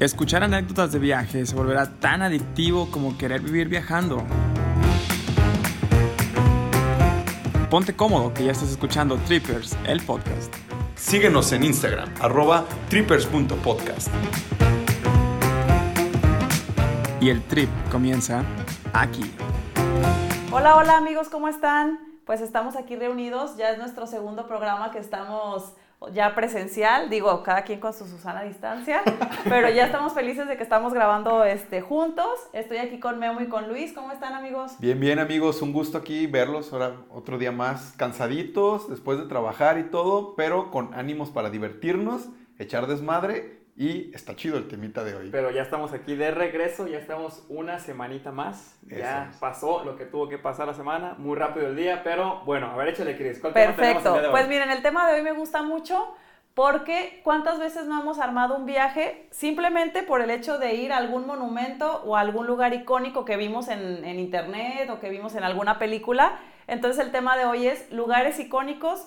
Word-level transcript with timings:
Escuchar 0.00 0.44
anécdotas 0.44 0.92
de 0.92 1.00
viaje 1.00 1.44
se 1.44 1.56
volverá 1.56 1.90
tan 1.98 2.22
adictivo 2.22 2.88
como 2.92 3.18
querer 3.18 3.40
vivir 3.40 3.68
viajando. 3.68 4.22
Ponte 7.68 7.96
cómodo 7.96 8.32
que 8.32 8.44
ya 8.44 8.52
estás 8.52 8.70
escuchando 8.70 9.16
Trippers, 9.26 9.76
el 9.88 10.00
podcast. 10.02 10.54
Síguenos 10.94 11.50
en 11.50 11.64
Instagram, 11.64 12.14
arroba 12.20 12.64
trippers.podcast. 12.88 14.06
Y 17.20 17.30
el 17.30 17.42
trip 17.42 17.68
comienza 17.90 18.44
aquí. 18.92 19.34
Hola, 20.52 20.76
hola 20.76 20.96
amigos, 20.96 21.28
¿cómo 21.28 21.48
están? 21.48 21.98
Pues 22.24 22.40
estamos 22.40 22.76
aquí 22.76 22.94
reunidos, 22.94 23.56
ya 23.56 23.70
es 23.70 23.78
nuestro 23.78 24.06
segundo 24.06 24.46
programa 24.46 24.92
que 24.92 25.00
estamos 25.00 25.72
ya 26.12 26.34
presencial, 26.34 27.10
digo, 27.10 27.42
cada 27.42 27.62
quien 27.62 27.80
con 27.80 27.92
su 27.92 28.06
Susana 28.06 28.40
a 28.40 28.44
distancia, 28.44 29.02
pero 29.44 29.68
ya 29.68 29.86
estamos 29.86 30.12
felices 30.12 30.46
de 30.46 30.56
que 30.56 30.62
estamos 30.62 30.94
grabando 30.94 31.44
este, 31.44 31.80
juntos. 31.80 32.28
Estoy 32.52 32.78
aquí 32.78 33.00
con 33.00 33.18
Memo 33.18 33.40
y 33.40 33.48
con 33.48 33.68
Luis. 33.68 33.92
¿Cómo 33.92 34.12
están, 34.12 34.34
amigos? 34.34 34.72
Bien, 34.78 34.98
bien, 34.98 35.18
amigos. 35.18 35.60
Un 35.60 35.72
gusto 35.72 35.98
aquí 35.98 36.26
verlos. 36.26 36.72
Ahora 36.72 36.92
otro 37.10 37.36
día 37.36 37.52
más 37.52 37.94
cansaditos 37.96 38.88
después 38.88 39.18
de 39.18 39.26
trabajar 39.26 39.78
y 39.78 39.84
todo, 39.84 40.34
pero 40.36 40.70
con 40.70 40.94
ánimos 40.94 41.30
para 41.30 41.50
divertirnos, 41.50 42.28
echar 42.58 42.86
desmadre 42.86 43.57
y 43.78 44.10
está 44.12 44.34
chido 44.34 44.58
el 44.58 44.66
temita 44.66 45.04
de 45.04 45.14
hoy. 45.14 45.28
Pero 45.30 45.52
ya 45.52 45.62
estamos 45.62 45.92
aquí 45.92 46.16
de 46.16 46.32
regreso, 46.32 46.88
ya 46.88 46.98
estamos 46.98 47.46
una 47.48 47.78
semanita 47.78 48.32
más. 48.32 48.76
ya 48.82 49.30
pasó 49.38 49.84
lo 49.84 49.96
que 49.96 50.04
tuvo 50.04 50.28
que 50.28 50.36
pasar 50.36 50.66
la 50.66 50.74
semana, 50.74 51.14
muy 51.16 51.36
rápido 51.36 51.68
el 51.68 51.76
día, 51.76 52.02
pero 52.02 52.42
bueno, 52.44 52.72
a 52.72 52.76
ver, 52.76 52.88
échale, 52.88 53.16
Cris. 53.16 53.38
¿Cuál 53.38 53.52
Perfecto. 53.52 54.18
Pues 54.32 54.48
miren, 54.48 54.70
el 54.70 54.82
tema 54.82 55.08
de 55.08 55.14
hoy 55.14 55.22
me 55.22 55.30
gusta 55.30 55.62
mucho 55.62 56.12
porque 56.54 57.20
¿cuántas 57.22 57.60
veces 57.60 57.86
no 57.86 58.00
hemos 58.00 58.18
armado 58.18 58.56
un 58.56 58.66
viaje 58.66 59.28
simplemente 59.30 60.02
por 60.02 60.22
el 60.22 60.30
hecho 60.30 60.58
de 60.58 60.74
ir 60.74 60.92
a 60.92 60.96
algún 60.96 61.24
monumento 61.24 62.02
o 62.04 62.16
a 62.16 62.20
algún 62.20 62.48
lugar 62.48 62.74
icónico 62.74 63.24
que 63.24 63.36
vimos 63.36 63.68
en, 63.68 64.04
en 64.04 64.18
internet 64.18 64.90
o 64.90 64.98
que 64.98 65.08
vimos 65.08 65.36
en 65.36 65.44
alguna 65.44 65.78
película? 65.78 66.40
Entonces 66.66 67.04
el 67.04 67.12
tema 67.12 67.36
de 67.36 67.44
hoy 67.44 67.68
es 67.68 67.92
lugares 67.92 68.40
icónicos 68.40 69.06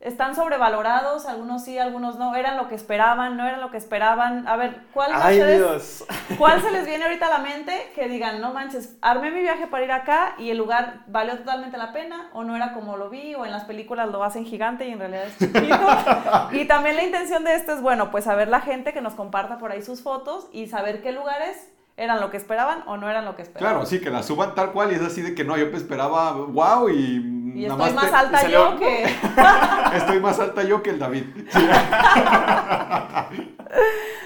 están 0.00 0.36
sobrevalorados, 0.36 1.26
algunos 1.26 1.64
sí, 1.64 1.76
algunos 1.76 2.18
no, 2.18 2.36
eran 2.36 2.56
lo 2.56 2.68
que 2.68 2.76
esperaban, 2.76 3.36
no 3.36 3.46
eran 3.46 3.60
lo 3.60 3.72
que 3.72 3.78
esperaban. 3.78 4.46
A 4.46 4.56
ver, 4.56 4.82
¿cuál, 4.92 5.10
¿cuál 6.38 6.62
se 6.62 6.70
les 6.70 6.86
viene 6.86 7.04
ahorita 7.04 7.26
a 7.26 7.30
la 7.30 7.38
mente 7.38 7.90
que 7.96 8.08
digan, 8.08 8.40
no 8.40 8.52
manches, 8.52 8.96
armé 9.02 9.32
mi 9.32 9.40
viaje 9.40 9.66
para 9.66 9.84
ir 9.84 9.90
acá 9.90 10.34
y 10.38 10.50
el 10.50 10.58
lugar 10.58 11.00
valió 11.08 11.36
totalmente 11.36 11.76
la 11.78 11.92
pena 11.92 12.30
o 12.32 12.44
no 12.44 12.54
era 12.54 12.74
como 12.74 12.96
lo 12.96 13.10
vi 13.10 13.34
o 13.34 13.44
en 13.44 13.50
las 13.50 13.64
películas 13.64 14.08
lo 14.08 14.22
hacen 14.22 14.44
gigante 14.44 14.86
y 14.86 14.92
en 14.92 15.00
realidad 15.00 15.24
es 15.26 15.38
chiquito? 15.38 15.86
y 16.52 16.64
también 16.66 16.94
la 16.94 17.02
intención 17.02 17.42
de 17.42 17.56
esto 17.56 17.72
es, 17.72 17.82
bueno, 17.82 18.12
pues 18.12 18.24
saber 18.24 18.46
la 18.46 18.60
gente 18.60 18.92
que 18.92 19.00
nos 19.00 19.14
comparta 19.14 19.58
por 19.58 19.72
ahí 19.72 19.82
sus 19.82 20.02
fotos 20.02 20.48
y 20.52 20.68
saber 20.68 21.02
qué 21.02 21.10
lugares 21.10 21.72
eran 21.98 22.20
lo 22.20 22.30
que 22.30 22.36
esperaban 22.36 22.84
o 22.86 22.96
no 22.96 23.10
eran 23.10 23.24
lo 23.24 23.34
que 23.34 23.42
esperaban. 23.42 23.74
Claro, 23.74 23.86
sí, 23.86 24.00
que 24.00 24.08
la 24.08 24.22
suban 24.22 24.54
tal 24.54 24.70
cual 24.72 24.92
y 24.92 24.94
es 24.94 25.02
así 25.02 25.20
de 25.20 25.34
que 25.34 25.44
no, 25.44 25.56
yo 25.58 25.66
esperaba 25.76 26.32
wow 26.32 26.88
y... 26.88 27.34
Y 27.54 27.64
estoy 27.64 27.92
más, 27.92 28.12
alta 28.12 28.48
yo 28.48 28.78
que... 28.78 29.02
estoy 29.96 30.20
más 30.20 30.38
alta 30.38 30.62
yo 30.62 30.80
que 30.80 30.90
el 30.90 30.98
David. 31.00 31.24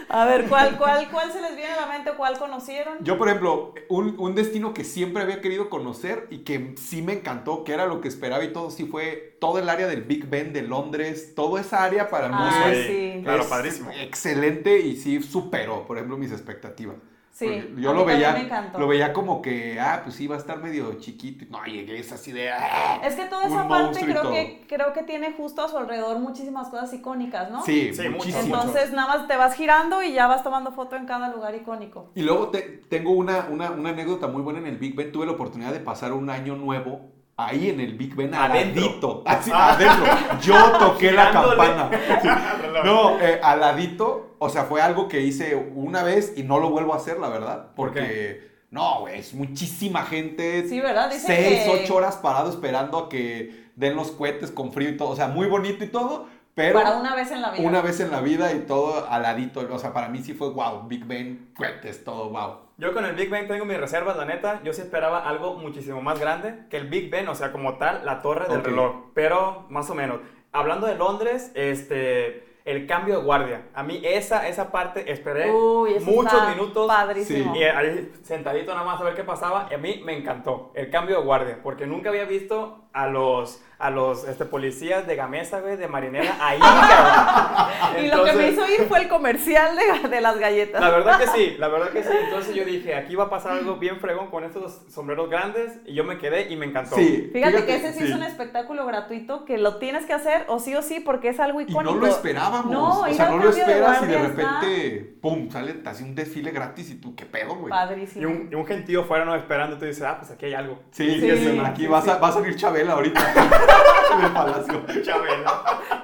A 0.08 0.26
ver, 0.26 0.46
¿cuál, 0.46 0.76
cuál, 0.76 1.08
¿cuál 1.10 1.32
se 1.32 1.40
les 1.40 1.56
viene 1.56 1.72
a 1.72 1.80
la 1.80 1.86
mente 1.86 2.10
o 2.10 2.16
cuál 2.18 2.38
conocieron? 2.38 2.98
Yo, 3.00 3.16
por 3.16 3.28
ejemplo, 3.28 3.72
un, 3.88 4.16
un, 4.18 4.34
destino 4.34 4.74
que 4.74 4.84
siempre 4.84 5.22
había 5.22 5.40
querido 5.40 5.70
conocer 5.70 6.26
y 6.28 6.40
que 6.40 6.74
sí 6.76 7.00
me 7.00 7.14
encantó, 7.14 7.64
que 7.64 7.72
era 7.72 7.86
lo 7.86 8.02
que 8.02 8.08
esperaba 8.08 8.44
y 8.44 8.52
todo, 8.52 8.70
sí 8.70 8.84
fue 8.84 9.38
todo 9.40 9.58
el 9.58 9.70
área 9.70 9.86
del 9.86 10.02
Big 10.02 10.28
Ben 10.28 10.52
de 10.52 10.60
Londres, 10.60 11.34
toda 11.34 11.62
esa 11.62 11.82
área 11.82 12.10
para 12.10 12.28
mí 12.28 12.34
ah, 12.38 12.72
sí. 12.86 13.20
Claro, 13.24 13.48
padrísimo. 13.48 13.90
Excelente 13.92 14.80
y 14.80 14.96
sí 14.96 15.22
superó, 15.22 15.86
por 15.86 15.96
ejemplo, 15.96 16.18
mis 16.18 16.32
expectativas. 16.32 16.96
Sí, 17.32 17.74
yo 17.78 17.94
lo 17.94 18.04
veía, 18.04 18.68
lo 18.78 18.86
veía 18.86 19.14
como 19.14 19.40
que, 19.40 19.80
ah, 19.80 20.02
pues 20.04 20.16
sí, 20.16 20.26
va 20.26 20.36
a 20.36 20.38
estar 20.38 20.58
medio 20.58 20.98
chiquito. 21.00 21.46
No, 21.48 21.64
llegué, 21.64 21.98
es 21.98 22.12
así 22.12 22.30
de. 22.30 22.50
Ah, 22.50 23.00
es 23.02 23.14
que 23.14 23.24
toda 23.24 23.46
esa 23.46 23.66
parte 23.66 24.04
creo 24.04 24.30
que, 24.30 24.66
creo 24.68 24.92
que 24.92 25.02
tiene 25.02 25.32
justo 25.32 25.64
a 25.64 25.68
su 25.68 25.78
alrededor 25.78 26.18
muchísimas 26.18 26.68
cosas 26.68 26.92
icónicas, 26.92 27.50
¿no? 27.50 27.64
Sí, 27.64 27.94
sí 27.94 28.06
muchísimas. 28.10 28.44
Entonces, 28.44 28.92
nada 28.92 29.16
más 29.16 29.28
te 29.28 29.36
vas 29.38 29.54
girando 29.54 30.02
y 30.02 30.12
ya 30.12 30.26
vas 30.26 30.44
tomando 30.44 30.72
foto 30.72 30.94
en 30.94 31.06
cada 31.06 31.30
lugar 31.30 31.54
icónico. 31.54 32.10
Y 32.14 32.20
luego 32.20 32.48
te, 32.48 32.60
tengo 32.60 33.12
una, 33.12 33.46
una, 33.50 33.70
una 33.70 33.90
anécdota 33.90 34.26
muy 34.26 34.42
buena 34.42 34.58
en 34.58 34.66
el 34.66 34.76
Big 34.76 34.94
Ben. 34.94 35.10
Tuve 35.10 35.24
la 35.24 35.32
oportunidad 35.32 35.72
de 35.72 35.80
pasar 35.80 36.12
un 36.12 36.28
año 36.28 36.54
nuevo 36.56 37.12
ahí 37.46 37.70
en 37.70 37.80
el 37.80 37.94
Big 37.94 38.14
Ben, 38.14 38.34
aladito. 38.34 39.22
Así, 39.26 39.50
ah. 39.52 39.72
adentro. 39.72 40.04
Yo 40.40 40.78
toqué 40.78 41.12
la 41.12 41.30
campana. 41.30 41.90
No, 42.84 43.20
eh, 43.20 43.38
aladito. 43.42 44.36
O 44.38 44.48
sea, 44.48 44.64
fue 44.64 44.80
algo 44.80 45.06
que 45.06 45.20
hice 45.20 45.54
una 45.54 46.02
vez 46.02 46.34
y 46.36 46.42
no 46.42 46.58
lo 46.58 46.70
vuelvo 46.70 46.94
a 46.94 46.96
hacer, 46.96 47.18
la 47.20 47.28
verdad. 47.28 47.68
Porque, 47.76 48.50
no, 48.70 49.00
güey, 49.00 49.20
es 49.20 49.34
muchísima 49.34 50.02
gente. 50.04 50.66
Sí, 50.68 50.80
¿verdad? 50.80 51.12
seis, 51.12 51.62
ocho 51.70 51.96
horas 51.96 52.16
parado 52.16 52.50
esperando 52.50 52.98
a 52.98 53.08
que 53.08 53.70
den 53.76 53.94
los 53.94 54.10
cohetes 54.10 54.50
con 54.50 54.72
frío 54.72 54.88
y 54.88 54.96
todo. 54.96 55.10
O 55.10 55.16
sea, 55.16 55.28
muy 55.28 55.46
bonito 55.46 55.84
y 55.84 55.88
todo. 55.88 56.26
Pero 56.54 56.78
para 56.78 56.96
una 56.96 57.14
vez 57.14 57.30
en 57.30 57.40
la 57.40 57.50
vida. 57.50 57.66
Una 57.66 57.80
vez 57.80 58.00
en 58.00 58.10
la 58.10 58.20
vida 58.20 58.52
y 58.52 58.60
todo 58.60 59.08
aladito. 59.08 59.66
O 59.70 59.78
sea, 59.78 59.92
para 59.92 60.08
mí 60.08 60.22
sí 60.22 60.34
fue 60.34 60.50
wow. 60.50 60.86
Big 60.86 61.04
Ben, 61.06 61.52
cohetes, 61.56 62.04
todo 62.04 62.30
wow. 62.30 62.56
Yo 62.82 62.92
con 62.92 63.04
el 63.04 63.14
Big 63.14 63.30
Ben 63.30 63.46
tengo 63.46 63.64
mis 63.64 63.78
reservas, 63.78 64.16
la 64.16 64.24
neta. 64.24 64.60
Yo 64.64 64.72
sí 64.72 64.80
esperaba 64.80 65.28
algo 65.28 65.54
muchísimo 65.54 66.02
más 66.02 66.18
grande 66.18 66.64
que 66.68 66.78
el 66.78 66.88
Big 66.88 67.10
Ben, 67.10 67.28
o 67.28 67.34
sea, 67.36 67.52
como 67.52 67.78
tal, 67.78 68.04
la 68.04 68.22
torre 68.22 68.48
del 68.48 68.64
reloj. 68.64 69.12
Pero 69.14 69.66
más 69.68 69.88
o 69.90 69.94
menos. 69.94 70.18
Hablando 70.50 70.88
de 70.88 70.96
Londres, 70.96 71.52
este 71.54 72.44
el 72.64 72.88
cambio 72.88 73.18
de 73.18 73.24
guardia. 73.24 73.68
A 73.72 73.84
mí 73.84 74.00
esa, 74.02 74.48
esa 74.48 74.72
parte 74.72 75.12
esperé 75.12 75.52
muchos 75.52 76.48
minutos. 76.48 76.88
Padrísimo. 76.88 77.54
Y 77.54 77.62
ahí 77.62 78.12
sentadito 78.24 78.74
nada 78.74 78.84
más 78.84 79.00
a 79.00 79.04
ver 79.04 79.14
qué 79.14 79.22
pasaba. 79.22 79.68
Y 79.70 79.74
a 79.74 79.78
mí 79.78 80.02
me 80.04 80.18
encantó 80.18 80.72
el 80.74 80.90
cambio 80.90 81.18
de 81.20 81.24
guardia, 81.24 81.60
porque 81.62 81.86
nunca 81.86 82.08
había 82.08 82.24
visto 82.24 82.81
a 82.92 83.06
los, 83.06 83.60
a 83.78 83.90
los 83.90 84.28
este, 84.28 84.44
policías 84.44 85.06
de 85.06 85.16
Gamesa, 85.16 85.60
güey, 85.60 85.76
de 85.76 85.88
marinera, 85.88 86.36
ahí, 86.40 86.60
y 88.04 88.08
lo 88.08 88.24
que 88.24 88.32
me 88.32 88.48
hizo 88.50 88.68
ir 88.68 88.86
fue 88.88 89.00
el 89.00 89.08
comercial 89.08 89.76
de, 89.76 90.08
de, 90.08 90.20
las 90.20 90.38
galletas. 90.38 90.80
La 90.80 90.90
verdad 90.90 91.18
que 91.18 91.26
sí, 91.26 91.56
la 91.58 91.68
verdad 91.68 91.90
que 91.90 92.02
sí. 92.02 92.10
Entonces 92.24 92.54
yo 92.54 92.64
dije, 92.64 92.94
aquí 92.94 93.16
va 93.16 93.24
a 93.24 93.30
pasar 93.30 93.52
algo 93.52 93.76
bien 93.76 93.98
fregón 93.98 94.30
con 94.30 94.44
estos 94.44 94.82
sombreros 94.88 95.28
grandes, 95.28 95.80
y 95.84 95.94
yo 95.94 96.04
me 96.04 96.18
quedé 96.18 96.52
y 96.52 96.56
me 96.56 96.66
encantó. 96.66 96.96
Sí, 96.96 97.30
fíjate, 97.32 97.64
que 97.64 97.76
ese 97.76 97.92
sí, 97.92 98.04
es 98.04 98.14
un 98.14 98.22
espectáculo 98.22 98.86
gratuito 98.86 99.44
que 99.44 99.58
lo 99.58 99.78
tienes 99.78 100.06
que 100.06 100.12
hacer 100.12 100.44
o 100.48 100.60
sí 100.60 100.74
o 100.74 100.82
sí 100.82 101.00
porque 101.00 101.30
es 101.30 101.40
algo 101.40 101.60
icónico. 101.60 101.92
Y 101.92 101.94
no 101.94 102.00
lo 102.00 102.06
esperábamos. 102.06 102.70
No, 102.70 103.00
o 103.00 103.12
sea, 103.12 103.30
no 103.30 103.38
lo 103.38 103.50
esperas 103.50 104.02
y 104.02 104.06
de 104.06 104.18
repente, 104.18 105.16
pum, 105.20 105.50
sale 105.50 105.80
así 105.86 106.04
un 106.04 106.14
desfile 106.14 106.50
gratis 106.50 106.90
y 106.90 106.94
tú, 106.96 107.16
¿qué 107.16 107.26
pedo, 107.26 107.56
güey? 107.56 107.70
Padrísimo. 107.70 108.22
Y 108.22 108.26
un, 108.26 108.48
y 108.52 108.54
un 108.54 108.66
gentío 108.66 109.04
fuera 109.04 109.24
no 109.24 109.34
esperando, 109.34 109.76
y 109.76 109.78
tú 109.78 109.86
dices, 109.86 110.04
ah, 110.04 110.18
pues 110.18 110.30
aquí 110.30 110.46
hay 110.46 110.54
algo. 110.54 110.78
Sí, 110.92 111.20
sí, 111.20 111.60
aquí 111.64 111.86
va, 111.86 111.98
a, 111.98 112.18
va 112.18 112.28
a 112.28 112.32
salir 112.32 112.54
Ahorita 112.90 113.20
en 114.12 114.24
el 114.24 114.30
palacio. 114.32 114.82
Chabela. 115.02 115.62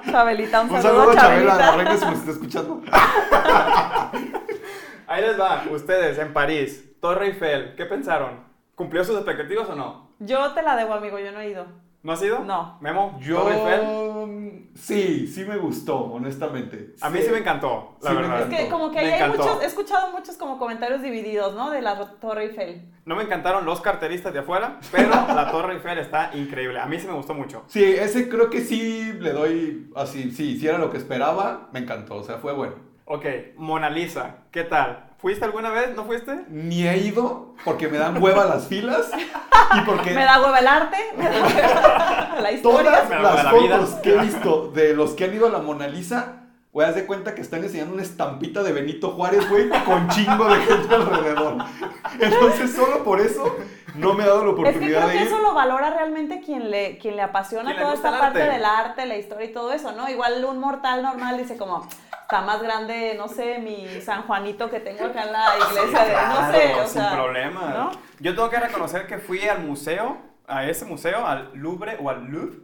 Chabelita, 0.09 0.61
un, 0.61 0.69
un 0.71 0.81
saludo, 0.81 1.11
a 1.11 1.15
Chabela, 1.15 1.55
la 1.55 1.71
reina 1.75 1.97
si 1.97 2.05
nos 2.05 2.19
está 2.19 2.31
escuchando. 2.31 2.81
Ahí 5.07 5.21
les 5.21 5.39
va, 5.39 5.63
ustedes 5.71 6.17
en 6.19 6.33
París, 6.33 6.85
Torre 7.01 7.27
Eiffel, 7.27 7.75
¿qué 7.75 7.85
pensaron? 7.85 8.43
¿Cumplió 8.75 9.03
sus 9.03 9.15
expectativas 9.15 9.67
o 9.69 9.75
no? 9.75 10.09
Yo 10.19 10.53
te 10.53 10.61
la 10.61 10.75
debo, 10.75 10.93
amigo, 10.93 11.17
yo 11.19 11.31
no 11.31 11.39
he 11.41 11.49
ido. 11.49 11.65
¿No 12.03 12.11
has 12.13 12.21
ido? 12.21 12.39
No. 12.39 12.77
¿Memo? 12.79 13.17
Yo... 13.21 13.41
¿Torre 13.41 13.55
Eiffel? 13.55 13.81
Sí, 14.79 15.27
sí 15.27 15.45
me 15.45 15.57
gustó, 15.57 15.97
honestamente. 15.97 16.95
A 17.01 17.09
mí 17.09 17.19
sí 17.21 17.29
me 17.31 17.39
encantó, 17.39 17.97
la 18.01 18.13
verdad. 18.13 18.41
Es 18.51 18.59
que 18.59 18.69
como 18.69 18.91
que 18.91 18.99
hay 18.99 19.29
muchos, 19.29 19.61
he 19.61 19.65
escuchado 19.65 20.11
muchos 20.11 20.37
como 20.37 20.57
comentarios 20.57 21.01
divididos, 21.01 21.53
¿no? 21.55 21.69
De 21.69 21.81
la 21.81 21.97
Torre 22.19 22.45
Eiffel. 22.45 22.89
No 23.05 23.15
me 23.15 23.23
encantaron 23.23 23.65
los 23.65 23.81
carteristas 23.81 24.33
de 24.33 24.39
afuera, 24.39 24.79
pero 24.91 25.09
la 25.35 25.51
Torre 25.51 25.73
Eiffel 25.73 25.97
está 25.99 26.31
increíble. 26.33 26.79
A 26.79 26.85
mí 26.85 26.99
sí 26.99 27.07
me 27.07 27.13
gustó 27.13 27.33
mucho. 27.33 27.63
Sí, 27.67 27.83
ese 27.83 28.29
creo 28.29 28.49
que 28.49 28.61
sí 28.61 29.13
le 29.19 29.33
doy 29.33 29.91
así, 29.95 30.31
sí, 30.31 30.59
si 30.59 30.67
era 30.67 30.77
lo 30.77 30.89
que 30.91 30.97
esperaba, 30.97 31.69
me 31.73 31.79
encantó, 31.79 32.15
o 32.15 32.23
sea, 32.23 32.37
fue 32.37 32.53
bueno. 32.53 32.75
Ok, 33.05 33.25
Mona 33.57 33.89
Lisa, 33.89 34.43
¿qué 34.51 34.63
tal? 34.63 35.08
¿Fuiste 35.21 35.43
alguna 35.43 35.69
vez? 35.69 35.93
¿No 35.97 36.05
fuiste? 36.05 36.45
Ni 36.47 36.87
he 36.87 36.97
ido 36.97 37.53
porque 37.65 37.89
me 37.89 37.97
dan 37.97 38.23
hueva 38.23 38.45
las 38.45 38.67
filas 38.67 39.11
y 39.75 39.81
porque... 39.81 40.11
me 40.11 40.23
da 40.23 40.41
hueva 40.41 40.59
el 40.59 40.67
arte, 40.67 40.97
me 41.17 41.25
da 41.25 41.41
hueva 41.45 42.41
la 42.41 42.51
historia. 42.53 42.91
Todas 43.09 43.21
las 43.21 43.51
fotos 43.51 43.89
que 44.01 44.15
he 44.15 44.17
visto 44.19 44.71
de 44.73 44.93
los 44.93 45.11
que 45.11 45.25
han 45.25 45.33
ido 45.33 45.47
a 45.47 45.49
la 45.49 45.59
Mona 45.59 45.89
Lisa, 45.89 46.43
güey, 46.71 46.87
haz 46.87 46.95
de 46.95 47.05
cuenta 47.05 47.35
que 47.35 47.41
están 47.41 47.61
enseñando 47.65 47.95
una 47.95 48.03
estampita 48.03 48.63
de 48.63 48.71
Benito 48.71 49.09
Juárez, 49.09 49.49
güey, 49.49 49.67
con 49.83 50.07
chingo 50.07 50.47
de 50.47 50.61
gente 50.61 50.95
alrededor. 50.95 51.57
Entonces, 52.17 52.71
solo 52.73 53.03
por 53.03 53.19
eso 53.19 53.57
no 53.99 54.13
me 54.13 54.23
ha 54.23 54.27
dado 54.27 54.45
la 54.45 54.51
oportunidad 54.51 54.81
es 54.81 54.87
que 54.87 55.07
creo 55.07 55.09
que 55.09 55.27
eso 55.27 55.39
lo 55.39 55.53
valora 55.53 55.89
realmente 55.89 56.41
quien 56.41 56.71
le, 56.71 56.97
quien 56.97 57.15
le 57.15 57.21
apasiona 57.21 57.75
toda 57.77 57.93
esta 57.93 58.17
parte 58.17 58.39
del 58.39 58.65
arte, 58.65 59.05
la 59.05 59.17
historia 59.17 59.47
y 59.47 59.53
todo 59.53 59.71
eso, 59.71 59.91
¿no? 59.91 60.09
Igual 60.09 60.43
un 60.45 60.59
mortal 60.59 61.03
normal 61.03 61.37
dice 61.37 61.57
como 61.57 61.87
está 62.29 62.41
más 62.41 62.61
grande, 62.61 63.15
no 63.17 63.27
sé, 63.27 63.57
mi 63.57 64.01
San 64.01 64.23
Juanito 64.23 64.69
que 64.69 64.79
tengo 64.79 65.05
acá 65.05 65.23
en 65.23 65.31
la 65.31 65.47
iglesia, 65.57 66.05
de, 66.05 66.13
no 66.13 66.51
sé, 66.51 66.75
o 66.75 66.87
sin 66.87 67.17
problema. 67.17 67.91
Yo 68.19 68.35
tengo 68.35 68.49
que 68.49 68.59
reconocer 68.59 69.07
que 69.07 69.17
fui 69.17 69.47
al 69.47 69.63
museo, 69.63 70.17
a 70.47 70.65
ese 70.65 70.85
museo, 70.85 71.25
al 71.25 71.51
Louvre 71.55 71.97
o 71.99 72.09
al 72.09 72.25
Louvre, 72.25 72.57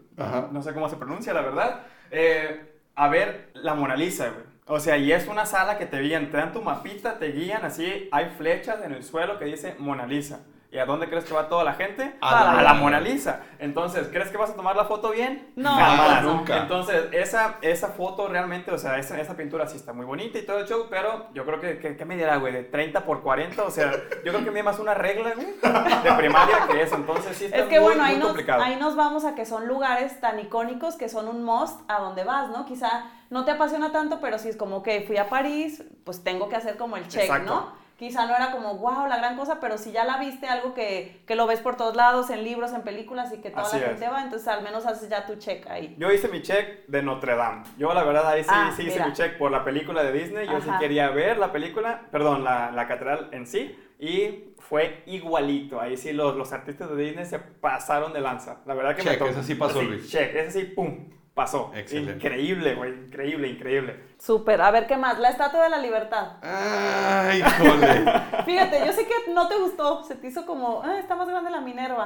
no 0.52 0.62
sé 0.62 0.74
cómo 0.74 0.88
se 0.88 0.98
pronuncia, 0.98 1.34
la 1.34 1.42
verdad, 1.42 1.80
eh, 2.12 2.76
a 2.96 3.08
ver 3.08 3.50
la 3.56 3.74
Mona 3.74 3.96
Lisa, 3.96 4.30
güey. 4.30 4.46
O 4.68 4.80
sea, 4.80 4.98
y 4.98 5.12
es 5.12 5.28
una 5.28 5.46
sala 5.46 5.78
que 5.78 5.86
te 5.86 6.00
guían, 6.00 6.32
te 6.32 6.38
dan 6.38 6.52
tu 6.52 6.62
mapita, 6.62 7.20
te 7.20 7.32
guían 7.32 7.66
así, 7.66 8.10
hay 8.12 8.32
flechas 8.38 8.84
en 8.84 8.94
el 8.94 9.04
suelo 9.04 9.38
que 9.38 9.46
dice 9.46 9.76
Mona 9.78 10.08
Lisa. 10.08 10.42
¿Y 10.76 10.80
a 10.80 10.86
dónde 10.86 11.08
crees 11.08 11.24
que 11.24 11.34
va 11.34 11.48
toda 11.48 11.64
la 11.64 11.74
gente? 11.76 12.18
A 12.20 12.52
A, 12.52 12.56
la- 12.56 12.62
la 12.64 12.74
Mona 12.74 13.00
Lisa. 13.00 13.40
Entonces, 13.60 14.10
¿crees 14.12 14.28
que 14.30 14.36
vas 14.36 14.50
a 14.50 14.56
tomar 14.56 14.76
la 14.76 14.84
foto 14.84 15.12
bien? 15.12 15.54
No. 15.56 15.74
Jamás. 15.74 16.22
No, 16.24 16.34
nunca. 16.34 16.58
Entonces, 16.64 17.06
esa, 17.14 17.56
esa 17.62 17.88
foto 17.88 18.28
realmente, 18.28 18.72
o 18.72 18.78
sea, 18.78 18.98
esa, 19.00 19.18
esa 19.22 19.38
pintura 19.38 19.68
sí 19.68 19.78
está 19.78 19.94
muy 19.94 20.06
bonita 20.06 20.38
y 20.38 20.46
todo 20.46 20.60
el 20.60 20.68
show, 20.68 20.88
pero 20.90 21.28
yo 21.34 21.46
creo 21.46 21.62
que, 21.62 21.78
que 21.80 21.96
¿qué 21.96 22.04
me 22.04 22.18
dirá, 22.18 22.36
güey? 22.36 22.52
¿De 22.52 22.64
30 22.64 23.06
por 23.06 23.22
40? 23.24 23.64
O 23.64 23.72
sea, 23.72 23.90
yo 24.26 24.34
creo 24.34 24.44
que 24.44 24.52
mide 24.52 24.64
más 24.64 24.78
una 24.80 24.94
regla, 24.94 25.32
güey, 25.34 25.48
de 26.04 26.12
primaria 26.18 26.68
que 26.70 26.82
eso. 26.82 26.96
Entonces, 26.96 27.38
sí 27.38 27.46
está 27.46 27.58
Es 27.60 27.64
que 27.68 27.80
muy, 27.80 27.86
bueno, 27.94 28.04
ahí 28.04 28.12
muy 28.16 28.20
nos, 28.20 28.28
complicado. 28.28 28.62
ahí 28.62 28.76
nos 28.76 28.98
vamos 28.98 29.24
a 29.24 29.34
que 29.34 29.46
son 29.46 29.68
lugares 29.68 30.20
tan 30.20 30.40
icónicos 30.42 30.98
que 30.98 31.08
son 31.08 31.30
un 31.30 31.42
must 31.46 31.80
a 31.90 32.00
donde 32.00 32.26
vas, 32.26 32.50
¿no? 32.50 32.66
Quizá 32.66 33.06
no 33.30 33.46
te 33.46 33.52
apasiona 33.52 33.94
tanto, 33.94 34.20
pero 34.20 34.38
sí 34.40 34.50
es 34.50 34.58
como 34.58 34.84
que 34.84 35.06
fui 35.08 35.16
a 35.16 35.30
París, 35.30 35.84
pues 36.04 36.22
tengo 36.22 36.50
que 36.50 36.58
hacer 36.58 36.76
como 36.76 36.98
el 36.98 37.08
check, 37.08 37.22
Exacto. 37.24 37.46
¿no? 37.50 37.85
Quizá 37.98 38.26
no 38.26 38.36
era 38.36 38.52
como, 38.52 38.76
wow, 38.78 39.08
la 39.08 39.18
gran 39.18 39.38
cosa, 39.38 39.60
pero 39.62 39.78
si 39.78 39.92
ya 39.94 40.04
la 40.04 40.18
viste, 40.18 40.48
algo 40.48 40.74
que, 40.74 41.22
que 41.26 41.36
lo 41.36 41.48
ves 41.48 41.62
por 41.62 41.78
todos 41.78 41.96
lados, 41.96 42.30
en 42.30 42.44
libros, 42.44 42.74
en 42.74 42.82
películas 42.82 43.32
y 43.34 43.38
que 43.38 43.50
toda 43.52 43.64
Así 43.64 43.78
la 43.78 43.84
es. 43.84 43.90
gente 43.92 44.10
va, 44.10 44.22
entonces 44.24 44.48
al 44.50 44.64
menos 44.64 44.86
haces 44.86 45.08
ya 45.10 45.26
tu 45.26 45.36
check 45.38 45.66
ahí. 45.70 45.96
Yo 45.98 46.12
hice 46.12 46.28
mi 46.28 46.42
check 46.42 46.86
de 46.88 47.02
Notre 47.02 47.36
Dame. 47.38 47.64
Yo 47.78 47.94
la 47.94 48.04
verdad 48.04 48.28
ahí 48.28 48.44
sí, 48.44 48.50
Ah, 48.52 48.74
sí 48.76 48.82
hice 48.84 48.94
mira. 48.96 49.08
mi 49.08 49.14
check 49.14 49.38
por 49.38 49.50
la 49.50 49.64
película 49.64 50.04
de 50.04 50.12
Disney. 50.12 50.46
Yo 50.46 50.60
sí 50.60 50.70
Ajá. 50.70 50.80
quería 50.80 51.10
ver 51.12 51.38
la 51.38 51.54
película, 51.54 52.02
perdón, 52.12 52.44
la, 52.44 52.70
la 52.72 52.86
catedral 52.88 53.30
en 53.32 53.48
sí. 53.48 53.80
Y 53.98 54.54
fue 54.60 55.02
igualito. 55.06 55.80
Ahí 55.80 55.96
sí 55.96 56.12
los, 56.12 56.36
los 56.36 56.52
artistas 56.52 56.90
de 56.90 57.02
Disney 57.02 57.26
se 57.26 57.40
pasaron 57.40 58.12
de 58.12 58.20
lanza. 58.20 58.58
La 58.66 58.74
verdad 58.74 58.94
que 58.98 59.04
me 59.04 59.12
Check, 59.12 59.20
tocó- 59.20 59.32
ese 59.32 59.44
sí 59.44 59.56
pasó, 59.56 59.80
así, 59.80 59.88
Luis. 59.88 60.12
Check, 60.12 60.36
ese 60.36 60.52
sí, 60.52 60.66
pum, 60.66 61.10
pasó. 61.36 61.72
Excelente. 61.76 62.14
Increíble, 62.14 62.74
güey. 62.74 62.92
Increíble, 62.92 63.48
increíble. 63.50 64.00
Súper, 64.18 64.60
a 64.62 64.72
ver 64.72 64.88
qué 64.88 64.98
más, 64.98 65.20
la 65.20 65.30
Estatua 65.30 65.66
de 65.66 65.70
la 65.70 65.78
Libertad. 65.78 66.38
Ay, 66.42 67.40
híjole. 67.42 68.06
Fíjate, 68.46 68.86
yo 68.86 68.92
sé 68.94 69.06
que 69.06 69.32
no 69.34 69.48
te 69.48 69.58
gustó, 69.58 70.04
se 70.04 70.16
te 70.16 70.28
hizo 70.28 70.46
como, 70.46 70.82
"Ah, 70.84 70.98
está 70.98 71.16
más 71.16 71.28
grande 71.28 71.52
la 71.52 71.62
Minerva. 71.62 72.06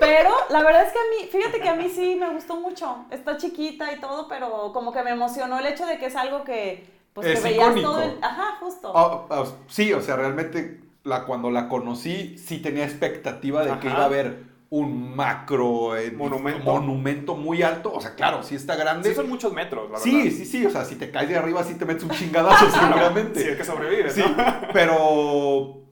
Pero 0.00 0.30
la 0.50 0.62
verdad 0.64 0.82
es 0.84 0.92
que 0.92 0.98
a 0.98 1.02
mí, 1.22 1.28
fíjate 1.30 1.60
que 1.60 1.68
a 1.68 1.74
mí 1.76 1.88
sí 1.88 2.16
me 2.18 2.30
gustó 2.30 2.56
mucho. 2.56 3.04
Está 3.10 3.36
chiquita 3.36 3.92
y 3.92 4.00
todo, 4.00 4.26
pero 4.28 4.72
como 4.72 4.92
que 4.92 5.02
me 5.02 5.10
emocionó 5.10 5.58
el 5.58 5.66
hecho 5.66 5.86
de 5.86 5.98
que 5.98 6.06
es 6.06 6.16
algo 6.16 6.42
que, 6.42 6.86
pues, 7.12 7.26
Es 7.28 7.40
que 7.40 7.50
veías 7.50 7.68
icónico. 7.68 7.90
todo 7.90 8.02
el... 8.02 8.18
Ajá, 8.22 8.56
justo. 8.60 8.92
Ah, 8.96 9.26
ah, 9.30 9.44
sí, 9.68 9.92
o 9.92 10.00
sea, 10.00 10.16
realmente 10.16 10.80
la, 11.04 11.24
cuando 11.24 11.50
la 11.50 11.68
conocí 11.68 12.38
sí 12.38 12.58
tenía 12.60 12.84
expectativa 12.84 13.62
de 13.64 13.78
que 13.78 13.88
iba 13.88 13.98
a 14.02 14.06
haber 14.06 14.53
un 14.80 15.14
macro 15.14 15.96
eh, 15.96 16.10
Monumento. 16.10 16.64
monumento 16.64 17.36
muy 17.36 17.62
alto. 17.62 17.92
O 17.92 18.00
sea, 18.00 18.14
claro, 18.14 18.42
sí 18.42 18.54
está 18.56 18.74
grande. 18.76 19.08
Sí, 19.10 19.14
son 19.14 19.28
muchos 19.28 19.52
metros, 19.52 19.90
la 19.90 19.98
Sí, 19.98 20.16
verdad. 20.16 20.30
sí, 20.36 20.44
sí, 20.46 20.66
o 20.66 20.70
sea, 20.70 20.84
si 20.84 20.96
te 20.96 21.10
caes 21.10 21.28
de 21.28 21.36
arriba 21.36 21.62
sí 21.62 21.74
te 21.74 21.84
metes 21.84 22.02
un 22.02 22.10
chingadazo 22.10 22.68
seguramente. 22.70 23.40
Sí, 23.40 23.48
es 23.50 23.56
que 23.56 23.64
sobrevives, 23.64 24.14
Sí, 24.14 24.22
¿no? 24.36 24.44
pero 24.72 25.76
mm, 25.76 25.83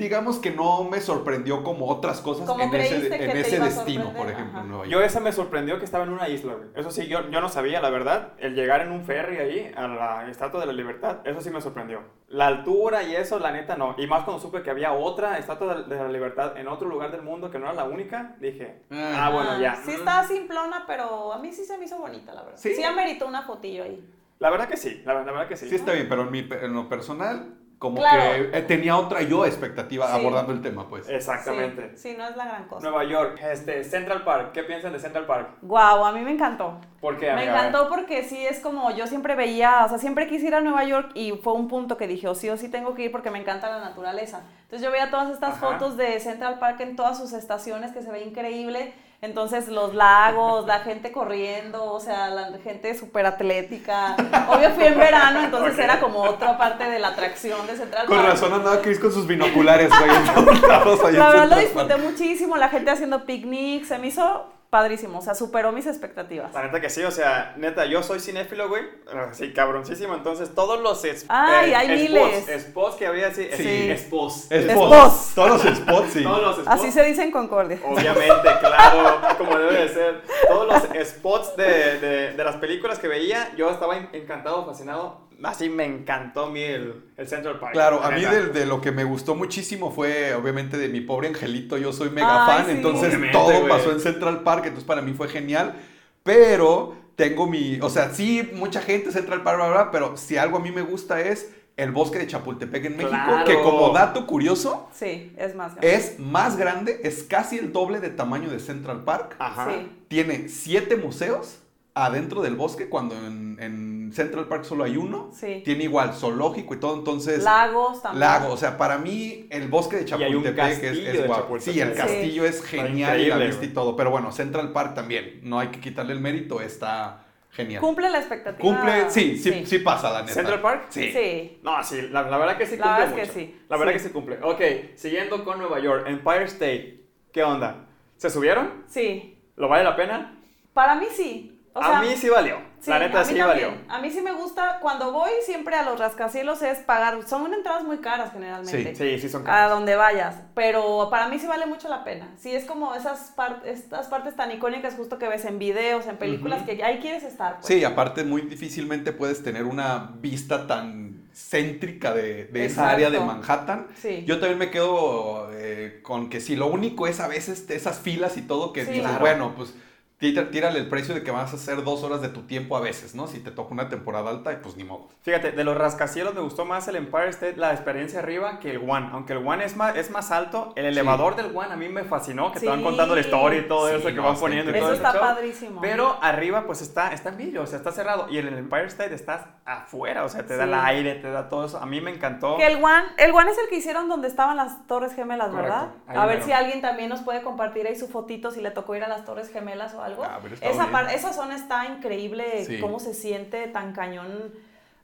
digamos 0.00 0.38
que 0.38 0.50
no 0.50 0.84
me 0.84 1.00
sorprendió 1.00 1.62
como 1.62 1.86
otras 1.88 2.20
cosas 2.20 2.46
Como 2.46 2.64
en 2.64 2.74
ese, 2.74 3.24
en 3.24 3.36
ese 3.36 3.60
destino, 3.60 4.12
por 4.12 4.28
ejemplo, 4.28 4.62
Nueva 4.64 4.84
York. 4.84 4.90
Yo 4.90 5.02
esa 5.02 5.20
me 5.20 5.30
sorprendió 5.32 5.78
que 5.78 5.84
estaba 5.84 6.04
en 6.04 6.10
una 6.10 6.28
isla, 6.28 6.54
güey. 6.54 6.68
Eso 6.74 6.90
sí, 6.90 7.06
yo, 7.06 7.28
yo 7.30 7.40
no 7.40 7.48
sabía, 7.48 7.80
la 7.80 7.90
verdad. 7.90 8.32
El 8.38 8.54
llegar 8.54 8.80
en 8.80 8.90
un 8.90 9.04
ferry 9.04 9.36
ahí 9.38 9.72
a 9.76 9.86
la 9.86 10.28
Estatua 10.30 10.60
de 10.60 10.66
la 10.66 10.72
Libertad, 10.72 11.18
eso 11.24 11.40
sí 11.40 11.50
me 11.50 11.60
sorprendió. 11.60 12.00
La 12.28 12.46
altura 12.46 13.02
y 13.02 13.14
eso, 13.14 13.38
la 13.38 13.52
neta, 13.52 13.76
no. 13.76 13.94
Y 13.98 14.06
más 14.06 14.24
cuando 14.24 14.42
supe 14.42 14.62
que 14.62 14.70
había 14.70 14.92
otra 14.92 15.38
Estatua 15.38 15.82
de, 15.82 15.96
la 15.96 16.08
Libertad 16.08 16.56
en 16.56 16.66
otro 16.68 16.88
lugar 16.88 17.10
del 17.12 17.22
mundo 17.22 17.50
que 17.50 17.58
no 17.58 17.66
era 17.66 17.74
la 17.74 17.84
única, 17.84 18.36
dije, 18.40 18.82
Ah. 18.90 19.26
ah, 19.26 19.30
bueno, 19.30 19.60
ya. 19.60 19.76
Sí 19.76 19.90
Mm. 19.90 19.94
está 19.94 20.24
simplona, 20.26 20.84
pero 20.86 21.32
a 21.32 21.38
mí 21.38 21.52
sí 21.52 21.64
se 21.64 21.76
me 21.78 21.84
hizo 21.84 21.98
bonita, 21.98 22.32
la 22.32 22.42
verdad. 22.42 22.58
Sí. 22.58 22.74
Sí, 22.74 22.82
ameritó 22.82 23.26
una 23.26 23.42
fotillo 23.42 23.84
ahí. 23.84 24.02
La 24.38 24.48
verdad 24.48 24.68
que 24.68 24.76
sí, 24.78 25.02
la, 25.04 25.12
la 25.14 25.20
verdad 25.32 25.48
que 25.48 25.56
sí. 25.56 25.68
Sí 25.68 25.74
está 25.74 25.92
bien, 25.92 26.08
pero 26.08 26.22
en, 26.22 26.30
mi, 26.30 26.38
en 26.50 26.72
lo 26.72 26.88
personal, 26.88 27.54
como 27.80 27.96
Claro. 27.96 28.50
que 28.52 28.58
eh, 28.58 28.62
tenía 28.62 28.94
otra 28.98 29.22
yo 29.22 29.46
expectativa 29.46 30.06
Sí. 30.06 30.12
abordando 30.20 30.52
el 30.52 30.60
tema, 30.60 30.86
pues. 30.86 31.08
Exactamente. 31.08 31.96
Sí, 31.96 32.10
sí, 32.10 32.14
no 32.16 32.28
es 32.28 32.36
la 32.36 32.44
gran 32.44 32.64
cosa. 32.68 32.86
Nueva 32.86 33.04
York, 33.04 33.40
este, 33.42 33.82
Central 33.84 34.22
Park. 34.22 34.52
¿Qué 34.52 34.64
piensan 34.64 34.92
de 34.92 34.98
Central 35.00 35.24
Park? 35.24 35.48
Guau, 35.62 36.04
a 36.04 36.12
mí 36.12 36.20
me 36.20 36.30
encantó. 36.32 36.78
¿Por 37.00 37.16
qué, 37.18 37.24
Me 37.26 37.32
amiga? 37.32 37.52
encantó 37.66 37.88
porque 37.88 38.22
sí 38.24 38.44
es 38.46 38.60
como 38.60 38.90
yo 38.90 39.06
siempre 39.06 39.34
veía, 39.34 39.86
o 39.86 39.88
sea, 39.88 39.96
siempre 39.96 40.26
quise 40.28 40.48
ir 40.48 40.54
a 40.54 40.60
Nueva 40.60 40.84
York 40.84 41.12
y 41.14 41.32
fue 41.42 41.54
un 41.54 41.68
punto 41.68 41.96
que 41.96 42.06
dije, 42.06 42.28
o 42.28 42.34
sí 42.34 42.50
o 42.50 42.58
sí 42.58 42.68
tengo 42.70 42.94
que 42.94 43.04
ir 43.04 43.10
porque 43.12 43.30
me 43.30 43.38
encanta 43.38 43.70
la 43.70 43.80
naturaleza. 43.80 44.42
Entonces 44.64 44.82
yo 44.84 44.90
veía 44.92 45.10
todas 45.10 45.30
estas 45.30 45.56
Ajá. 45.56 45.68
fotos 45.70 45.96
de 45.96 46.20
Central 46.20 46.58
Park 46.58 46.80
en 46.80 46.96
todas 46.96 47.16
sus 47.16 47.32
estaciones 47.32 47.92
que 47.92 48.02
se 48.02 48.10
ve 48.12 48.22
increíble. 48.24 48.92
Entonces 49.22 49.68
los 49.68 49.94
lagos, 49.94 50.66
la 50.66 50.80
gente 50.80 51.12
corriendo, 51.12 51.92
o 51.92 52.00
sea, 52.00 52.30
la 52.30 52.58
gente 52.64 52.94
súper 52.94 53.26
atlética. 53.26 54.16
Obvio 54.48 54.70
fui 54.70 54.84
en 54.84 54.98
verano, 54.98 55.42
entonces 55.44 55.78
era 55.78 56.00
como 56.00 56.22
otra 56.22 56.56
parte 56.56 56.84
de 56.84 56.98
la 56.98 57.08
atracción 57.08 57.66
de 57.66 57.76
Central 57.76 58.06
Con 58.06 58.22
razón 58.22 58.54
andaba 58.54 58.80
Chris 58.80 58.98
con 58.98 59.12
sus 59.12 59.26
binoculares, 59.26 59.90
güey. 59.90 61.12
La 61.12 61.28
verdad 61.28 61.50
lo 61.50 61.56
disfruté 61.56 61.96
muchísimo, 61.96 62.56
la 62.56 62.70
gente 62.70 62.90
haciendo 62.90 63.26
picnic, 63.26 63.84
se 63.84 63.98
me 63.98 64.06
hizo 64.06 64.46
padrísimo, 64.70 65.18
o 65.18 65.20
sea, 65.22 65.34
superó 65.34 65.72
mis 65.72 65.86
expectativas. 65.86 66.54
La 66.54 66.62
neta 66.62 66.80
que 66.80 66.88
sí, 66.88 67.02
o 67.02 67.10
sea, 67.10 67.54
neta, 67.56 67.86
yo 67.86 68.02
soy 68.04 68.20
cinéfilo, 68.20 68.68
güey. 68.68 68.84
Sí, 69.32 69.52
cabroncísimo. 69.52 70.14
Entonces, 70.14 70.54
todos 70.54 70.80
los 70.80 71.04
es- 71.04 71.26
Ay, 71.28 71.74
hay 71.74 72.06
spots, 72.06 72.36
miles. 72.46 72.62
spots 72.62 72.96
que 72.96 73.06
había 73.08 73.26
así. 73.28 73.48
Sí. 73.56 73.92
Spots. 73.98 74.44
Spots. 74.44 74.70
Spots. 74.72 75.32
Todos 75.34 75.64
los 75.64 75.76
spots, 75.76 76.12
sí. 76.12 76.22
Todos 76.22 76.40
los 76.42 76.56
spots. 76.58 76.68
Así 76.70 76.92
se 76.92 77.02
dice 77.02 77.22
en 77.24 77.32
Concordia. 77.32 77.80
Obviamente, 77.84 78.48
claro, 78.60 79.20
como 79.38 79.58
debe 79.58 79.82
de 79.82 79.88
ser. 79.88 80.22
Todos 80.48 80.66
los 80.68 81.06
spots 81.08 81.56
de, 81.56 81.98
de, 81.98 82.32
de 82.34 82.44
las 82.44 82.56
películas 82.56 82.98
que 83.00 83.08
veía, 83.08 83.50
yo 83.56 83.70
estaba 83.70 83.96
en- 83.96 84.08
encantado, 84.12 84.64
fascinado. 84.66 85.28
Así 85.42 85.68
me 85.68 85.84
encantó 85.84 86.46
a 86.46 86.50
mí 86.50 86.60
el, 86.62 87.04
el 87.16 87.28
Central 87.28 87.58
Park. 87.58 87.72
Claro, 87.72 88.00
la 88.00 88.08
a 88.08 88.10
mí 88.10 88.20
de, 88.22 88.46
de 88.48 88.66
lo 88.66 88.80
que 88.80 88.92
me 88.92 89.04
gustó 89.04 89.34
muchísimo 89.34 89.90
fue, 89.90 90.34
obviamente, 90.34 90.76
de 90.76 90.88
mi 90.88 91.00
pobre 91.00 91.28
angelito. 91.28 91.78
Yo 91.78 91.92
soy 91.92 92.10
mega 92.10 92.46
Ay, 92.46 92.56
fan, 92.58 92.66
sí. 92.66 92.72
entonces 92.72 93.08
Obviamente, 93.08 93.38
todo 93.38 93.68
pasó 93.68 93.92
en 93.92 94.00
Central 94.00 94.42
Park, 94.42 94.64
entonces 94.64 94.84
para 94.84 95.00
mí 95.02 95.12
fue 95.14 95.28
genial. 95.28 95.74
Pero 96.22 96.94
tengo 97.16 97.46
mi. 97.46 97.78
O 97.80 97.88
sea, 97.90 98.10
sí, 98.12 98.50
mucha 98.54 98.80
gente 98.82 99.12
Central 99.12 99.42
Park, 99.42 99.56
bla, 99.58 99.68
bla, 99.68 99.82
bla, 99.84 99.90
pero 99.90 100.16
si 100.16 100.36
algo 100.36 100.58
a 100.58 100.60
mí 100.60 100.70
me 100.70 100.82
gusta 100.82 101.20
es 101.20 101.52
el 101.76 101.92
bosque 101.92 102.18
de 102.18 102.26
Chapultepec 102.26 102.84
en 102.84 102.96
México, 102.98 103.14
Claro. 103.14 103.44
que 103.46 103.54
como 103.62 103.90
dato 103.90 104.26
curioso, 104.26 104.88
Sí, 104.92 105.32
es 105.38 105.54
más 105.54 105.74
grande. 105.76 105.94
es 105.94 106.18
más 106.18 106.56
grande, 106.58 107.00
es 107.04 107.22
casi 107.22 107.56
el 107.58 107.72
doble 107.72 108.00
de 108.00 108.10
tamaño 108.10 108.50
de 108.50 108.58
Central 108.60 109.04
Park. 109.04 109.36
Ajá. 109.38 109.70
Sí. 109.70 109.88
Tiene 110.08 110.48
siete 110.50 110.96
museos 110.96 111.60
adentro 111.94 112.42
del 112.42 112.54
bosque, 112.54 112.88
cuando 112.90 113.14
en, 113.16 113.56
en 113.60 113.99
Central 114.12 114.46
Park 114.48 114.64
solo 114.64 114.84
hay 114.84 114.96
uno. 114.96 115.30
Sí. 115.32 115.62
Tiene 115.64 115.84
igual 115.84 116.12
zoológico 116.14 116.74
y 116.74 116.80
todo, 116.80 116.96
entonces... 116.96 117.42
Lagos 117.42 118.02
también. 118.02 118.20
Lago, 118.20 118.52
o 118.52 118.56
sea, 118.56 118.76
para 118.76 118.98
mí 118.98 119.46
el 119.50 119.68
bosque 119.68 119.96
de 119.96 120.04
Chapultepec 120.04 120.82
es, 120.82 120.82
es 120.82 121.12
de 121.12 121.26
guapo. 121.26 121.58
Chapultepec. 121.58 121.74
Sí, 121.74 121.80
el 121.80 121.92
Sí. 121.92 121.96
castillo 121.98 122.44
es 122.44 122.62
genial 122.64 123.20
y 123.20 123.26
la 123.26 123.36
vista 123.38 123.64
y 123.64 123.68
todo. 123.68 123.96
Pero 123.96 124.10
bueno, 124.10 124.32
Central 124.32 124.72
Park 124.72 124.94
también, 124.94 125.40
no 125.42 125.58
hay 125.60 125.68
que 125.68 125.80
quitarle 125.80 126.12
el 126.12 126.20
mérito, 126.20 126.60
está 126.60 127.26
genial. 127.50 127.80
Cumple 127.80 128.10
la 128.10 128.18
expectativa. 128.18 128.58
Cumple, 128.60 129.10
sí, 129.10 129.36
sí, 129.36 129.66
sí, 129.66 129.78
pasa, 129.80 130.10
la 130.12 130.20
neta. 130.22 130.34
¿Central 130.34 130.60
Park? 130.60 130.86
Sí. 130.90 131.10
Sí. 131.12 131.58
No, 131.62 131.82
sí, 131.82 132.02
la, 132.10 132.22
la 132.22 132.38
verdad 132.38 132.56
que 132.56 132.66
sí 132.66 132.76
La 132.76 132.84
cumple 132.84 133.00
verdad 133.06 133.18
es 133.18 133.26
mucho. 133.28 133.34
que 133.34 133.40
sí, 133.46 133.60
La 133.68 133.76
verdad 133.76 133.92
sí. 133.92 133.98
que 133.98 134.04
sí 134.04 134.10
cumple. 134.12 134.38
Ok, 134.42 134.60
siguiendo 134.94 135.44
con 135.44 135.58
Nueva 135.58 135.78
York, 135.80 136.04
Empire 136.06 136.44
State. 136.44 137.00
¿Qué 137.32 137.42
onda? 137.42 137.86
¿Se 138.16 138.30
subieron? 138.30 138.84
Sí. 138.86 139.38
¿Lo 139.56 139.68
vale 139.68 139.84
la 139.84 139.96
pena? 139.96 140.38
Para 140.72 140.94
mí 140.94 141.06
sí. 141.12 141.60
O 141.72 141.80
a 141.80 142.00
mí 142.02 142.08
sí 142.16 142.28
valió. 142.28 142.56
Sí, 142.80 142.90
la 142.90 142.98
neta 142.98 143.20
a 143.20 143.24
mí 143.24 143.28
sí 143.32 143.38
también. 143.38 143.68
valió. 143.68 143.82
A 143.88 144.00
mí 144.00 144.10
sí 144.10 144.20
me 144.22 144.32
gusta. 144.32 144.78
Cuando 144.80 145.12
voy 145.12 145.30
siempre 145.44 145.76
a 145.76 145.82
los 145.84 145.98
rascacielos 145.98 146.62
es 146.62 146.78
pagar. 146.80 147.18
Son 147.28 147.52
entradas 147.54 147.84
muy 147.84 147.98
caras 147.98 148.32
generalmente. 148.32 148.94
Sí, 148.96 149.18
sí 149.18 149.28
son 149.28 149.42
A 149.42 149.44
caros. 149.44 149.70
donde 149.72 149.96
vayas. 149.96 150.36
Pero 150.54 151.08
para 151.10 151.28
mí 151.28 151.38
sí 151.38 151.46
vale 151.46 151.66
mucho 151.66 151.88
la 151.88 152.04
pena. 152.04 152.28
Sí, 152.38 152.54
es 152.54 152.64
como 152.64 152.94
esas 152.94 153.32
par- 153.36 153.62
estas 153.64 154.08
partes 154.08 154.34
tan 154.36 154.50
icónicas 154.52 154.94
justo 154.94 155.18
que 155.18 155.28
ves 155.28 155.44
en 155.44 155.58
videos, 155.58 156.06
en 156.06 156.16
películas, 156.16 156.62
que 156.64 156.82
ahí 156.82 156.98
quieres 157.00 157.22
estar. 157.22 157.56
pues. 157.56 157.66
Sí, 157.66 157.84
aparte 157.84 158.24
muy 158.24 158.42
difícilmente 158.42 159.12
puedes 159.12 159.42
tener 159.42 159.64
una 159.64 160.12
vista 160.20 160.66
tan 160.66 161.20
céntrica 161.32 162.12
de, 162.12 162.44
de 162.46 162.64
esa 162.66 162.90
área 162.90 163.08
de 163.10 163.20
Manhattan. 163.20 163.86
Sí. 163.94 164.24
Yo 164.26 164.38
también 164.40 164.58
me 164.58 164.70
quedo 164.70 165.50
eh, 165.54 166.00
con 166.02 166.28
que 166.28 166.40
si 166.40 166.56
lo 166.56 166.66
único 166.66 167.06
es 167.06 167.20
a 167.20 167.28
veces 167.28 167.68
esas 167.70 167.98
filas 167.98 168.36
y 168.36 168.42
todo, 168.42 168.72
que 168.72 168.84
Sí. 168.84 168.90
dices, 168.92 169.06
Claro. 169.06 169.20
bueno, 169.20 169.52
pues 169.56 169.74
tírale 170.20 170.78
el 170.78 170.88
precio 170.88 171.14
de 171.14 171.22
que 171.22 171.30
vas 171.30 171.52
a 171.52 171.56
hacer 171.56 171.82
dos 171.82 172.02
horas 172.02 172.20
de 172.20 172.28
tu 172.28 172.42
tiempo 172.42 172.76
a 172.76 172.80
veces, 172.80 173.14
¿no? 173.14 173.26
Si 173.26 173.40
te 173.40 173.50
toca 173.50 173.72
una 173.72 173.88
temporada 173.88 174.28
alta, 174.30 174.58
pues 174.62 174.76
ni 174.76 174.84
modo. 174.84 175.08
Fíjate, 175.22 175.52
de 175.52 175.64
los 175.64 175.76
rascacielos 175.76 176.34
me 176.34 176.42
gustó 176.42 176.66
más 176.66 176.86
el 176.88 176.96
Empire 176.96 177.28
State, 177.30 177.56
la 177.56 177.72
experiencia 177.72 178.18
arriba, 178.20 178.58
que 178.60 178.72
el 178.72 178.78
One. 178.88 179.08
Aunque 179.12 179.32
el 179.32 179.38
One 179.46 179.64
es 179.64 179.76
más, 179.76 179.96
es 179.96 180.10
más 180.10 180.30
alto, 180.30 180.72
el 180.76 180.84
elevador 180.84 181.36
del 181.36 181.56
One 181.56 181.72
a 181.72 181.76
mí 181.76 181.88
me 181.88 182.04
fascinó, 182.04 182.52
que 182.52 182.60
te 182.60 182.66
van 182.68 182.78
Sí. 182.80 182.84
contando 182.84 183.14
la 183.14 183.22
historia 183.22 183.60
y 183.60 183.68
todo 183.68 183.88
Sí, 183.88 183.94
eso 183.94 184.06
que 184.08 184.12
no, 184.12 184.22
van 184.24 184.36
poniendo 184.38 184.70
y 184.70 184.74
todo 184.74 184.84
Eso 184.92 184.94
está 184.94 185.12
show. 185.12 185.20
padrísimo. 185.20 185.80
Pero 185.80 186.18
arriba 186.20 186.64
pues 186.66 186.82
está, 186.82 187.12
está 187.14 187.30
en 187.30 187.36
vidrio, 187.38 187.62
o 187.62 187.66
sea, 187.66 187.78
está 187.78 187.90
cerrado. 187.90 188.28
Y 188.28 188.36
en 188.38 188.48
el 188.48 188.58
Empire 188.58 188.86
State 188.86 189.14
estás 189.14 189.46
afuera, 189.64 190.24
o 190.24 190.28
sea, 190.28 190.44
te 190.44 190.56
da 190.56 190.64
Sí. 190.64 190.68
el 190.68 190.74
aire, 190.74 191.14
te 191.14 191.30
da 191.30 191.48
todo 191.48 191.64
eso. 191.64 191.78
A 191.78 191.86
mí 191.86 192.00
me 192.02 192.10
encantó. 192.10 192.56
Que 192.58 192.66
el 192.66 192.76
One, 192.84 193.04
el 193.16 193.32
One 193.32 193.50
es 193.50 193.58
el 193.58 193.68
que 193.70 193.76
hicieron 193.76 194.08
donde 194.08 194.28
estaban 194.28 194.56
las 194.58 194.86
Torres 194.86 195.14
Gemelas, 195.14 195.48
Correcto, 195.48 195.62
¿verdad? 195.72 195.88
ahí 196.06 196.16
A 196.18 196.26
ver 196.26 196.34
mero. 196.36 196.46
si 196.46 196.52
alguien 196.52 196.80
también 196.82 197.08
nos 197.08 197.20
puede 197.20 197.42
compartir 197.42 197.86
ahí 197.86 197.96
su 197.96 198.08
fotito 198.08 198.50
si 198.50 198.60
le 198.60 198.70
tocó 198.70 198.94
ir 198.96 199.02
a 199.04 199.08
las 199.08 199.24
Torres 199.24 199.50
Gemelas 199.50 199.94
o 199.94 200.02
algo. 200.02 200.09
Ah, 200.22 200.38
hubiera 200.40 200.54
estado 200.54 200.72
esa, 200.72 200.86
par- 200.90 201.14
esa 201.14 201.32
zona 201.32 201.56
está 201.56 201.86
increíble, 201.86 202.64
Sí. 202.64 202.80
cómo 202.80 202.98
se 203.00 203.14
siente 203.14 203.66
tan 203.68 203.92
cañón. 203.92 204.52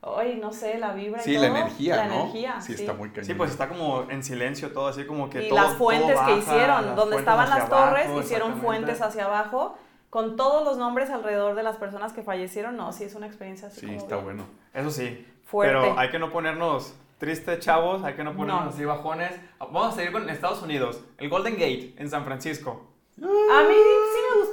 Ay, 0.03 0.39
no 0.41 0.53
sé, 0.53 0.79
la 0.79 0.93
vibra 0.93 1.21
sí, 1.21 1.33
y 1.33 1.35
la 1.39 1.49
todo. 1.49 1.57
energía, 1.57 1.97
la 1.97 2.07
¿no? 2.07 2.15
energía, 2.21 2.61
sí, 2.61 2.75
está 2.75 2.93
muy 2.93 3.09
cañón. 3.11 3.25
Sí, 3.25 3.35
pues 3.35 3.51
está 3.51 3.69
como 3.69 4.07
en 4.09 4.23
silencio 4.23 4.71
todo, 4.73 4.87
así 4.89 5.05
como 5.05 5.29
que 5.31 5.47
y 5.47 5.49
todo 5.49 5.59
las 5.61 5.73
fuentes 5.75 6.15
todo 6.15 6.27
que 6.27 6.37
hicieron, 6.39 6.95
donde 6.95 7.17
estaban 7.17 7.51
las 7.51 7.69
torres, 7.69 8.07
abajo, 8.07 8.21
hicieron 8.21 8.61
fuentes 8.61 9.01
hacia 9.03 9.25
abajo, 9.25 9.77
con 10.11 10.37
todos 10.37 10.65
los 10.65 10.79
nombres 10.79 11.11
alrededor 11.11 11.57
de 11.57 11.63
las 11.65 11.77
personas 11.77 12.13
que 12.13 12.23
fallecieron. 12.23 12.77
No, 12.77 12.93
sí, 12.93 13.03
es 13.05 13.15
una 13.17 13.27
experiencia 13.27 13.67
así 13.69 13.81
Sí, 13.81 13.87
como 13.87 13.99
está 13.99 14.15
bien 14.17 14.25
bueno. 14.25 14.45
Eso 14.75 14.91
sí. 14.91 15.27
Fuerte. 15.45 15.75
Pero 15.77 15.99
hay 15.99 16.11
que 16.11 16.19
no 16.21 16.31
ponernos 16.31 16.95
tristes, 17.19 17.59
chavos, 17.61 18.05
hay 18.05 18.15
que 18.15 18.23
no 18.23 18.37
ponernos 18.37 18.65
No. 18.65 18.71
así 18.71 18.85
bajones. 18.85 19.33
Vamos 19.59 19.93
a 19.93 19.97
seguir 19.97 20.13
con 20.13 20.29
Estados 20.31 20.63
Unidos, 20.63 21.01
el 21.19 21.29
Golden 21.29 21.55
Gate 21.55 21.95
en 21.99 22.09
San 22.11 22.25
Francisco. 22.25 22.87
A 23.19 23.25
mí 23.25 23.27
sí 23.75 23.99
me 24.01 24.06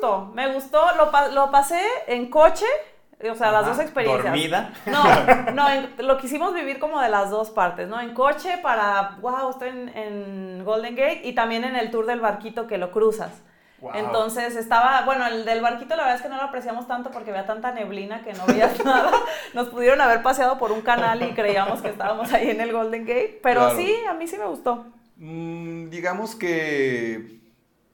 gustó, 0.03 0.31
me 0.33 0.53
gustó, 0.53 0.81
lo, 0.97 1.11
lo 1.31 1.51
pasé 1.51 1.81
en 2.07 2.29
coche, 2.29 2.65
o 3.31 3.35
sea, 3.35 3.51
las 3.51 3.65
dos 3.65 3.79
experiencias. 3.79 4.25
dormida. 4.25 4.73
No, 4.85 5.03
no, 5.53 5.69
en- 5.69 5.93
lo 5.99 6.17
quisimos 6.17 6.53
vivir 6.53 6.79
como 6.79 6.99
de 6.99 7.09
las 7.09 7.29
dos 7.29 7.49
partes, 7.51 7.87
¿no? 7.87 7.99
En 8.01 8.13
coche 8.13 8.57
para, 8.61 9.17
wow, 9.21 9.49
estoy 9.51 9.69
en, 9.69 9.89
en 9.97 10.63
Golden 10.65 10.95
Gate 10.95 11.21
y 11.23 11.33
también 11.33 11.63
en 11.63 11.75
el 11.75 11.89
tour 11.89 12.05
del 12.05 12.19
barquito 12.19 12.67
que 12.67 12.77
lo 12.77 12.91
cruzas. 12.91 13.31
Wow. 13.79 13.91
Entonces 13.95 14.55
estaba, 14.55 15.01
bueno, 15.05 15.25
el 15.27 15.43
del 15.45 15.61
barquito 15.61 15.95
la 15.95 16.03
verdad 16.03 16.15
es 16.17 16.21
que 16.21 16.29
no 16.29 16.37
lo 16.37 16.43
apreciamos 16.43 16.87
tanto 16.87 17.11
porque 17.11 17.31
había 17.31 17.45
tanta 17.45 17.71
neblina 17.71 18.23
que 18.23 18.33
no 18.33 18.45
veías 18.45 18.83
nada. 18.85 19.11
Nos 19.53 19.67
pudieron 19.69 19.99
haber 20.01 20.21
paseado 20.23 20.57
por 20.57 20.71
un 20.71 20.81
canal 20.81 21.21
y 21.21 21.33
creíamos 21.33 21.81
que 21.81 21.89
estábamos 21.89 22.31
ahí 22.31 22.49
en 22.49 22.61
el 22.61 22.71
Golden 22.71 23.05
Gate, 23.05 23.39
pero 23.43 23.61
Claro. 23.61 23.75
sí, 23.77 23.93
a 24.09 24.13
mí 24.13 24.25
sí 24.27 24.37
me 24.37 24.45
gustó. 24.45 24.85
Mm, 25.17 25.89
digamos 25.89 26.35
que 26.35 27.42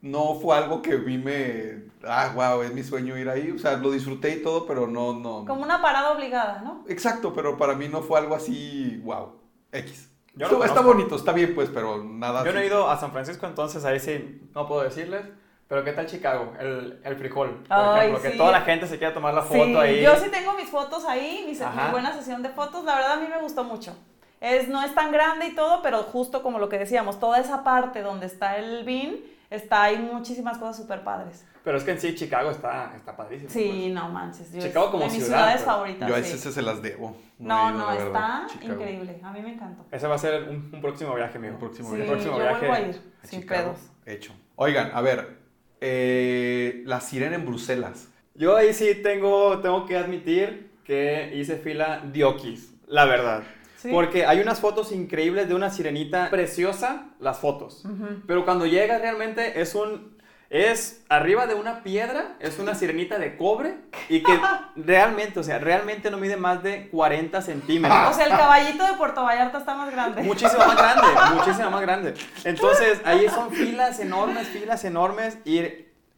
no 0.01 0.35
fue 0.35 0.57
algo 0.57 0.81
que 0.81 0.95
vi 0.95 1.17
me... 1.17 1.89
Ah, 2.03 2.31
wow, 2.33 2.61
es 2.61 2.73
mi 2.73 2.83
sueño 2.83 3.17
ir 3.17 3.29
ahí. 3.29 3.51
O 3.51 3.59
sea, 3.59 3.77
lo 3.77 3.91
disfruté 3.91 4.29
y 4.31 4.41
todo, 4.41 4.65
pero 4.65 4.87
no, 4.87 5.13
no... 5.13 5.43
Como 5.45 5.63
una 5.63 5.81
parada 5.81 6.11
obligada, 6.11 6.61
¿no? 6.63 6.83
Exacto, 6.87 7.33
pero 7.33 7.57
para 7.57 7.73
mí 7.75 7.87
no 7.89 8.01
fue 8.01 8.19
algo 8.19 8.35
así, 8.35 9.01
wow, 9.03 9.33
X. 9.71 10.09
Yo 10.35 10.63
Está- 10.63 10.81
bonito, 10.81 11.15
está 11.17 11.33
bien 11.33 11.53
pues, 11.53 11.69
pero 11.73 12.01
nada 12.03 12.45
Yo 12.45 12.53
no 12.53 12.59
he 12.59 12.61
así. 12.61 12.67
ido 12.67 12.89
a 12.89 12.97
San 12.97 13.11
Francisco, 13.11 13.45
entonces 13.45 13.83
ahí 13.83 13.99
sí 13.99 14.41
no 14.55 14.67
puedo 14.67 14.83
decirles. 14.83 15.25
Pero 15.67 15.83
¿qué 15.83 15.91
tal 15.91 16.05
Chicago? 16.07 16.53
El, 16.59 16.99
el 17.03 17.15
frijol, 17.17 17.63
por 17.67 17.77
Ay, 17.77 18.07
ejemplo, 18.07 18.21
que 18.23 18.31
sí. 18.31 18.37
toda 18.37 18.51
la 18.53 18.61
gente 18.61 18.87
se 18.87 18.97
quiere 18.97 19.13
tomar 19.13 19.33
la 19.33 19.41
foto 19.43 19.63
Sí, 19.65 19.75
ahí. 19.75 20.01
yo 20.01 20.15
sí 20.15 20.29
tengo 20.31 20.53
mis 20.53 20.69
fotos 20.69 21.03
ahí, 21.05 21.43
mi, 21.45 21.91
buena 21.91 22.13
sesión 22.13 22.41
de 22.41 22.49
fotos, 22.49 22.85
la 22.85 22.95
verdad 22.95 23.11
a 23.13 23.17
mí 23.17 23.27
me 23.27 23.39
gustó 23.41 23.63
mucho. 23.65 23.95
Es, 24.41 24.67
no 24.69 24.81
es 24.81 24.95
tan 24.95 25.11
grande 25.11 25.47
y 25.47 25.55
todo, 25.55 25.81
pero 25.83 26.03
justo 26.03 26.41
como 26.41 26.57
lo 26.57 26.69
que 26.69 26.79
decíamos, 26.79 27.19
toda 27.19 27.39
esa 27.39 27.63
parte 27.63 28.01
donde 28.01 28.25
está 28.25 28.57
el 28.57 28.83
bin, 28.85 29.23
está 29.49 29.83
ahí 29.83 29.97
muchísimas 29.97 30.57
cosas 30.57 30.77
súper 30.77 31.03
padres. 31.03 31.45
Pero 31.63 31.77
es 31.77 31.83
que 31.83 31.91
en 31.91 31.99
sí 31.99 32.15
Chicago 32.15 32.51
está, 32.51 32.93
está 32.95 33.15
padrísimo. 33.17 33.49
Sí, 33.49 33.89
no 33.93 34.09
manches. 34.09 34.51
Yo 34.53 34.61
Chicago 34.61 34.85
es 34.85 34.91
como 34.91 35.03
de 35.05 35.09
mis 35.11 35.23
ciudad, 35.23 35.27
ciudades 35.39 35.55
pues. 35.61 35.65
favoritas. 35.65 36.09
Yo 36.09 36.15
a 36.15 36.23
sí. 36.23 36.33
ese 36.33 36.51
se 36.51 36.61
las 36.61 36.81
debo. 36.81 37.17
No, 37.37 37.71
no, 37.71 37.87
verdad, 37.87 38.05
está 38.05 38.47
Chicago. 38.47 38.73
increíble. 38.81 39.19
A 39.23 39.31
mí 39.31 39.41
me 39.41 39.53
encantó. 39.53 39.85
Ese 39.91 40.07
va 40.07 40.15
a 40.15 40.17
ser 40.17 40.43
un, 40.43 40.69
un 40.73 40.81
próximo 40.81 41.13
viaje, 41.15 41.37
amigo. 41.37 41.53
Un 41.55 41.59
próximo 41.59 41.89
Sí, 41.89 41.95
viaje. 41.97 42.07
yo 42.09 42.13
próximo 42.13 42.39
viaje 42.39 42.67
vuelvo 42.67 42.73
a 42.85 42.89
ir, 42.89 43.01
a 43.23 43.27
sin 43.27 43.41
Chicago. 43.41 43.73
pedos. 43.73 43.91
Hecho. 44.05 44.33
Oigan, 44.55 44.91
a 44.93 45.01
ver, 45.01 45.37
eh, 45.81 46.81
la 46.85 46.99
sirena 47.01 47.35
en 47.35 47.45
Bruselas. 47.45 48.07
Yo 48.35 48.55
ahí 48.55 48.73
sí 48.73 48.95
tengo, 49.03 49.59
tengo 49.59 49.85
que 49.85 49.97
admitir 49.97 50.71
que 50.85 51.33
hice 51.35 51.57
fila 51.57 52.01
diokis, 52.11 52.73
la 52.87 53.05
verdad. 53.05 53.43
Sí. 53.81 53.89
Porque 53.91 54.25
hay 54.25 54.41
unas 54.41 54.59
fotos 54.59 54.91
increíbles 54.91 55.48
de 55.48 55.55
una 55.55 55.69
sirenita 55.69 56.29
preciosa, 56.29 57.05
las 57.19 57.39
fotos. 57.39 57.86
Ujú. 57.86 58.21
Pero 58.27 58.43
cuando 58.43 58.65
llega 58.65 58.98
realmente 58.98 59.62
es 59.62 59.74
un... 59.75 60.17
Es 60.51 61.03
arriba 61.09 61.45
de 61.45 61.53
una 61.53 61.83
piedra, 61.83 62.36
es 62.39 62.57
una 62.57 62.74
sirenita 62.74 63.19
de 63.19 63.38
cobre 63.38 63.75
y 64.09 64.24
que 64.24 64.31
realmente, 64.75 65.39
o 65.39 65.43
sea, 65.43 65.59
realmente 65.59 66.09
no 66.09 66.17
mide 66.17 66.38
más 66.38 66.63
de 66.63 66.89
40 66.89 67.38
O 67.38 67.41
centímetros. 67.43 68.15
sea, 68.15 68.25
el 68.25 68.31
caballito 68.31 68.83
de 68.83 68.93
Puerto 68.93 69.24
Vallarta 69.24 69.59
está 69.59 69.75
más 69.75 69.91
grande. 69.91 70.24
Muchísimo 70.24 70.65
más 70.65 70.75
grande, 70.75 71.07
muchísimo 71.36 71.69
más 71.69 71.81
grande. 71.81 72.13
Entonces, 72.45 73.00
ahí 73.05 73.29
son 73.29 73.51
filas 73.51 74.00
enormes, 74.00 74.48
filas 74.48 74.83
enormes 74.86 75.38
y 75.45 75.59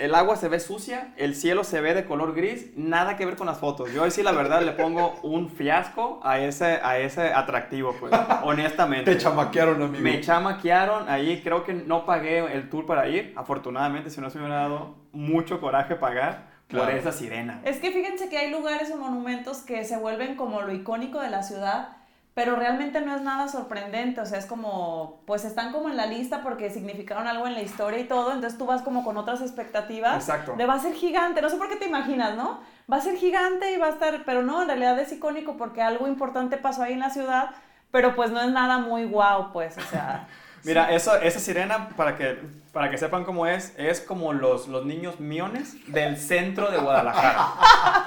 el 0.02 0.16
agua 0.16 0.36
se 0.36 0.48
ve 0.50 0.60
sucia, 0.60 1.14
el 1.18 1.36
cielo 1.36 1.64
se 1.64 1.80
ve 1.82 1.94
de 1.94 2.06
color 2.06 2.34
gris, 2.34 2.72
nada 2.76 3.16
que 3.18 3.26
ver 3.26 3.36
con 3.36 3.48
las 3.48 3.60
fotos. 3.60 3.92
Yo 3.94 4.04
ahí 4.04 4.12
sí 4.12 4.24
la 4.24 4.32
verdad 4.32 4.62
le 4.64 4.72
pongo 4.72 5.20
un 5.24 5.50
fiasco 5.50 6.20
a 6.24 6.40
ese, 6.40 6.80
a 6.84 6.98
ese 7.00 7.34
atractivo, 7.34 7.96
pues, 8.00 8.12
honestamente. 8.44 9.14
Te 9.14 9.18
chamaquearon, 9.20 9.82
amigo. 9.82 10.04
Me 10.04 10.20
chamaquearon, 10.22 11.08
ahí 11.10 11.42
creo 11.44 11.64
que 11.64 11.74
no 11.74 12.06
pagué 12.06 12.40
el 12.54 12.70
tour 12.70 12.86
para 12.86 13.08
ir. 13.08 13.34
Afortunadamente, 13.36 14.10
si 14.10 14.20
no 14.22 14.30
se 14.30 14.38
me 14.40 14.46
hubiera 14.46 14.62
dado 14.64 14.96
mucho 15.12 15.60
coraje 15.62 15.96
pagar 15.96 16.50
por 16.68 16.80
Claro. 16.82 16.98
esa 16.98 17.12
sirena. 17.12 17.60
Es 17.66 17.80
que 17.80 17.92
fíjense 17.92 18.30
que 18.30 18.38
hay 18.38 18.50
lugares 18.50 18.90
o 18.92 18.98
monumentos 18.98 19.58
que 19.60 19.84
se 19.84 19.98
vuelven 19.98 20.36
como 20.36 20.62
lo 20.62 20.74
icónico 20.74 21.20
de 21.20 21.30
la 21.30 21.44
ciudad, 21.44 21.90
pero 22.34 22.56
realmente 22.56 23.02
no 23.02 23.14
es 23.14 23.22
nada 23.22 23.50
sorprendente, 23.50 24.22
o 24.22 24.26
sea, 24.26 24.40
es 24.40 24.46
como, 24.46 25.22
pues 25.26 25.44
están 25.44 25.74
como 25.74 25.90
en 25.90 25.98
la 25.98 26.06
lista 26.06 26.42
porque 26.42 26.70
significaron 26.70 27.28
algo 27.28 27.46
en 27.46 27.54
la 27.54 27.62
historia 27.62 28.00
y 28.00 28.06
todo, 28.06 28.32
entonces 28.32 28.58
tú 28.58 28.66
vas 28.66 28.82
como 28.82 29.04
con 29.04 29.18
otras 29.18 29.42
expectativas 29.42 30.16
Exacto. 30.16 30.56
de 30.58 30.66
va 30.66 30.76
a 30.76 30.80
ser 30.80 30.94
gigante, 30.94 31.42
no 31.42 31.50
sé 31.50 31.58
por 31.58 31.68
qué 31.68 31.76
te 31.76 31.88
imaginas, 31.88 32.36
¿no? 32.36 32.62
Va 32.92 32.98
a 32.98 33.02
ser 33.02 33.18
gigante 33.18 33.74
y 33.74 33.78
va 33.78 33.88
a 33.88 33.92
estar, 33.92 34.24
pero 34.26 34.44
no, 34.44 34.62
en 34.62 34.68
realidad 34.68 34.98
es 35.00 35.12
icónico 35.12 35.58
porque 35.58 35.82
algo 35.82 36.08
importante 36.08 36.58
pasó 36.58 36.84
ahí 36.84 36.94
en 36.94 37.00
la 37.00 37.10
ciudad, 37.10 37.50
pero 37.92 38.16
pues 38.16 38.32
no 38.32 38.40
es 38.40 38.52
nada 38.52 38.78
muy 38.78 39.04
guau, 39.06 39.52
pues, 39.52 39.78
o 39.78 39.82
sea... 39.82 40.28
Mira, 40.64 40.92
eso, 40.94 41.16
esa 41.18 41.40
sirena, 41.40 41.90
para 41.98 42.16
que, 42.18 42.40
para 42.72 42.90
que 42.92 42.98
sepan 42.98 43.24
cómo 43.24 43.48
es, 43.48 43.74
es 43.78 44.00
como 44.00 44.32
los, 44.32 44.68
los 44.68 44.86
niños 44.86 45.20
miones 45.20 45.76
del 45.92 46.18
centro 46.18 46.70
de 46.70 46.78
Guadalajara. 46.78 47.48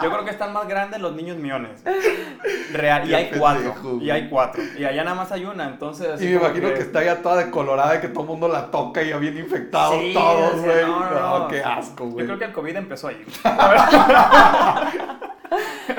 Yo 0.02 0.10
creo 0.10 0.24
que 0.24 0.30
están 0.30 0.52
más 0.52 0.68
grandes 0.68 1.00
los 1.00 1.14
niños 1.16 1.36
miones. 1.36 1.82
Real, 2.72 3.08
y 3.10 3.14
hay 3.14 3.30
cuatro. 3.36 3.74
Y 4.00 4.10
hay 4.10 4.28
cuatro. 4.28 4.62
Y 4.78 4.84
allá 4.84 5.02
nada 5.04 5.16
más 5.16 5.32
hay 5.32 5.44
una, 5.44 5.64
entonces... 5.66 6.20
Y 6.22 6.26
me 6.26 6.32
imagino 6.32 6.68
que... 6.68 6.78
está 6.80 7.02
ya 7.02 7.22
toda 7.22 7.36
decolorada 7.44 7.96
y 7.96 8.00
que 8.00 8.08
todo 8.08 8.22
el 8.22 8.28
mundo 8.28 8.46
la 8.48 8.70
toca 8.70 9.02
y 9.02 9.08
ya 9.10 9.16
bien 9.18 9.36
infectados 9.36 9.96
Sí, 9.98 10.12
todos, 10.14 10.60
güey. 10.60 10.82
no, 10.86 11.10
no, 11.10 11.38
no. 11.40 11.48
qué 11.48 11.62
asco, 11.62 12.04
Yo 12.04 12.10
güey. 12.10 12.26
creo 12.26 12.38
que 12.38 12.44
el 12.44 12.52
COVID 12.52 12.76
empezó 12.76 13.08
ahí. 13.08 13.24
La 13.42 13.68
verdad, 13.68 14.92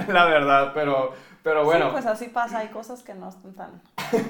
La 0.08 0.26
verdad, 0.26 0.72
pero, 0.74 1.14
pero 1.44 1.66
bueno. 1.66 1.88
Sí, 1.88 1.92
pues 1.92 2.06
así 2.06 2.28
pasa, 2.28 2.60
hay 2.60 2.70
cosas 2.70 3.04
que 3.04 3.14
no 3.14 3.30
están 3.30 3.54
tan... 3.54 3.82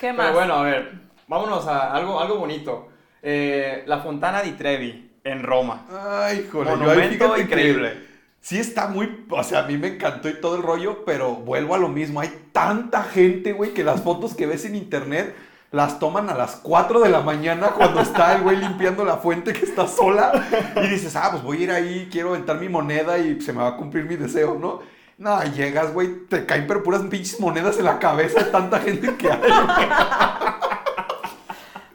¿Qué 0.00 0.12
más? 0.12 0.26
Pero 0.26 0.38
bueno, 0.38 0.54
a 0.54 0.62
ver, 0.62 0.92
vámonos 1.32 1.66
a 1.66 1.94
algo, 1.94 2.20
algo 2.20 2.36
bonito. 2.36 2.88
Eh, 3.22 3.84
la 3.86 4.00
Fontana 4.00 4.42
di 4.42 4.52
Trevi, 4.52 5.12
en 5.24 5.42
Roma. 5.42 5.86
Ay, 5.90 6.46
joder, 6.52 6.78
yo 6.78 6.90
ahí 6.90 6.96
Monumento 6.98 7.34
que 7.34 7.40
increíble. 7.40 8.12
Sí 8.40 8.58
está 8.58 8.88
muy, 8.88 9.24
o 9.30 9.42
sea, 9.42 9.60
a 9.60 9.62
mí 9.62 9.78
me 9.78 9.86
encantó 9.88 10.28
y 10.28 10.34
todo 10.34 10.56
el 10.56 10.62
rollo, 10.62 11.04
pero 11.06 11.36
vuelvo 11.36 11.74
a 11.74 11.78
lo 11.78 11.88
mismo, 11.88 12.20
hay 12.20 12.48
tanta 12.52 13.04
gente, 13.04 13.52
güey, 13.52 13.72
que 13.72 13.84
las 13.84 14.02
fotos 14.02 14.34
que 14.34 14.46
ves 14.46 14.64
en 14.64 14.74
internet 14.74 15.34
las 15.70 15.98
toman 15.98 16.28
a 16.28 16.34
las 16.34 16.56
4 16.56 17.00
de 17.00 17.08
la 17.08 17.20
mañana 17.20 17.68
cuando 17.68 18.00
está 18.02 18.34
el 18.36 18.42
güey 18.42 18.56
limpiando 18.58 19.04
la 19.04 19.16
fuente 19.16 19.54
que 19.54 19.64
está 19.64 19.86
sola 19.86 20.32
y 20.76 20.88
dices, 20.88 21.16
ah, 21.16 21.28
pues 21.30 21.42
voy 21.42 21.58
a 21.58 21.60
ir 21.60 21.70
ahí, 21.70 22.08
quiero 22.12 22.30
aventar 22.30 22.58
mi 22.58 22.68
moneda 22.68 23.16
y 23.18 23.40
se 23.40 23.54
me 23.54 23.62
va 23.62 23.68
a 23.68 23.76
cumplir 23.76 24.04
mi 24.04 24.16
deseo, 24.16 24.58
¿no? 24.60 24.80
No, 25.16 25.42
llegas, 25.44 25.94
güey, 25.94 26.26
te 26.28 26.44
caen 26.44 26.66
pero 26.66 26.82
puras 26.82 27.02
pinches 27.02 27.40
monedas 27.40 27.78
en 27.78 27.84
la 27.84 27.98
cabeza 27.98 28.42
de 28.42 28.50
tanta 28.50 28.80
gente 28.80 29.16
que 29.16 29.30
hay. 29.30 29.40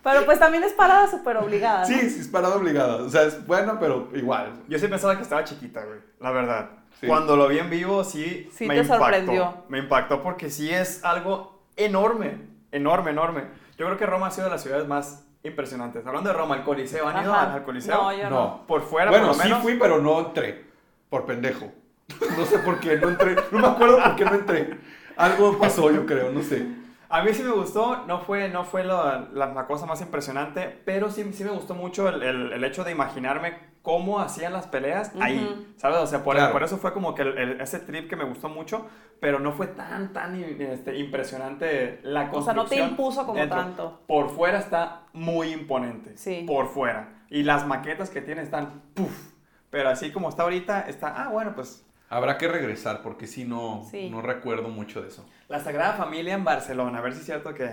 Pero 0.09 0.25
pues 0.25 0.39
también 0.39 0.63
es 0.63 0.73
parada 0.73 1.07
súper 1.09 1.37
obligada. 1.37 1.81
¿no? 1.81 1.85
Sí, 1.85 2.09
sí, 2.09 2.21
es 2.21 2.27
parada 2.27 2.55
obligada. 2.55 2.95
O 3.03 3.09
sea, 3.09 3.23
es 3.23 3.45
bueno, 3.45 3.77
pero 3.79 4.09
igual. 4.13 4.53
Yo 4.67 4.79
sí 4.79 4.87
pensaba 4.87 5.15
que 5.17 5.23
estaba 5.23 5.43
chiquita, 5.43 5.83
güey, 5.83 5.99
la 6.19 6.31
verdad. 6.31 6.69
Sí. 6.99 7.07
Cuando 7.07 7.35
lo 7.35 7.47
vi 7.47 7.59
en 7.59 7.69
vivo, 7.69 8.03
sí, 8.03 8.49
Sí 8.53 8.65
me 8.67 8.75
te 8.75 8.81
impactó. 8.81 9.03
sorprendió. 9.03 9.63
Me 9.67 9.79
impactó 9.79 10.23
porque 10.23 10.49
sí 10.49 10.71
es 10.71 11.03
algo 11.03 11.61
enorme, 11.75 12.37
enorme, 12.71 13.11
enorme. 13.11 13.43
Yo 13.77 13.85
creo 13.85 13.97
que 13.97 14.05
Roma 14.05 14.27
ha 14.27 14.31
sido 14.31 14.45
de 14.45 14.51
las 14.51 14.63
ciudades 14.63 14.87
más 14.87 15.25
impresionantes. 15.43 16.05
Hablando 16.07 16.29
de 16.31 16.35
Roma, 16.37 16.55
el 16.55 16.63
Coliseo, 16.63 17.07
¿han 17.07 17.23
ido 17.23 17.33
Ajá. 17.33 17.53
al 17.53 17.63
Coliseo? 17.63 17.95
No, 18.01 18.13
yo 18.13 18.23
no. 18.29 18.29
No. 18.29 18.67
Por 18.67 18.81
fuera, 18.83 19.11
bueno, 19.11 19.27
por 19.27 19.35
lo 19.37 19.41
sí 19.43 19.47
menos. 19.49 19.61
fui, 19.63 19.77
pero 19.77 19.99
no 20.01 20.19
entré. 20.19 20.65
Por 21.09 21.25
pendejo. 21.25 21.71
No 22.37 22.45
sé 22.45 22.59
por 22.59 22.79
qué, 22.79 22.95
no 22.95 23.09
entré. 23.09 23.35
No 23.51 23.59
me 23.59 23.67
acuerdo 23.67 24.01
por 24.01 24.15
qué 24.15 24.23
no 24.25 24.35
entré. 24.35 24.77
Algo 25.17 25.57
pasó, 25.59 25.91
yo 25.91 26.05
creo, 26.05 26.31
no 26.31 26.41
sé. 26.41 26.65
A 27.09 27.23
mí 27.23 27.33
sí 27.33 27.41
me 27.43 27.51
gustó, 27.51 28.03
no 28.05 28.19
fue, 28.19 28.49
no 28.49 28.63
fue 28.65 28.83
la, 28.83 29.27
la- 29.33 29.47
la 29.53 29.65
cosa 29.65 29.85
más 29.85 30.01
impresionante, 30.01 30.81
pero 30.85 31.09
sí, 31.09 31.31
sí 31.33 31.43
me 31.43 31.51
gustó 31.51 31.73
mucho 31.73 32.09
el, 32.09 32.21
el- 32.21 32.51
el 32.53 32.63
hecho 32.63 32.83
de 32.83 32.91
imaginarme 32.91 33.57
cómo 33.81 34.19
hacían 34.19 34.51
las 34.51 34.67
peleas 34.67 35.13
ahí, 35.21 35.37
Ujú. 35.41 35.65
¿sabes? 35.77 35.99
O 35.99 36.07
sea, 36.07 36.21
por, 36.23 36.35
Claro. 36.35 36.51
por 36.51 36.63
eso 36.63 36.77
fue 36.77 36.91
como 36.91 37.15
que 37.15 37.21
el- 37.21 37.37
el- 37.37 37.61
ese 37.61 37.79
trip 37.79 38.09
que 38.09 38.17
me 38.17 38.25
gustó 38.25 38.49
mucho, 38.49 38.87
pero 39.21 39.39
no 39.39 39.53
fue 39.53 39.67
tan, 39.67 40.11
tan 40.11 40.35
este, 40.35 40.97
impresionante 40.97 42.01
la 42.03 42.23
O 42.23 42.23
sea, 42.23 42.53
construcción. 42.53 42.55
no 42.57 42.65
te 42.65 42.91
impuso 42.91 43.25
como 43.25 43.39
dentro. 43.39 43.57
tanto. 43.57 44.01
Por 44.05 44.29
fuera 44.29 44.59
está 44.59 45.03
muy 45.13 45.53
imponente. 45.53 46.17
Sí. 46.17 46.43
Por 46.45 46.67
fuera. 46.67 47.23
Y 47.29 47.43
las 47.43 47.65
maquetas 47.65 48.09
que 48.09 48.21
tiene 48.21 48.41
están, 48.41 48.81
puff. 48.93 49.31
Pero 49.69 49.89
así 49.89 50.11
como 50.11 50.27
está 50.29 50.43
ahorita, 50.43 50.81
está, 50.81 51.23
ah, 51.23 51.29
bueno, 51.29 51.53
pues 51.55 51.85
Habrá 52.09 52.37
que 52.37 52.47
regresar 52.47 53.01
porque 53.01 53.27
sí 53.27 53.43
no, 53.45 53.83
Sí. 53.91 54.09
no 54.09 54.21
recuerdo 54.21 54.69
mucho 54.69 55.01
de 55.01 55.09
eso. 55.09 55.25
la 55.49 55.59
Sagrada 55.59 55.93
Familia 55.93 56.33
en 56.33 56.43
Barcelona, 56.43 56.99
a 56.99 57.01
ver 57.01 57.13
si 57.13 57.19
es 57.19 57.25
cierto 57.25 57.53
que, 57.53 57.69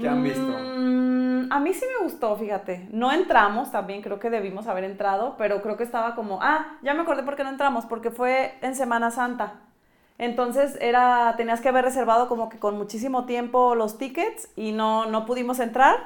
que 0.00 0.08
han 0.08 0.22
visto. 0.22 0.40
Mm, 0.40 1.52
a 1.52 1.60
mí 1.60 1.72
sí 1.74 1.84
me 1.96 2.04
gustó, 2.04 2.36
fíjate. 2.36 2.88
No 2.90 3.12
entramos 3.12 3.70
también, 3.72 4.02
creo 4.02 4.18
que 4.18 4.30
debimos 4.30 4.66
haber 4.68 4.84
entrado, 4.84 5.34
pero 5.38 5.62
creo 5.62 5.76
que 5.76 5.84
estaba 5.84 6.14
como, 6.14 6.38
ah, 6.42 6.78
ya 6.82 6.94
me 6.94 7.02
acordé 7.02 7.22
por 7.22 7.36
qué 7.36 7.44
no 7.44 7.50
entramos, 7.50 7.84
porque 7.86 8.10
fue 8.10 8.54
en 8.62 8.74
Semana 8.74 9.10
Santa. 9.10 9.60
Entonces 10.18 10.78
era, 10.80 11.34
tenías 11.36 11.60
que 11.60 11.68
haber 11.68 11.84
reservado 11.84 12.28
como 12.28 12.48
que 12.48 12.58
con 12.58 12.76
muchísimo 12.78 13.26
tiempo 13.26 13.74
los 13.74 13.98
tickets 13.98 14.48
y 14.56 14.72
no, 14.72 15.06
no 15.06 15.26
pudimos 15.26 15.58
entrar. 15.60 15.96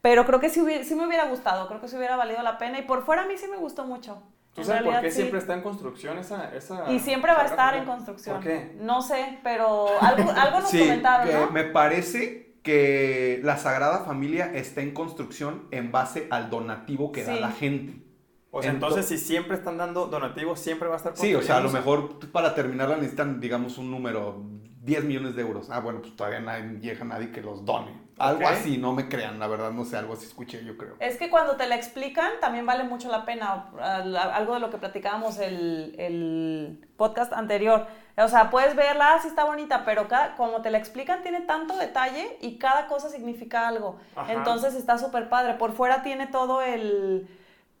Pero 0.00 0.24
creo 0.26 0.38
que 0.40 0.48
sí, 0.48 0.64
sí 0.84 0.94
me 0.94 1.06
hubiera 1.06 1.24
gustado, 1.24 1.66
creo 1.68 1.80
que 1.80 1.88
sí 1.88 1.96
hubiera 1.96 2.16
valido 2.16 2.40
la 2.42 2.56
pena. 2.56 2.78
Y 2.78 2.82
por 2.82 3.04
fuera 3.04 3.22
a 3.22 3.26
mí 3.26 3.36
sí 3.36 3.46
me 3.50 3.56
gustó 3.56 3.84
mucho. 3.84 4.22
¿Tú 4.58 4.64
sabes 4.64 4.82
por 4.82 5.00
qué 5.00 5.10
siempre 5.10 5.38
está 5.38 5.54
en 5.54 5.62
construcción 5.62 6.18
esa, 6.18 6.54
esa 6.54 6.90
Y 6.92 7.00
siempre 7.00 7.32
va 7.32 7.42
a 7.42 7.46
estar 7.46 7.74
en 7.74 7.84
construcción. 7.84 8.36
¿Por 8.36 8.44
qué? 8.44 8.76
No 8.80 9.02
sé, 9.02 9.38
pero 9.42 9.88
algo, 10.00 10.30
algo 10.30 10.60
nos 10.60 10.70
comentaron, 10.70 11.32
¿no? 11.32 11.50
me 11.50 11.64
parece 11.64 12.48
que 12.62 13.40
la 13.44 13.56
Sagrada 13.56 14.00
Familia 14.04 14.52
está 14.54 14.82
en 14.82 14.92
construcción 14.92 15.68
en 15.70 15.90
base 15.90 16.26
al 16.30 16.50
donativo 16.50 17.12
que 17.12 17.24
da 17.24 17.36
la 17.36 17.50
gente. 17.50 18.02
O 18.50 18.62
sea, 18.62 18.70
entonces, 18.72 19.06
si 19.06 19.18
siempre 19.18 19.56
están 19.56 19.76
dando 19.76 20.06
donativos, 20.06 20.58
siempre 20.58 20.88
va 20.88 20.94
a 20.94 20.96
estar 20.98 21.16
Sí, 21.16 21.34
o 21.34 21.42
sea, 21.42 21.58
a 21.58 21.60
lo 21.60 21.70
mejor 21.70 22.18
para 22.30 22.54
terminarla 22.54 22.96
necesitan, 22.96 23.40
digamos, 23.40 23.78
un 23.78 23.90
número, 23.90 24.42
10 24.82 25.04
millones 25.04 25.36
de 25.36 25.42
euros. 25.42 25.70
Ah, 25.70 25.80
bueno, 25.80 26.00
pues 26.00 26.16
todavía 26.16 26.40
nadie, 26.40 26.78
llega 26.80 27.04
nadie 27.04 27.30
que 27.30 27.42
los 27.42 27.64
done. 27.64 28.07
Algo 28.18 28.48
así, 28.48 28.78
no 28.78 28.92
me 28.92 29.08
crean, 29.08 29.38
la 29.38 29.46
verdad, 29.46 29.70
no 29.70 29.84
sé, 29.84 29.96
algo 29.96 30.14
así 30.14 30.26
escuché, 30.26 30.64
yo 30.64 30.76
creo. 30.76 30.96
Es 30.98 31.16
que 31.16 31.30
cuando 31.30 31.56
te 31.56 31.66
la 31.66 31.76
explican, 31.76 32.32
también 32.40 32.66
vale 32.66 32.84
mucho 32.84 33.10
la 33.10 33.24
pena. 33.24 33.70
Algo 33.80 34.54
de 34.54 34.60
lo 34.60 34.70
que 34.70 34.78
platicábamos 34.78 35.38
el, 35.38 35.94
el 35.98 36.88
podcast 36.96 37.32
anterior. 37.32 37.86
O 38.16 38.28
sea, 38.28 38.50
puedes 38.50 38.74
verla, 38.74 39.18
sí 39.22 39.28
está 39.28 39.44
bonita, 39.44 39.84
pero 39.84 40.08
cada, 40.08 40.34
como 40.36 40.60
te 40.60 40.70
la 40.70 40.78
explican, 40.78 41.22
tiene 41.22 41.42
tanto 41.42 41.76
detalle 41.76 42.36
y 42.40 42.58
cada 42.58 42.86
cosa 42.88 43.08
significa 43.08 43.68
algo. 43.68 43.98
Entonces 44.28 44.74
está 44.74 44.98
súper 44.98 45.28
padre. 45.28 45.54
Por 45.54 45.72
fuera 45.72 46.02
tiene 46.02 46.26
todo 46.26 46.62
el 46.62 47.28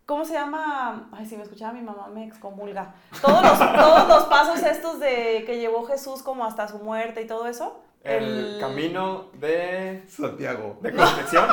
¿Cómo 0.08 0.24
se 0.24 0.32
llama? 0.32 1.10
Ay, 1.12 1.26
si 1.26 1.36
me 1.36 1.42
escuchaba 1.42 1.74
mi 1.74 1.82
mamá 1.82 2.08
me 2.08 2.24
excomulga. 2.24 2.94
Todos 3.20 3.42
los, 3.42 3.58
todos 3.58 4.08
los 4.08 4.24
pasos 4.24 4.62
estos 4.62 5.00
de 5.00 5.42
que 5.44 5.58
llevó 5.58 5.84
Jesús 5.84 6.22
como 6.22 6.46
hasta 6.46 6.66
su 6.66 6.78
muerte 6.78 7.20
y 7.20 7.26
todo 7.26 7.46
eso. 7.46 7.82
El, 8.04 8.58
camino 8.60 9.30
de 9.34 10.04
Santiago. 10.08 10.78
De 10.80 10.94
construcción. 10.94 11.46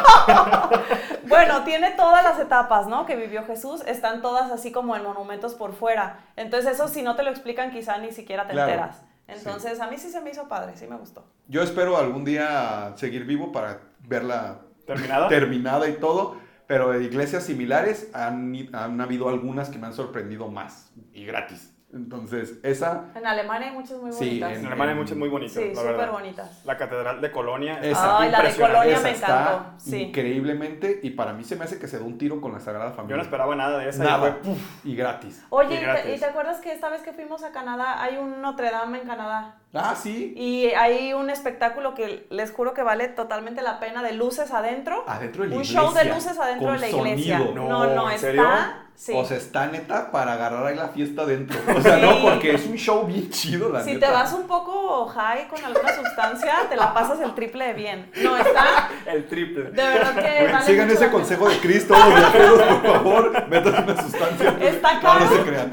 bueno, 1.27 1.63
tiene 1.63 1.91
todas 1.91 2.23
las 2.23 2.39
etapas, 2.39 2.87
¿no? 2.87 3.05
Que 3.05 3.15
vivió 3.15 3.43
Jesús. 3.45 3.81
Están 3.85 4.21
todas 4.21 4.51
así 4.51 4.71
como 4.71 4.95
en 4.95 5.03
monumentos 5.03 5.55
por 5.55 5.73
fuera. 5.73 6.19
Entonces 6.35 6.73
eso 6.73 6.87
si 6.87 7.01
no 7.01 7.15
te 7.15 7.23
lo 7.23 7.29
explican 7.29 7.71
quizá 7.71 7.97
ni 7.97 8.11
siquiera 8.11 8.47
te 8.47 8.53
enteras. 8.53 9.03
Entonces 9.27 9.79
a 9.79 9.87
mí 9.87 9.97
sí 9.97 10.09
se 10.09 10.21
me 10.21 10.29
hizo 10.29 10.47
padre, 10.47 10.73
sí 10.75 10.87
me 10.87 10.95
gustó. 10.95 11.25
Yo 11.47 11.61
espero 11.61 11.97
algún 11.97 12.23
día 12.23 12.93
seguir 12.95 13.25
vivo 13.25 13.51
para 13.51 13.81
verla 13.99 14.59
terminada, 14.85 15.27
terminada 15.27 15.89
y 15.89 15.93
todo 15.93 16.45
pero 16.67 16.91
de 16.91 17.03
iglesias 17.03 17.43
similares 17.43 18.09
han, 18.13 18.69
han 18.73 18.99
habido 18.99 19.29
algunas 19.29 19.69
que 19.69 19.77
me 19.77 19.87
han 19.87 19.93
sorprendido 19.93 20.47
más 20.49 20.91
y 21.13 21.25
gratis. 21.25 21.75
Entonces, 21.94 22.60
esa... 22.63 23.06
En 23.15 23.25
Alemania 23.25 23.70
hay 23.70 23.74
muchas 23.74 23.98
muy 23.98 24.12
bonitas. 24.12 24.18
Sí, 24.20 24.42
en, 24.42 24.65
Alemania 24.65 24.94
hay 24.94 25.00
muchas 25.00 25.18
muy 25.18 25.30
bonitas. 25.30 25.63
Sí, 25.63 25.75
súper 25.75 26.10
bonitas. 26.10 26.65
La 26.65 26.77
Catedral 26.77 27.22
de 27.22 27.32
Colonia. 27.32 27.80
Esa, 27.82 28.20
Ay, 28.20 28.32
la 28.32 28.42
de 28.42 28.56
Colonia 28.56 29.00
me 29.00 29.12
encantó. 29.12 29.65
Sí. 29.77 30.01
Increíblemente, 30.04 31.00
y 31.04 31.12
para 31.12 31.34
mí 31.34 31.44
se 31.44 31.56
me 31.56 31.63
hace 31.63 31.80
que 31.80 31.88
se 31.88 32.00
da 32.00 32.06
un 32.06 32.18
tiro 32.18 32.42
con 32.42 32.51
la 32.51 32.60
Sagrada 32.60 32.92
Familia. 32.92 33.13
Yo 33.13 33.18
no 33.18 33.24
esperaba 33.24 33.56
nada 33.56 33.77
de 33.77 33.89
esa. 33.89 34.04
Nada, 34.04 34.39
y, 34.84 34.92
y 34.92 34.96
gratis. 34.96 35.46
Oye, 35.50 35.75
y, 35.75 36.20
te, 36.20 36.25
acuerdas 36.25 36.60
que 36.60 36.74
esta 36.74 36.89
vez 36.89 37.01
que 37.01 37.13
fuimos 37.13 37.44
a 37.44 37.51
Canadá, 37.51 38.01
hay 38.01 38.18
un 38.18 38.42
Notre 38.42 38.72
Dame 38.72 39.00
en 39.00 39.08
Canadá? 39.08 39.56
Ah, 39.75 39.96
sí. 39.96 40.34
Y 40.36 40.67
hay 40.67 41.13
un 41.13 41.29
espectáculo 41.29 41.94
que 41.94 42.25
les 42.29 42.51
juro 42.51 42.74
que 42.74 42.82
vale 42.82 43.10
totalmente 43.10 43.62
la 43.62 43.79
pena 43.79 44.01
de 44.01 44.13
luces 44.13 44.51
adentro. 44.51 45.03
Adentro 45.08 45.44
de 45.44 45.50
la 45.50 45.55
un 45.55 45.62
iglesia. 45.62 45.82
Un 45.82 45.88
show 45.88 45.98
de 45.98 46.05
luces 46.05 46.39
adentro 46.39 46.72
de 46.72 46.79
la 46.79 46.89
iglesia. 46.89 47.39
No, 47.39 47.53
no, 47.53 47.86
no 47.88 48.10
está 48.10 48.86
o 49.13 49.25
sea, 49.25 49.38
está 49.38 49.67
neta 49.67 50.10
para 50.10 50.34
agarrar 50.34 50.65
ahí 50.65 50.75
la 50.75 50.88
fiesta 50.88 51.25
dentro. 51.25 51.60
O 51.75 51.82
sea, 51.82 51.98
no, 51.98 52.22
porque 52.22 52.55
es 52.55 52.65
un 52.65 52.77
show 52.77 53.05
bien 53.05 53.29
chido, 53.29 53.70
la 53.70 53.84
Si 53.84 54.00
te 54.00 54.08
vas 54.08 54.32
un 54.32 54.48
poco 54.48 55.05
high 55.08 55.48
con 55.50 55.63
alguna 55.63 55.94
sustancia, 55.94 56.53
te 56.70 56.77
la 56.77 56.94
pasas 56.94 57.20
el 57.20 57.36
triple 57.36 57.67
de 57.67 57.74
bien. 57.74 58.12
No, 58.23 58.38
está... 58.38 58.89
el 59.06 59.28
triple. 59.28 59.65
De 59.65 59.84
verdad 59.84 60.15
que 60.15 60.52
vale 60.52 60.65
Sigan 60.65 60.89
ese 60.89 61.12
consejo 61.12 61.49
de 61.49 61.60
Cristo, 61.60 61.93
los 61.93 62.15
viajeros, 62.15 62.62
por 62.62 62.93
favor, 62.93 63.47
metan 63.49 63.84
una 63.84 64.02
sustancia. 64.02 64.58
Está 64.62 64.99
caro, 65.02 65.26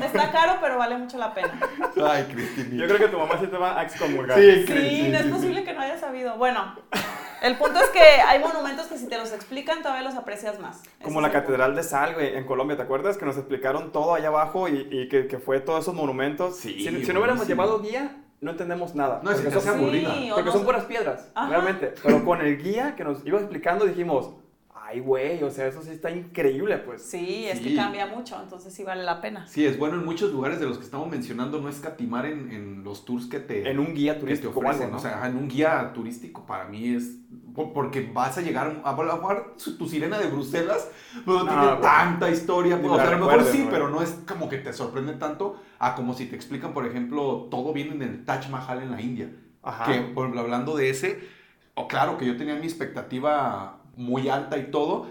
está 0.03 0.33
caro, 0.33 0.59
pero 0.61 0.77
vale 0.77 0.99
mucho 0.99 1.17
la 1.17 1.33
pena. 1.33 1.53
Ay, 2.05 2.25
Cristina. 2.25 2.69
Yo 2.73 2.87
creo 2.87 2.99
que 2.99 3.09
tu 3.09 3.19
mamá 3.19 3.37
sí 3.41 3.47
te 3.47 3.57
va 3.57 3.79
a 3.79 3.85
excomulgar. 3.93 4.39
Sí, 4.39 4.65
sí, 4.67 5.09
no 5.11 5.19
es 5.19 5.27
posible 5.27 5.65
que 5.65 5.73
no 5.73 5.81
haya 5.81 5.99
sabido. 5.99 6.37
Bueno, 6.37 6.77
el 7.43 7.57
punto 7.57 7.81
es 7.81 7.89
que 7.91 8.01
hay 8.01 8.39
monumentos 8.39 8.87
que 8.87 8.99
si 8.99 9.09
te 9.09 9.19
los 9.19 9.33
explican 9.33 9.83
todavía 9.83 10.03
los 10.03 10.15
aprecias 10.15 10.61
más. 10.61 10.83
Como 11.03 11.21
la 11.21 11.31
Catedral 11.31 11.75
de 11.75 11.83
Sal, 11.83 12.15
güey, 12.15 12.37
en 12.37 12.45
Colombia, 12.45 12.77
¿te 12.77 12.83
acuerdas? 12.83 13.19
Que 13.19 13.25
nos 13.25 13.37
explicaron 13.37 13.93
todo 13.93 14.15
allá 14.15 14.29
abajo 14.29 14.69
y, 14.69 15.09
que, 15.09 15.39
fue 15.39 15.61
todos 15.61 15.83
esos 15.83 15.95
monumentos. 15.95 16.57
Sí, 16.57 16.81
si, 16.81 17.13
no 17.13 17.21
hubiéramos 17.21 17.47
llevado 17.47 17.81
guía, 17.81 18.17
no 18.41 18.53
entendemos 18.53 18.95
nada. 18.95 19.21
No, 19.23 19.31
es 19.31 19.41
que 19.41 19.51
son 19.51 19.69
aburrida. 19.69 20.15
Porque 20.35 20.51
son 20.53 20.65
puras 20.65 20.85
piedras, 20.85 21.31
realmente. 21.49 21.95
Pero 22.03 22.25
con 22.25 22.41
el 22.41 22.63
guía 22.63 22.95
que 22.97 23.05
nos 23.05 23.25
iba 23.27 23.39
explicando 23.39 23.87
dijimos, 23.87 24.31
ay, 24.93 25.01
güey, 25.01 25.43
o 25.43 25.51
sea, 25.51 25.67
eso 25.67 25.83
sí 25.83 25.91
está 25.91 26.11
increíble, 26.11 26.79
pues. 26.79 27.03
Sí, 27.03 27.47
es 27.47 27.61
que 27.61 27.75
cambia 27.75 28.07
mucho, 28.07 28.39
entonces 28.41 28.73
sí 28.73 28.85
vale 28.85 29.03
la 29.03 29.21
pena. 29.21 29.47
Sí, 29.47 29.65
es 29.65 29.79
bueno 29.79 29.97
en 29.97 30.05
muchos 30.05 30.31
lugares 30.31 30.61
de 30.61 30.67
los 30.67 30.79
que 30.79 30.85
estamos 30.85 31.09
mencionando 31.11 31.61
no 31.61 31.69
escatimar 31.69 32.27
en, 32.27 32.53
en 32.53 32.85
los 32.85 33.05
tours 33.05 33.27
que 33.27 33.41
te... 33.41 33.71
En 33.71 33.79
un 33.79 33.95
guía 33.95 34.19
turístico. 34.19 34.59
ofrecen, 34.59 34.93
O 34.93 34.99
sea, 34.99 35.27
en 35.27 35.37
un 35.37 35.49
guía 35.49 35.93
turístico 35.95 36.45
para 36.47 36.67
mí 36.67 36.95
es... 36.95 37.19
Porque 37.55 38.11
vas 38.13 38.39
a 38.39 38.41
llegar 38.41 38.81
a 38.83 38.93
jugar 38.95 39.55
tu 39.57 39.87
sirena 39.87 40.19
de 40.19 40.27
Bruselas, 40.27 40.91
pero 41.27 41.45
no, 41.45 41.49
tiene 41.49 41.83
tanta 41.83 42.31
historia. 42.31 42.77
o 42.83 42.97
sea, 42.97 43.09
a 43.09 43.11
lo 43.11 43.27
mejor 43.27 43.45
sí, 43.45 43.69
pero 43.71 43.91
no 43.91 44.01
es 44.01 44.11
como 44.27 44.49
que 44.49 44.57
te 44.57 44.73
sorprende 44.73 45.13
tanto 45.15 45.61
a 45.79 45.95
como 45.95 46.15
si 46.15 46.27
te 46.27 46.35
explican, 46.35 46.73
por 46.73 46.87
ejemplo, 46.87 47.49
todo 47.51 47.75
viene 47.75 47.93
en 47.93 48.03
el 48.03 48.25
Taj 48.25 48.49
Mahal 48.49 48.83
en 48.83 48.91
la 48.91 49.03
India. 49.03 49.31
Ajá. 49.63 49.85
Que, 49.85 50.01
por 50.01 50.37
hablando 50.39 50.75
de 50.75 50.89
ese, 50.89 51.29
o 51.75 51.89
claro 51.89 52.17
que 52.17 52.25
yo 52.25 52.39
tenía 52.39 52.55
mi 52.55 52.65
expectativa 52.65 53.82
muy 53.97 54.29
alta 54.29 54.59
y 54.59 54.71
todo, 54.71 55.07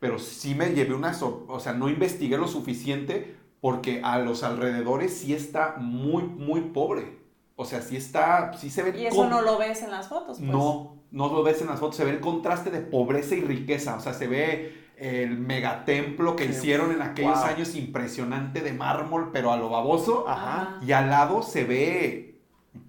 pero 0.00 0.18
sí 0.18 0.54
me 0.54 0.70
llevé 0.70 0.94
una, 0.94 1.16
o 1.48 1.60
sea, 1.60 1.72
no 1.72 1.88
investigué 1.88 2.36
lo 2.36 2.48
suficiente 2.48 3.36
porque 3.60 4.00
a 4.04 4.18
los 4.18 4.42
alrededores 4.42 5.18
sí 5.18 5.34
está 5.34 5.76
muy, 5.78 6.22
muy 6.22 6.60
pobre. 6.60 7.18
O 7.56 7.64
sea, 7.64 7.82
sí 7.82 7.96
está, 7.96 8.52
sí 8.56 8.70
se 8.70 8.84
ve... 8.84 8.96
Y 8.96 9.06
eso 9.06 9.28
no 9.28 9.42
lo 9.42 9.58
ves 9.58 9.82
en 9.82 9.90
las 9.90 10.08
fotos, 10.08 10.38
pues. 10.38 10.48
No, 10.48 10.96
no 11.10 11.28
lo 11.28 11.42
ves 11.42 11.60
en 11.60 11.66
las 11.66 11.80
fotos, 11.80 11.96
se 11.96 12.04
ve 12.04 12.12
el 12.12 12.20
contraste 12.20 12.70
de 12.70 12.80
pobreza 12.80 13.34
y 13.34 13.40
riqueza, 13.40 13.96
o 13.96 14.00
sea, 14.00 14.14
se 14.14 14.28
ve 14.28 14.88
el 14.96 15.38
megatemplo 15.38 16.36
que 16.36 16.44
hicieron 16.44 16.92
en 16.92 17.02
aquellos 17.02 17.38
años 17.38 17.74
impresionante 17.74 18.60
de 18.60 18.72
mármol, 18.72 19.30
pero 19.32 19.52
a 19.52 19.56
lo 19.56 19.68
baboso. 19.70 20.24
Ajá. 20.28 20.78
Y 20.86 20.92
al 20.92 21.08
lado 21.10 21.42
se 21.42 21.64
ve 21.64 22.27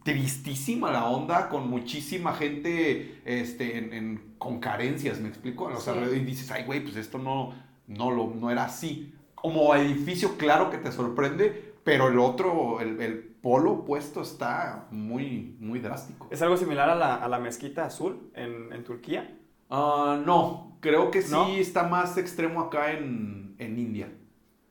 tristísima 0.03 0.91
la 0.91 1.05
onda, 1.05 1.49
con 1.49 1.69
muchísima 1.69 2.33
gente 2.33 3.21
este, 3.25 3.77
en, 3.77 4.35
con 4.37 4.59
carencias, 4.59 5.19
¿me 5.19 5.29
explico? 5.29 5.67
A 5.67 5.71
los 5.71 5.87
alrededores 5.87 6.21
y 6.21 6.25
dices, 6.25 6.51
ay, 6.51 6.65
güey, 6.65 6.81
pues 6.81 6.95
esto 6.95 7.17
no, 7.17 7.53
no, 7.87 8.11
lo, 8.11 8.33
no 8.33 8.49
era 8.49 8.65
así. 8.65 9.13
Como 9.35 9.73
edificio, 9.75 10.37
claro 10.37 10.69
que 10.69 10.77
te 10.77 10.91
sorprende, 10.91 11.75
pero 11.83 12.09
el 12.09 12.19
otro, 12.19 12.81
el, 12.81 12.99
el 13.01 13.19
polo 13.19 13.71
opuesto 13.71 14.21
está 14.21 14.87
muy, 14.91 15.55
muy 15.59 15.79
drástico. 15.79 16.27
¿Es 16.29 16.41
algo 16.41 16.57
similar 16.57 16.89
a 16.89 16.95
la, 16.95 17.15
a 17.15 17.27
la 17.29 17.39
mezquita 17.39 17.85
azul 17.85 18.31
en, 18.35 18.73
en 18.73 18.83
Turquía? 18.83 19.37
Uh, 19.69 20.17
no, 20.25 20.77
creo 20.81 21.11
que 21.11 21.21
sí 21.21 21.59
está 21.59 21.83
más 21.83 22.17
extremo 22.17 22.59
acá 22.59 22.91
en, 22.91 23.55
en 23.59 23.77
India, 23.77 24.11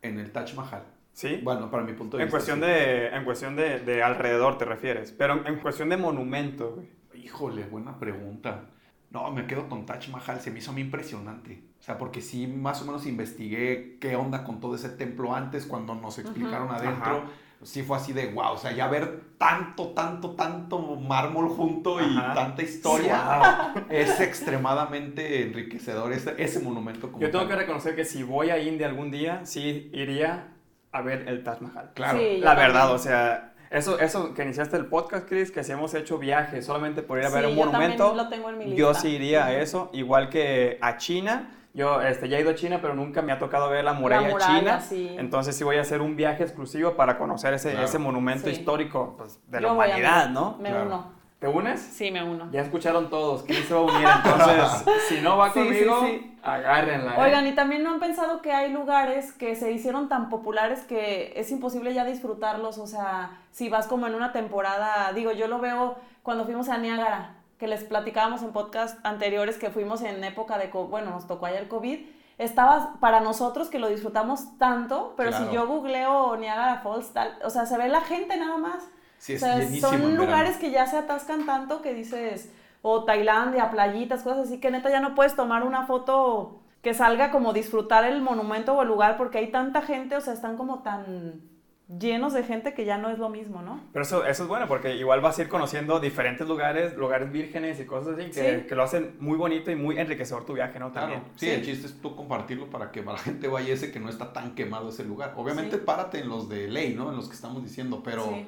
en 0.02 0.18
el 0.18 0.33
Taj 0.33 0.54
Mahal. 0.54 0.85
¿Sí? 1.18 1.40
Bueno, 1.42 1.68
para 1.68 1.83
mi 1.83 1.94
punto 1.94 2.16
de 2.16 2.22
en 2.22 2.28
vista. 2.28 2.37
Cuestión 2.37 2.61
de, 2.61 3.09
en 3.09 3.24
cuestión 3.24 3.57
de, 3.57 3.81
de, 3.81 4.04
alrededor 4.04 4.57
te 4.57 4.64
refieres, 4.64 5.11
pero 5.11 5.44
en 5.48 5.57
cuestión 5.57 5.88
de 5.88 5.96
monumento. 5.96 6.81
Híjole, 7.12 7.64
buena 7.64 7.98
pregunta. 7.98 8.66
No, 9.11 9.28
me 9.33 9.48
quedo 9.48 9.68
con 9.68 9.85
Taj 9.85 10.11
Mahal, 10.11 10.40
se 10.40 10.52
me 10.52 10.61
hizo 10.61 10.70
a 10.70 10.74
mí 10.74 10.81
impresionante. 10.81 11.64
O 11.81 11.83
sea, 11.83 11.98
porque 11.98 12.20
sí, 12.20 12.46
más 12.46 12.83
o 12.83 12.85
menos 12.85 13.04
investigué 13.04 13.98
qué 14.00 14.14
onda 14.14 14.44
con 14.44 14.61
todo 14.61 14.76
ese 14.76 14.90
templo 14.90 15.35
antes, 15.35 15.66
cuando 15.66 15.96
nos 15.96 16.20
explicaron 16.20 16.70
adentro. 16.70 17.24
Sí 17.64 17.83
fue 17.83 17.96
así 17.96 18.12
de 18.12 18.31
wow, 18.31 18.52
o 18.52 18.57
sea, 18.57 18.70
ya 18.70 18.87
ver 18.87 19.35
tanto, 19.38 19.88
tanto, 19.88 20.37
tanto 20.37 20.78
mármol 20.78 21.48
junto 21.48 22.00
y 22.00 22.14
tanta 22.14 22.62
historia 22.62 23.74
es 23.90 24.20
extremadamente 24.20 25.42
enriquecedor 25.42 26.12
ese, 26.12 26.37
ese 26.38 26.61
monumento. 26.61 27.11
Como 27.11 27.20
Yo 27.20 27.33
tengo 27.33 27.48
que 27.48 27.57
reconocer 27.57 27.96
que 27.96 28.04
si 28.04 28.22
voy 28.22 28.50
a 28.50 28.59
India 28.62 28.87
algún 28.87 29.11
día, 29.11 29.44
sí 29.44 29.90
iría 29.92 30.54
a 30.92 31.03
ver 31.03 31.29
el 31.29 31.42
Taj 31.42 31.61
Mahal. 31.61 31.90
Claro. 31.94 32.18
la 32.38 32.55
verdad, 32.55 32.92
o 32.92 32.98
sea, 32.98 33.53
eso, 33.70 33.98
eso 33.98 34.33
que 34.35 34.42
iniciaste 34.42 34.77
el 34.77 34.87
podcast, 34.87 35.29
Chris, 35.29 35.51
que 35.51 35.62
si 35.62 35.72
hemos 35.72 35.92
hecho 35.94 36.18
viajes 36.18 36.64
solamente 36.64 37.03
por 37.03 37.18
ir 37.18 37.27
a 37.27 37.31
ver 37.31 37.46
un 37.46 37.57
monumento, 37.57 38.14
lo 38.14 38.29
tengo 38.29 38.51
en 38.51 38.59
mi 38.59 38.74
yo 38.74 38.94
sí 38.94 39.09
iría 39.09 39.46
a 39.46 39.55
eso, 39.55 39.90
igual 39.92 40.31
que 40.31 40.79
a 40.81 40.96
China. 40.96 41.55
Yo 41.74 42.01
este, 42.01 42.29
ya 42.29 42.38
he 42.38 42.40
ido 42.40 42.51
a 42.51 42.55
China, 42.55 42.79
pero 42.81 42.94
nunca 42.94 43.22
me 43.22 43.31
ha 43.31 43.38
tocado 43.38 43.68
ver 43.68 43.85
la 43.85 43.92
muralla, 43.92 44.37
china. 44.38 44.83
Entonces 45.18 45.55
sí 45.55 45.62
voy 45.64 45.77
a 45.77 45.83
hacer 45.83 46.01
un 46.01 46.16
viaje 46.16 46.42
exclusivo 46.42 46.96
para 46.96 47.18
conocer 47.18 47.55
ese, 47.55 47.81
ese 47.83 47.98
monumento 47.98 48.48
histórico 48.51 49.14
pues, 49.18 49.38
de 49.46 49.61
la 49.61 49.72
humanidad, 49.72 50.31
¿no? 50.31 50.57
Me 50.61 50.72
uno. 50.74 51.17
¿Te 51.38 51.46
unes? 51.46 51.81
Sí, 51.81 52.11
me 52.11 52.24
uno. 52.24 52.48
Ya 52.51 52.62
escucharon 52.62 53.11
todos, 53.11 53.44
¿quién 53.44 53.62
se 53.62 53.72
va 53.72 53.81
a 53.81 53.83
unir? 53.85 54.09
Entonces, 54.24 54.94
si 55.09 55.20
no 55.20 55.37
va 55.37 55.53
conmigo, 55.53 56.05
agárrenla. 56.42 57.14
¿eh? 57.14 57.20
Oigan, 57.20 57.46
y 57.46 57.53
también 57.53 57.85
no 57.85 57.90
han 57.90 58.01
pensado 58.01 58.42
que 58.42 58.53
hay 58.53 58.72
lugares 58.72 59.33
que 59.33 59.55
se 59.55 59.70
hicieron 59.70 60.09
tan 60.09 60.31
populares 60.31 60.81
que 60.81 61.33
es 61.37 61.53
imposible 61.53 61.94
ya 61.94 62.05
disfrutarlos. 62.05 62.79
O 62.79 62.88
sea, 62.88 63.38
si 63.53 63.68
vas 63.68 63.87
como 63.87 64.09
en 64.09 64.16
una 64.16 64.33
temporada, 64.33 65.12
digo, 65.12 65.31
yo 65.31 65.46
lo 65.46 65.61
veo 65.61 65.96
cuando 66.24 66.44
fuimos 66.44 66.68
a 66.68 66.79
Niágara, 66.79 67.37
que 67.57 67.68
les 67.68 67.85
platicábamos 67.85 68.42
en 68.42 68.51
podcast 68.51 68.98
anteriores 69.07 69.59
que 69.59 69.70
fuimos 69.70 70.03
en 70.03 70.24
época 70.24 70.59
de, 70.59 70.66
bueno, 70.66 71.12
nos 71.12 71.29
tocó 71.29 71.46
allá 71.46 71.61
el 71.61 71.68
COVID. 71.68 72.01
Estaba 72.38 72.94
para 72.98 73.20
nosotros 73.20 73.68
que 73.68 73.79
lo 73.79 73.88
disfrutamos 73.88 74.59
tanto, 74.59 75.14
pero 75.16 75.33
si 75.33 75.44
yo 75.53 75.68
googleo 75.68 76.37
Niagara 76.37 76.81
Falls, 76.81 77.12
tal, 77.12 77.37
o 77.44 77.51
sea, 77.51 77.64
se 77.66 77.79
ve 77.79 77.88
la 77.88 78.01
gente 78.01 78.37
nada 78.37 78.57
más 78.59 78.88
son 79.18 80.16
lugares 80.16 80.57
que 80.57 80.70
ya 80.70 80.87
se 80.87 80.96
atascan 80.96 81.46
tanto 81.46 81.83
que 81.83 81.94
dices, 81.94 82.50
o 82.83 83.04
Tailandia, 83.04 83.70
playitas, 83.70 84.22
cosas 84.22 84.46
así, 84.46 84.61
que 84.61 84.70
neta 84.70 84.90
ya 84.90 85.00
no 85.00 85.14
puedes 85.14 85.35
tomar 85.35 85.64
una 85.64 85.87
foto 85.87 86.61
que 86.83 86.94
salga 86.94 87.31
como 87.31 87.52
disfrutar 87.52 88.04
el 88.04 88.22
monumento 88.22 88.74
o 88.74 88.83
el 88.83 88.88
lugar 88.88 89.16
porque 89.16 89.38
hay 89.38 89.50
tanta 89.50 89.83
gente, 89.83 90.16
o 90.16 90.20
sea, 90.20 90.33
están 90.33 90.57
como 90.57 90.83
tan 90.83 91.42
llenos 91.88 92.35
de 92.35 92.44
gente 92.44 92.74
que 92.74 92.85
ya 92.85 92.98
no 92.98 93.09
es 93.11 93.18
lo 93.18 93.31
mismo, 93.31 93.62
¿no? 93.62 93.81
Pero 93.92 94.02
eso, 94.02 94.24
eso 94.26 94.42
es 94.42 94.48
bueno 94.48 94.68
porque 94.68 94.94
igual 94.96 95.20
vas 95.20 95.38
a 95.38 95.42
ir 95.42 95.48
conociendo 95.48 95.98
diferentes 96.00 96.46
lugares, 96.46 96.94
lugares 96.96 97.33
vírgenes 97.33 97.81
y 97.81 97.87
cosas 97.87 98.18
así 98.18 98.31
que, 98.31 98.66
que 98.66 98.74
lo 98.74 98.83
hacen 98.83 99.16
muy 99.20 99.38
bonito 99.38 99.70
y 99.70 99.76
muy 99.76 99.98
enriquecedor 99.98 100.44
tu 100.44 100.52
viaje, 100.52 100.78
¿no? 100.78 100.92
También. 100.92 101.22
sí, 101.37 101.48
el 101.48 101.64
chiste 101.64 101.87
es 101.87 102.00
tú 102.00 102.14
compartirlo 102.14 102.68
para 102.68 102.92
que 102.92 103.02
la 103.02 103.16
gente 103.16 103.48
vaya 103.48 103.72
ese 103.72 103.90
que 103.90 104.00
no 104.00 104.11
está 104.11 104.33
tan 104.33 104.54
quemado 104.54 104.90
ese 104.90 105.04
lugar. 105.04 105.33
Obviamente 105.37 105.78
párate 105.78 106.20
en 106.20 106.28
los 106.28 106.48
de 106.48 106.68
ley, 106.68 106.94
¿no? 106.94 107.11
En 107.11 107.16
los 107.16 107.26
que 107.28 107.35
estamos 107.35 107.64
diciendo, 107.64 108.02
pero 108.04 108.38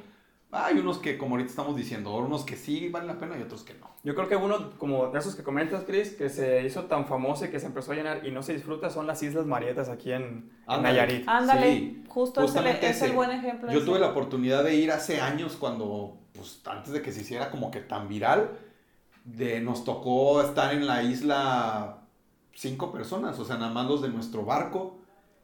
hay 0.53 0.79
unos 0.79 0.99
que, 0.99 1.17
como 1.17 1.37
ahorita 1.37 1.51
estamos 1.51 1.77
diciendo, 1.77 2.13
unos 2.17 2.45
que 2.45 2.57
sí 2.57 2.89
valen 2.89 3.07
la 3.07 3.19
pena 3.19 3.39
y 3.39 3.43
otros 3.43 3.63
que 3.63 3.75
no. 3.75 3.89
Yo 4.03 4.15
creo 4.17 4.29
que 4.29 4.35
uno, 4.35 4.71
como 4.79 5.09
de 5.09 5.19
esos 5.19 5.37
que 5.37 5.45
comentas, 5.45 5.85
Chris, 5.85 6.11
que 6.11 6.29
se 6.29 6.65
hizo 6.65 6.85
tan 6.85 7.07
famoso 7.07 7.45
y 7.45 7.51
que 7.51 7.61
se 7.61 7.67
empezó 7.67 7.93
a 7.93 7.95
llenar 7.95 8.27
y 8.27 8.33
no 8.33 8.43
se 8.43 8.55
disfruta, 8.55 8.91
son 8.91 9.07
las 9.07 9.23
Islas 9.23 9.47
Marietas 9.47 9.89
aquí 9.89 10.13
en, 10.13 10.51
Nayarit. 10.67 11.29
Ándale, 11.29 12.03
justo 12.09 12.43
ese, 12.43 12.89
es 12.89 13.03
el 13.03 13.13
buen 13.13 13.31
ejemplo. 13.31 13.71
Yo 13.71 13.85
tuve 13.85 14.01
la 14.01 14.09
oportunidad 14.09 14.65
de 14.65 14.75
ir 14.75 14.91
hace 14.91 15.21
años 15.21 15.57
cuando, 15.57 16.19
pues 16.33 16.61
antes 16.67 16.93
de 16.93 17.01
que 17.01 17.13
se 17.13 17.21
hiciera 17.21 17.51
como 17.51 17.71
que 17.71 17.81
tan 17.81 18.09
viral, 18.09 18.51
de, 19.25 19.61
nos 19.61 19.85
tocó 19.85 20.43
estar 20.43 20.75
en 20.75 20.87
la 20.87 21.05
isla 21.05 21.99
cinco 22.55 22.91
personas, 22.91 23.39
o 23.39 23.45
sea, 23.45 23.57
nada 23.57 23.73
más 23.73 23.87
los 23.87 24.03
de 24.03 24.09
nuestro 24.09 24.45
barco 24.45 24.99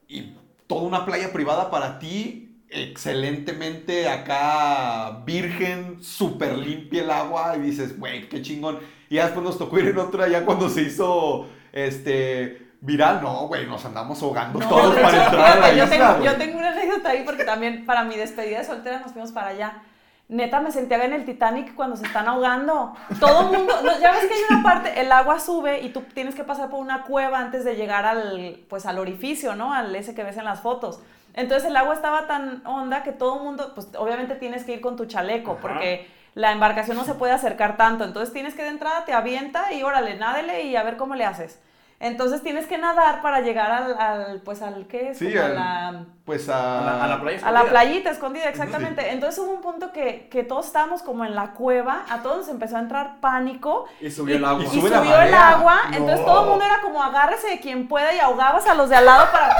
y 0.08 0.34
toda 0.66 0.82
una 0.82 1.04
playa 1.04 1.32
privada 1.32 1.70
para 1.70 2.00
ti 2.00 2.45
excelentemente 2.68 4.08
acá 4.08 5.22
virgen, 5.24 6.02
súper 6.02 6.58
limpia 6.58 7.02
el 7.02 7.10
agua 7.10 7.56
y 7.56 7.60
dices, 7.60 7.98
güey, 7.98 8.28
qué 8.28 8.42
chingón. 8.42 8.78
Y 9.08 9.16
después 9.16 9.44
nos 9.44 9.58
tocó 9.58 9.78
ir 9.78 9.88
en 9.88 9.98
otra 9.98 10.28
ya 10.28 10.44
cuando 10.44 10.68
se 10.68 10.82
hizo 10.82 11.48
este 11.72 12.66
viral, 12.80 13.20
no, 13.22 13.48
güey, 13.48 13.66
nos 13.66 13.84
andamos 13.84 14.22
ahogando 14.22 14.58
todos 14.58 14.94
para 14.96 15.24
entrar 15.24 15.58
a 15.58 15.60
la 15.60 15.74
yo 15.74 15.84
isla. 15.84 16.14
Tengo, 16.16 16.24
yo 16.24 16.36
tengo 16.36 16.58
una 16.58 16.68
anécdota 16.68 17.10
ahí 17.10 17.22
porque 17.24 17.44
también 17.44 17.86
para 17.86 18.04
mi 18.04 18.16
despedida 18.16 18.58
de 18.58 18.64
soltera 18.64 19.00
nos 19.00 19.12
fuimos 19.12 19.32
para 19.32 19.48
allá. 19.48 19.82
Neta, 20.28 20.60
me 20.60 20.72
sentía 20.72 21.04
en 21.04 21.12
el 21.12 21.24
Titanic 21.24 21.76
cuando 21.76 21.96
se 21.96 22.04
están 22.04 22.26
ahogando. 22.26 22.94
Todo 23.20 23.42
el 23.42 23.58
mundo, 23.58 23.74
ya 24.00 24.10
ves 24.10 24.26
que 24.26 24.34
hay 24.34 24.40
una 24.50 24.62
parte, 24.62 25.00
el 25.00 25.12
agua 25.12 25.38
sube 25.38 25.82
y 25.82 25.90
tú 25.90 26.02
tienes 26.14 26.34
que 26.34 26.42
pasar 26.42 26.68
por 26.68 26.80
una 26.80 27.04
cueva 27.04 27.38
antes 27.38 27.64
de 27.64 27.76
llegar 27.76 28.04
al, 28.04 28.58
pues, 28.68 28.86
al 28.86 28.98
orificio, 28.98 29.54
¿no? 29.54 29.72
Al 29.72 29.94
ese 29.94 30.16
que 30.16 30.24
ves 30.24 30.36
en 30.36 30.44
las 30.44 30.60
fotos. 30.60 30.98
Entonces 31.36 31.68
el 31.68 31.76
agua 31.76 31.94
estaba 31.94 32.26
tan 32.26 32.66
honda 32.66 33.02
que 33.02 33.12
todo 33.12 33.36
el 33.36 33.44
mundo, 33.44 33.72
pues 33.74 33.88
obviamente 33.98 34.34
tienes 34.34 34.64
que 34.64 34.72
ir 34.72 34.80
con 34.80 34.96
tu 34.96 35.04
chaleco 35.04 35.58
porque 35.60 36.08
la 36.34 36.50
embarcación 36.50 36.96
no 36.96 37.04
se 37.04 37.14
puede 37.14 37.32
acercar 37.32 37.76
tanto. 37.76 38.04
Entonces 38.04 38.32
tienes 38.32 38.54
que 38.54 38.62
de 38.62 38.70
entrada 38.70 39.04
te 39.04 39.12
avienta 39.12 39.72
y 39.72 39.82
órale, 39.82 40.16
nádele 40.16 40.62
y 40.64 40.76
a 40.76 40.82
ver 40.82 40.96
cómo 40.96 41.14
le 41.14 41.24
haces. 41.24 41.60
Entonces 41.98 42.42
tienes 42.42 42.66
que 42.66 42.76
nadar 42.76 43.22
para 43.22 43.40
llegar 43.40 43.72
al, 43.72 44.42
pues 44.42 44.60
al 44.60 44.86
qué 44.86 45.10
es, 45.10 45.18
sí, 45.18 45.36
a 45.36 45.48
la, 45.48 46.04
pues 46.26 46.46
a, 46.50 47.02
a, 47.02 47.08
la, 47.08 47.20
playa 47.22 47.38
escondida. 47.38 47.60
A 47.60 47.64
la 47.64 47.70
playita 47.70 48.10
escondida, 48.10 48.48
exactamente. 48.50 49.12
Entonces 49.12 49.42
hubo 49.42 49.52
un 49.52 49.62
punto 49.62 49.92
que, 49.92 50.28
que, 50.30 50.44
todos 50.44 50.66
estábamos 50.66 51.00
como 51.00 51.24
en 51.24 51.34
la 51.34 51.52
cueva, 51.52 52.04
a 52.10 52.22
todos 52.22 52.38
nos 52.38 52.48
empezó 52.48 52.76
a 52.76 52.80
entrar 52.80 53.18
pánico. 53.20 53.86
Y 54.02 54.10
subió 54.10 54.36
el 54.36 54.44
agua. 54.44 54.62
Y, 54.62 54.66
subió 54.66 55.20
el 55.22 55.34
agua, 55.34 55.80
entonces 55.92 56.22
todo 56.26 56.42
el 56.42 56.50
mundo 56.50 56.66
era 56.66 56.82
como 56.82 57.02
agárrese 57.02 57.48
de 57.48 57.60
quien 57.60 57.88
pueda 57.88 58.14
y 58.14 58.18
ahogabas 58.18 58.66
a 58.66 58.74
los 58.74 58.90
de 58.90 58.96
al 58.96 59.06
lado 59.06 59.32
para 59.32 59.56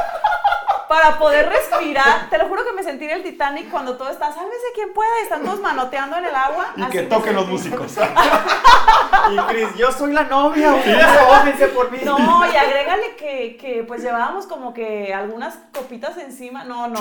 para 0.89 1.19
poder 1.19 1.49
respirar. 1.49 2.29
Te 2.31 2.39
lo 2.39 2.47
juro 2.49 2.65
que 2.65 2.73
me 2.73 2.83
sentí 2.83 3.05
en 3.05 3.13
el 3.13 3.23
Titanic 3.23 3.71
cuando 3.71 3.97
todo 3.97 4.11
está, 4.11 4.33
sálvese 4.33 4.67
quien 4.75 4.93
pueda, 4.93 5.11
y 5.21 5.25
están 5.25 5.43
todos 5.43 5.61
manoteando 5.61 6.17
en 6.17 6.25
el 6.25 6.35
agua. 6.35 6.73
Y 6.77 6.85
que 6.87 7.03
toquen 7.03 7.35
los 7.35 7.47
músicos. 7.47 7.97
y 9.33 9.37
Cris, 9.37 9.75
yo 9.77 9.93
soy 9.93 10.13
la 10.13 10.25
novia, 10.25 10.73
bájense 10.73 11.69
por 11.69 11.91
mí. 11.91 11.99
No, 12.05 12.19
y 12.51 12.57
agrégale 12.57 13.17
que, 13.17 13.57
que, 13.57 13.85
pues 13.85 14.03
llevábamos 14.03 14.47
como 14.47 14.73
que 14.73 15.13
algunas 15.13 15.59
copitas 15.73 16.17
encima. 16.19 16.65
No, 16.65 16.89
no. 16.89 17.01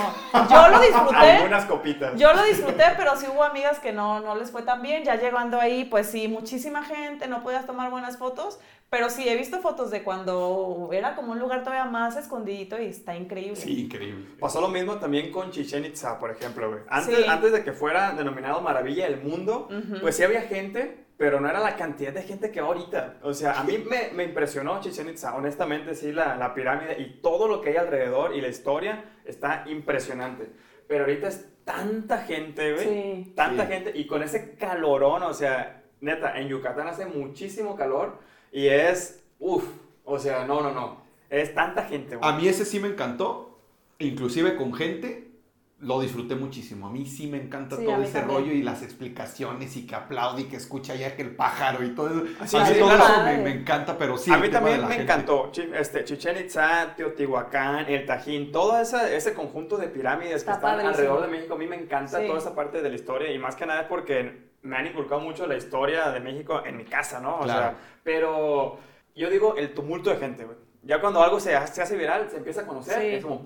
Yo 0.49 0.67
lo 0.69 0.79
disfruté. 0.79 1.31
Algunas 1.31 1.65
copitas. 1.65 2.15
Yo 2.15 2.33
lo 2.33 2.43
disfruté, 2.43 2.83
pero 2.97 3.15
sí 3.15 3.27
hubo 3.31 3.43
amigas 3.43 3.79
que 3.79 3.91
no, 3.91 4.19
no 4.21 4.35
les 4.35 4.51
fue 4.51 4.63
tan 4.63 4.81
bien. 4.81 5.03
Ya 5.03 5.15
llegando 5.15 5.59
ahí, 5.59 5.85
pues 5.85 6.09
sí, 6.09 6.27
muchísima 6.27 6.83
gente, 6.83 7.27
no 7.27 7.43
podías 7.43 7.65
tomar 7.65 7.89
buenas 7.89 8.17
fotos. 8.17 8.59
Pero 8.89 9.09
sí, 9.09 9.27
he 9.27 9.35
visto 9.35 9.59
fotos 9.59 9.91
de 9.91 10.03
cuando 10.03 10.89
era 10.93 11.15
como 11.15 11.31
un 11.31 11.39
lugar 11.39 11.63
todavía 11.63 11.85
más 11.85 12.15
escondidito 12.15 12.79
y 12.79 12.85
está 12.85 13.15
increíble. 13.15 13.55
Sí, 13.55 13.85
increíble. 13.85 14.27
Pasó 14.39 14.61
lo 14.61 14.69
mismo 14.69 14.95
también 14.95 15.31
con 15.31 15.51
Chichen 15.51 15.85
Itza, 15.85 16.19
por 16.19 16.31
ejemplo, 16.31 16.69
güey. 16.69 16.81
Antes, 16.87 17.27
antes 17.27 17.51
de 17.51 17.63
que 17.63 17.73
fuera 17.73 18.11
denominado 18.13 18.61
Maravilla 18.61 19.05
del 19.09 19.21
Mundo, 19.21 19.67
pues 20.01 20.15
sí 20.15 20.23
había 20.23 20.43
gente, 20.43 21.05
pero 21.17 21.41
no 21.41 21.49
era 21.49 21.59
la 21.59 21.75
cantidad 21.75 22.13
de 22.13 22.23
gente 22.23 22.51
que 22.51 22.61
va 22.61 22.67
ahorita. 22.67 23.17
O 23.23 23.33
sea, 23.33 23.59
a 23.59 23.63
mí 23.63 23.77
me, 23.89 24.11
me 24.13 24.23
impresionó 24.23 24.79
Chichen 24.79 25.09
Itza, 25.09 25.35
honestamente, 25.35 25.95
sí, 25.95 26.11
la, 26.11 26.37
la 26.37 26.53
pirámide 26.53 27.01
y 27.01 27.21
todo 27.21 27.47
lo 27.47 27.61
que 27.61 27.71
hay 27.71 27.77
alrededor 27.77 28.35
y 28.35 28.41
la 28.41 28.47
historia 28.47 29.03
está 29.25 29.65
impresionante. 29.67 30.49
Pero 30.87 31.05
ahorita 31.05 31.27
es 31.27 31.49
tanta 31.65 32.19
gente, 32.19 32.73
güey. 32.73 32.85
Sí. 32.85 33.33
Tanta 33.35 33.65
gente 33.65 33.91
y 33.93 34.05
con 34.05 34.21
ese 34.23 34.55
calorón, 34.55 35.23
o 35.23 35.33
sea, 35.33 35.83
neta, 35.99 36.39
en 36.39 36.47
Yucatán 36.47 36.87
hace 36.87 37.07
muchísimo 37.07 37.75
calor 37.75 38.19
y 38.55 38.69
es, 38.69 39.21
uff, 39.37 39.65
o 40.05 40.17
sea, 40.17 40.45
no, 40.45 40.61
no, 40.61 40.71
no. 40.71 41.01
Es 41.29 41.53
tanta 41.53 41.83
gente. 41.83 42.17
A 42.21 42.37
mí 42.37 42.47
ese 42.47 42.63
sí 42.63 42.79
me 42.79 42.87
encantó, 42.87 43.59
inclusive 43.99 44.55
con 44.55 44.73
gente, 44.73 45.29
lo 45.79 45.99
disfruté 45.99 46.35
muchísimo. 46.35 46.87
A 46.87 46.89
mí 46.89 47.05
sí 47.05 47.27
me 47.27 47.35
encanta 47.35 47.75
todo 47.75 48.01
ese 48.01 48.21
rollo 48.21 48.53
y 48.53 48.63
las 48.63 48.81
explicaciones 48.81 49.75
y 49.75 49.85
que 49.85 49.95
aplaude 49.95 50.43
y 50.43 50.45
que 50.45 50.55
escucha 50.55 50.95
ya 50.95 51.17
que 51.17 51.23
el 51.23 51.35
pájaro 51.35 51.83
y 51.83 51.89
todo 51.89 52.07
eso. 52.07 52.57
a 52.57 52.69
mí 52.69 52.79
todo 52.79 52.95
eso 52.95 53.23
me, 53.23 53.51
encanta, 53.51 53.97
pero 53.97 54.17
sí. 54.17 54.31
A 54.31 54.37
mí 54.37 54.47
también 54.47 54.87
me 54.87 55.01
encantó. 55.01 55.51
Este, 55.77 56.05
Chichen 56.05 56.37
Itza, 56.37 56.95
Teotihuacán, 56.95 57.89
el 57.89 58.05
Tajín, 58.05 58.53
todo 58.53 58.79
ese 58.79 59.33
conjunto 59.33 59.75
de 59.75 59.89
pirámides 59.89 60.45
que 60.45 60.51
están 60.51 60.79
alrededor 60.79 61.23
de 61.23 61.27
México. 61.27 61.55
A 61.55 61.57
mí 61.57 61.67
me 61.67 61.75
encanta 61.75 62.25
toda 62.25 62.37
esa 62.37 62.55
parte 62.55 62.81
de 62.81 62.87
la 62.87 62.95
historia 62.95 63.33
y 63.33 63.37
más 63.37 63.57
que 63.57 63.65
nada 63.65 63.89
porque 63.89 64.54
me 64.65 64.77
han 64.77 64.87
inculcado 64.87 65.21
mucho 65.21 65.45
la 65.45 65.55
historia 65.55 66.09
de 66.09 66.19
México 66.19 66.61
en 66.65 66.75
mi 66.75 66.85
casa, 66.85 67.19
¿no? 67.19 67.39
O 67.39 67.45
sea, 67.45 67.75
pero 68.03 68.79
yo 69.15 69.29
digo 69.29 69.55
el 69.55 69.73
tumulto 69.73 70.09
de 70.09 70.17
gente, 70.17 70.43
güey. 70.43 70.57
Ya 70.83 70.99
cuando 70.99 71.23
algo 71.23 71.39
se, 71.39 71.51
se 71.67 71.81
hace 71.81 71.95
viral, 71.97 72.29
se 72.29 72.37
empieza 72.37 72.61
a 72.61 72.67
conocer, 72.67 73.01
es 73.01 73.23
como, 73.23 73.43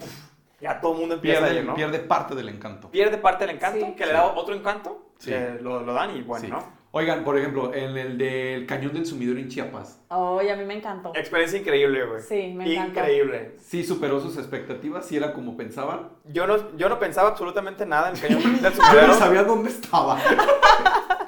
ya 0.59 0.79
todo 0.81 0.93
el 0.93 0.99
mundo 0.99 1.15
empieza 1.15 1.39
pierde, 1.39 1.57
a 1.57 1.61
ir, 1.61 1.65
¿no? 1.65 1.75
Pierde 1.75 1.99
parte 1.99 2.35
del 2.35 2.49
encanto. 2.49 2.89
Pierde 2.89 3.17
parte 3.17 3.45
del 3.45 3.55
encanto, 3.55 3.95
que 3.95 4.05
le 4.05 4.13
da 4.13 4.25
otro 4.25 4.55
encanto, 4.55 5.11
que 5.23 5.57
lo, 5.61 5.81
lo, 5.81 5.93
dan 5.93 6.15
y 6.15 6.21
bueno, 6.21 6.47
¿no? 6.47 6.78
Oigan, 6.91 7.23
por 7.23 7.37
ejemplo, 7.37 7.71
en 7.73 7.95
el 7.97 8.17
del 8.17 8.65
Cañón 8.65 8.93
del 8.93 9.05
Sumidor 9.05 9.37
en 9.37 9.47
Chiapas. 9.47 10.01
Ay, 10.09 10.49
a 10.49 10.55
mí 10.55 10.65
me 10.65 10.73
encantó. 10.75 11.11
Experiencia 11.15 11.59
increíble, 11.59 12.03
güey. 12.05 12.21
Sí, 12.21 12.51
me 12.55 12.71
encantó. 12.73 12.99
Increíble. 13.01 13.55
Sí, 13.59 13.83
superó 13.83 14.19
sus 14.19 14.37
expectativas, 14.37 15.05
sí 15.05 15.15
era 15.15 15.33
como 15.33 15.55
pensaban. 15.55 16.09
Yo 16.25 16.47
no, 16.47 16.75
yo 16.77 16.89
no 16.89 16.97
pensaba 16.97 17.29
absolutamente 17.29 17.85
nada 17.85 18.09
en 18.09 18.15
el 18.15 18.21
Cañón 18.21 18.41
del 18.61 18.73
Sumidor. 18.73 19.01
yo 19.01 19.07
no 19.07 19.13
sabía 19.13 19.43
dónde 19.43 19.69
estaba. 19.69 20.19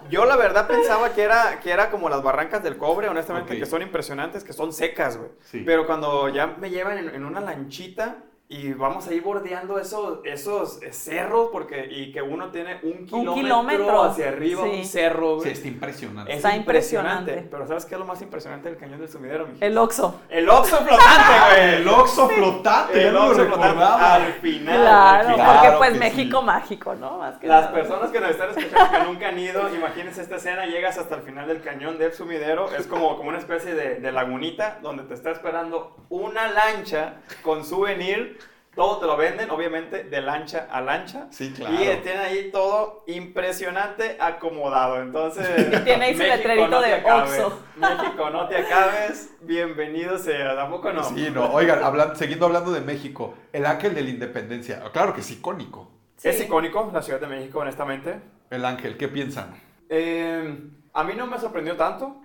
Yo 0.10 0.26
la 0.26 0.36
verdad 0.36 0.67
pensaba 0.67 1.13
que 1.13 1.21
era, 1.21 1.62
que 1.62 1.71
era 1.71 1.89
como 1.89 2.10
las 2.10 2.21
barrancas 2.21 2.62
del 2.62 2.76
cobre, 2.76 3.08
honestamente, 3.08 3.58
que 3.58 3.65
son 3.65 3.82
impresionantes, 3.82 4.43
que 4.43 4.52
son 4.52 4.74
secas, 4.74 5.17
güey. 5.17 5.30
Pero 5.65 5.86
cuando 5.88 6.28
ya 6.28 6.47
me 6.47 6.69
llevan 6.69 6.97
en, 6.97 7.15
en 7.15 7.24
una 7.24 7.39
lanchita 7.39 8.17
y 8.53 8.73
vamos 8.73 9.07
a 9.07 9.13
ir 9.13 9.23
bordeando 9.23 9.79
esos, 9.79 10.19
esos 10.25 10.81
cerros 10.91 11.51
porque 11.53 11.87
y 11.89 12.11
que 12.11 12.21
uno 12.21 12.49
tiene 12.49 12.81
un 12.83 13.05
kilómetro, 13.05 14.03
hacia 14.03 14.27
arriba, 14.27 14.63
un 14.63 14.83
cerro. 14.83 15.39
Sí, 15.39 15.51
está 15.51 15.69
impresionante. 15.69 16.33
está 16.33 16.55
impresionante. 16.57 17.47
Pero 17.49 17.65
¿sabes 17.65 17.85
qué 17.85 17.95
es 17.95 17.99
lo 17.99 18.05
más 18.05 18.21
impresionante 18.21 18.67
del 18.67 18.77
cañón 18.77 18.99
del 18.99 19.07
sumidero, 19.07 19.47
El 19.61 19.77
Oxo. 19.77 20.19
El 20.27 20.49
Oxo 20.49 20.75
flotante, 20.79 21.33
güey. 21.47 21.75
El 21.75 21.87
Oxo 21.87 22.27
flotante, 22.27 23.07
el 23.07 23.15
Oxo 23.15 23.45
flotante 23.45 23.83
al 23.85 24.33
final. 24.33 24.81
Claro, 24.81 25.29
porque 25.29 25.77
pues 25.77 25.97
México 25.97 26.41
mágico, 26.41 26.93
¿no? 26.95 27.19
Más 27.19 27.37
que 27.37 27.47
Las 27.47 27.67
personas 27.67 28.11
que 28.11 28.19
nos 28.19 28.31
están 28.31 28.49
escuchando 28.49 28.91
que 28.91 29.03
nunca 29.05 29.29
han 29.29 29.39
ido, 29.39 29.73
imagínense 29.73 30.21
esta 30.21 30.35
escena, 30.35 30.65
llegas 30.65 30.97
hasta 30.97 31.15
el 31.15 31.21
final 31.21 31.47
del 31.47 31.61
cañón 31.61 31.97
del 31.97 32.11
sumidero, 32.11 32.69
es 32.75 32.85
como, 32.85 33.15
como 33.15 33.29
una 33.29 33.37
especie 33.37 33.73
de, 33.75 34.01
de 34.01 34.11
lagunita 34.11 34.79
donde 34.81 35.03
te 35.03 35.13
está 35.13 35.31
esperando 35.31 35.95
una 36.09 36.51
lancha 36.51 37.21
con 37.43 37.63
souvenir 37.63 38.40
todo 38.73 38.99
te 38.99 39.05
lo 39.05 39.17
venden, 39.17 39.49
obviamente, 39.49 40.05
de 40.05 40.21
lancha 40.21 40.67
a 40.71 40.79
lancha. 40.79 41.27
Sí, 41.29 41.51
claro. 41.51 41.75
Y 41.75 41.77
tienen 42.01 42.19
ahí 42.21 42.51
todo 42.51 43.03
impresionante 43.07 44.15
acomodado. 44.19 45.01
Entonces, 45.01 45.45
y 45.73 45.84
tiene 45.84 46.05
ahí 46.05 46.15
su 46.15 46.23
letrerito 46.23 46.69
no 46.69 46.81
de 46.81 46.95
Oxxo. 47.03 47.60
México, 47.75 48.29
no 48.29 48.47
te 48.47 48.57
acabes, 48.57 49.31
bienvenido 49.41 50.17
sea, 50.17 50.55
tampoco 50.55 50.93
no. 50.93 51.03
Sí, 51.03 51.29
no, 51.34 51.51
oigan, 51.51 51.84
hablando, 51.84 52.15
siguiendo 52.15 52.45
hablando 52.45 52.71
de 52.71 52.81
México, 52.81 53.36
el 53.51 53.65
ángel 53.65 53.93
de 53.93 54.03
la 54.03 54.10
independencia, 54.10 54.81
claro 54.93 55.13
que 55.13 55.19
es 55.21 55.31
icónico. 55.31 55.91
Sí. 56.15 56.29
Es 56.29 56.39
icónico 56.39 56.89
la 56.93 57.01
Ciudad 57.01 57.19
de 57.19 57.27
México, 57.27 57.60
honestamente. 57.60 58.21
El 58.49 58.63
ángel, 58.63 58.95
¿qué 58.95 59.07
piensan? 59.10 59.53
Eh, 59.89 60.60
a 60.93 61.03
mí 61.03 61.13
no 61.15 61.27
me 61.27 61.39
sorprendió 61.39 61.75
tanto 61.75 62.21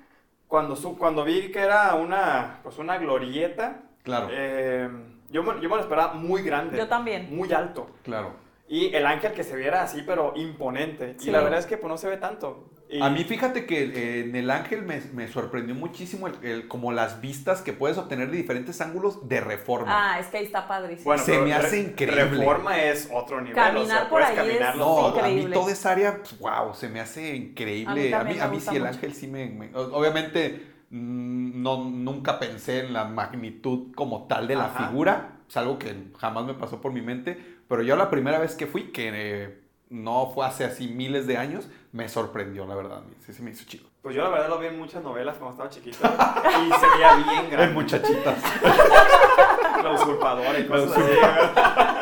cuando, 0.46 0.76
su, 0.76 0.96
cuando 0.96 1.24
vi 1.24 1.50
que 1.50 1.61
era 1.61 1.94
una, 1.94 2.61
pues 2.62 2.78
una 2.78 2.98
glorieta. 2.98 3.82
Claro. 4.04 4.28
Eh, 4.30 4.88
yo, 5.37 5.42
me, 5.42 5.61
yo 5.61 5.68
me 5.68 5.77
lo 5.77 5.83
esperaba 5.83 6.14
muy 6.14 6.42
grande. 6.42 6.77
Yo 6.77 6.88
también. 6.88 7.35
Muy 7.35 7.53
alto. 7.53 7.88
Claro. 8.03 8.35
Y 8.68 8.92
el 8.94 9.07
ángel 9.07 9.33
que 9.33 9.44
se 9.44 9.55
viera 9.55 9.83
así, 9.83 10.03
pero 10.05 10.33
imponente. 10.35 11.14
Sí. 11.18 11.29
Y 11.29 11.33
la 11.33 11.40
verdad 11.40 11.61
es 11.61 11.66
que 11.66 11.77
pues, 11.77 11.88
no 11.88 11.96
se 11.96 12.09
ve 12.09 12.16
tanto. 12.16 12.70
Y- 12.88 13.01
A 13.03 13.11
mí 13.11 13.25
fíjate 13.25 13.66
que 13.66 13.83
eh, 13.85 14.20
en 14.20 14.37
el 14.37 14.49
ángel 14.51 14.83
me, 14.83 15.01
me 15.12 15.27
sorprendió 15.29 15.75
muchísimo 15.75 16.29
el, 16.29 16.35
el- 16.44 16.68
como 16.68 16.92
las 16.92 17.20
vistas 17.20 17.61
que 17.62 17.72
puedes 17.72 17.99
obtener 17.99 18.31
de 18.31 18.37
diferentes 18.37 18.81
ángulos 18.81 19.29
de 19.29 19.40
reforma. 19.40 19.87
Ah, 20.14 20.20
es 20.20 20.27
que 20.29 20.38
ahí 20.38 20.44
está 20.44 20.66
padrísimo. 20.68 21.05
Bueno, 21.05 21.22
se 21.22 21.38
me 21.38 21.53
hace 21.53 21.70
re- 21.70 21.79
increíble. 21.79 22.38
Reforma 22.38 22.81
es 22.83 23.09
otro 23.12 23.40
nivel. 23.40 23.55
Caminar 23.57 23.83
o 23.85 23.87
sea, 23.88 24.01
por 24.03 24.09
puedes 24.11 24.29
ahí 24.29 24.37
caminar 24.37 24.70
es- 24.75 24.79
no, 24.79 25.07
a 25.09 25.29
mí 25.29 25.46
toda 25.53 25.72
esa 25.72 25.90
área, 25.92 26.20
wow, 26.40 26.75
se 26.75 26.88
me 26.88 27.01
hace 27.01 27.35
increíble. 27.37 28.14
A 28.14 28.20
A 28.20 28.25
mí 28.25 28.38
a 28.38 28.49
mí, 28.49 28.61
sí 28.61 28.68
el 28.77 28.83
mucho. 28.83 28.94
ángel 28.94 29.14
sí 29.14 29.27
me... 29.27 29.70
obviamente 29.75 30.75
no, 30.90 31.85
nunca 31.85 32.38
pensé 32.38 32.81
en 32.81 32.92
la 32.92 33.05
magnitud 33.05 33.92
como 33.94 34.27
tal 34.27 34.46
de 34.49 34.57
la 34.57 34.66
Ajá. 34.66 34.87
figura. 34.88 35.33
Es 35.49 35.57
algo 35.57 35.79
que 35.79 35.94
jamás 36.18 36.44
me 36.44 36.55
pasó 36.55 36.81
por 36.81 36.92
mi 36.92 37.03
mente. 37.03 37.57
Pero 37.68 37.83
yo 37.83 37.96
la 37.96 38.11
primera 38.11 38.38
vez 38.38 38.55
que 38.55 38.66
fui, 38.66 38.92
que 38.92 39.11
eh, 39.12 39.61
no 39.90 40.31
fue 40.35 40.46
hace 40.46 40.64
así 40.64 40.88
miles 40.88 41.27
de 41.27 41.37
años, 41.37 41.68
me 41.92 42.09
sorprendió, 42.09 42.66
la 42.66 42.75
verdad. 42.75 43.03
Sí, 43.25 43.33
sí 43.33 43.42
me 43.42 43.51
hizo 43.51 43.64
chido. 43.66 43.87
Pues 44.03 44.14
yo 44.14 44.22
la 44.22 44.29
verdad 44.29 44.49
lo 44.49 44.59
vi 44.61 44.66
en 44.66 44.79
muchas 44.79 45.03
novelas 45.03 45.37
cuando 45.37 45.51
estaba 45.53 45.68
chiquito. 45.70 45.99
y 45.99 46.72
se 46.72 46.87
veía 46.96 47.16
bien 47.16 47.44
En 47.46 47.51
grande. 47.51 47.75
muchachitas. 47.75 48.38
La 49.83 49.92
usurpadora 49.92 50.59
y 50.59 50.66
cosas 50.66 50.96
así. 50.96 51.01
La 51.20 51.95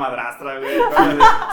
madrastra, 0.00 0.58
güey. 0.58 0.78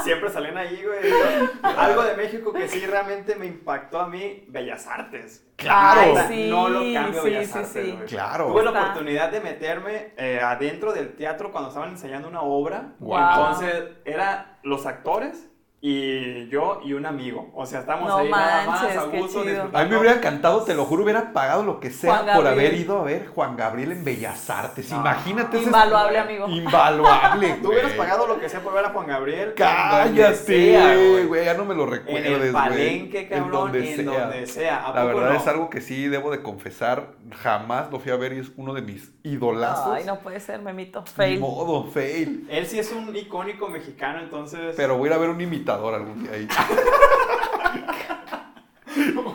Siempre 0.04 0.30
salían 0.30 0.58
ahí, 0.58 0.84
güey. 0.84 1.14
Algo 1.62 2.02
de 2.04 2.16
México 2.16 2.52
que 2.52 2.68
sí 2.68 2.86
realmente 2.86 3.36
me 3.36 3.46
impactó 3.46 4.00
a 4.00 4.08
mí, 4.08 4.46
Bellas 4.48 4.88
Artes. 4.88 5.46
Claro. 5.56 6.02
Ay, 6.02 6.10
Neta, 6.10 6.28
sí, 6.28 6.50
no 6.50 6.70
lo 6.70 6.80
cambio 6.94 7.22
sí, 7.22 7.30
Bellas 7.30 7.48
sí, 7.48 7.58
Artes, 7.60 7.96
güey. 7.96 8.08
Claro. 8.08 8.48
Tuve 8.48 8.64
la 8.64 8.72
oportunidad 8.72 9.32
de 9.32 9.42
meterme 9.42 10.14
eh, 10.18 10.40
adentro 10.42 10.94
del 10.94 11.16
teatro 11.16 11.52
cuando 11.52 11.70
estaban 11.70 11.90
enseñando 11.90 12.28
una 12.28 12.42
obra. 12.42 12.94
Wow. 13.00 13.18
Entonces, 13.18 13.84
era 14.06 14.58
los 14.64 14.86
actores 14.86 15.50
y 15.80 16.50
yo 16.50 16.82
y 16.84 16.94
un 16.94 17.06
amigo. 17.06 17.52
O 17.54 17.66
sea, 17.66 17.82
estamos 17.82 18.10
No 18.10 18.18
ahí 18.18 18.32
nada 18.32 18.66
más 18.66 18.82
a 18.84 19.04
gusto 19.04 19.44
disfrutando. 19.44 19.78
A 19.78 19.84
mí 19.84 19.90
me 19.92 19.98
hubiera 19.98 20.16
encantado, 20.18 20.64
te 20.64 20.74
lo 20.74 20.86
juro, 20.86 21.04
hubiera 21.04 21.34
pagado 21.34 21.62
lo 21.64 21.80
que 21.80 21.92
sea 21.92 22.34
por 22.36 22.48
haber 22.48 22.74
ido 22.74 23.00
a 23.00 23.04
ver 23.04 23.28
Juan 23.28 23.56
Gabriel 23.56 23.92
en 23.92 24.04
Bellas 24.04 24.50
Artes. 24.50 24.90
No. 24.92 24.98
Imagínate 25.02 25.58
ese- 25.58 25.68
Invaluable, 25.68 26.18
amigo. 26.18 26.48
Invaluable. 26.50 27.58
Tú 27.62 27.70
hubieras 27.70 27.94
pagado 27.94 28.26
lo 28.26 28.40
que 28.40 28.50
sea 28.50 28.62
por 28.62 28.74
ver 28.74 28.86
a 28.86 28.90
Juan 28.90 29.06
Gabriel. 29.06 29.50
en 29.50 29.56
Cállate, 29.56 31.26
güey. 31.28 31.46
Ya 31.46 31.54
no 31.54 31.66
me 31.66 31.76
lo 31.76 31.84
En 31.84 31.90
recuerdes, 31.92 32.26
el 32.26 32.40
güey. 32.40 32.52
palenque, 32.52 33.28
cabrón, 33.30 33.46
En 33.46 33.52
donde 33.52 33.92
en 33.92 33.96
sea. 34.10 34.20
donde 34.22 34.48
sea. 34.48 34.88
¿A 34.88 34.94
La 34.96 35.04
verdad 35.04 35.30
no? 35.30 35.36
es 35.38 35.48
algo 35.48 35.70
que 35.70 35.82
sí 35.82 36.08
debo 36.08 36.32
de 36.32 36.42
confesar. 36.42 37.12
Jamás 37.44 37.92
lo 37.92 38.00
fui 38.00 38.12
a 38.12 38.16
ver 38.16 38.34
y 38.34 38.40
es 38.40 38.52
uno 38.58 38.74
de 38.74 38.82
mis 38.82 39.12
idolazos. 39.24 39.94
Ay, 39.94 40.04
no 40.06 40.20
puede 40.20 40.40
ser, 40.40 40.60
memito. 40.62 41.02
Ni 41.02 41.12
Fail. 41.12 41.40
modo, 41.40 41.86
fail. 41.92 42.48
Él 42.50 42.66
sí 42.66 42.80
es 42.80 42.92
un 42.92 43.16
icónico 43.16 43.68
mexicano, 43.70 44.20
entonces. 44.20 44.74
Pero 44.76 44.98
voy 44.98 45.08
a 45.10 45.12
ir 45.12 45.14
a 45.14 45.20
ver 45.20 45.30
un 45.30 45.40
imitador 45.40 45.67
algún 45.74 46.24
día 46.24 46.32
ahí. 46.34 46.48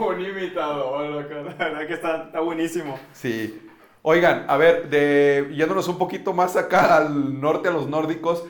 un 0.01 0.21
imitador, 0.21 1.07
loco. 1.09 1.35
La 1.35 1.53
verdad 1.69 1.87
que 1.87 1.95
está, 1.95 2.25
está 2.25 2.41
buenísimo. 2.41 2.99
Sí. 3.13 3.69
Oigan, 4.03 4.47
a 4.49 4.57
ver, 4.57 4.89
de, 4.91 5.49
yéndonos 5.55 5.87
un 5.89 5.97
poquito 5.99 6.33
más 6.33 6.57
acá 6.57 6.97
al 6.97 7.41
norte, 7.41 7.69
a 7.69 7.73
los 7.73 7.89
nórdicos, 7.89 8.45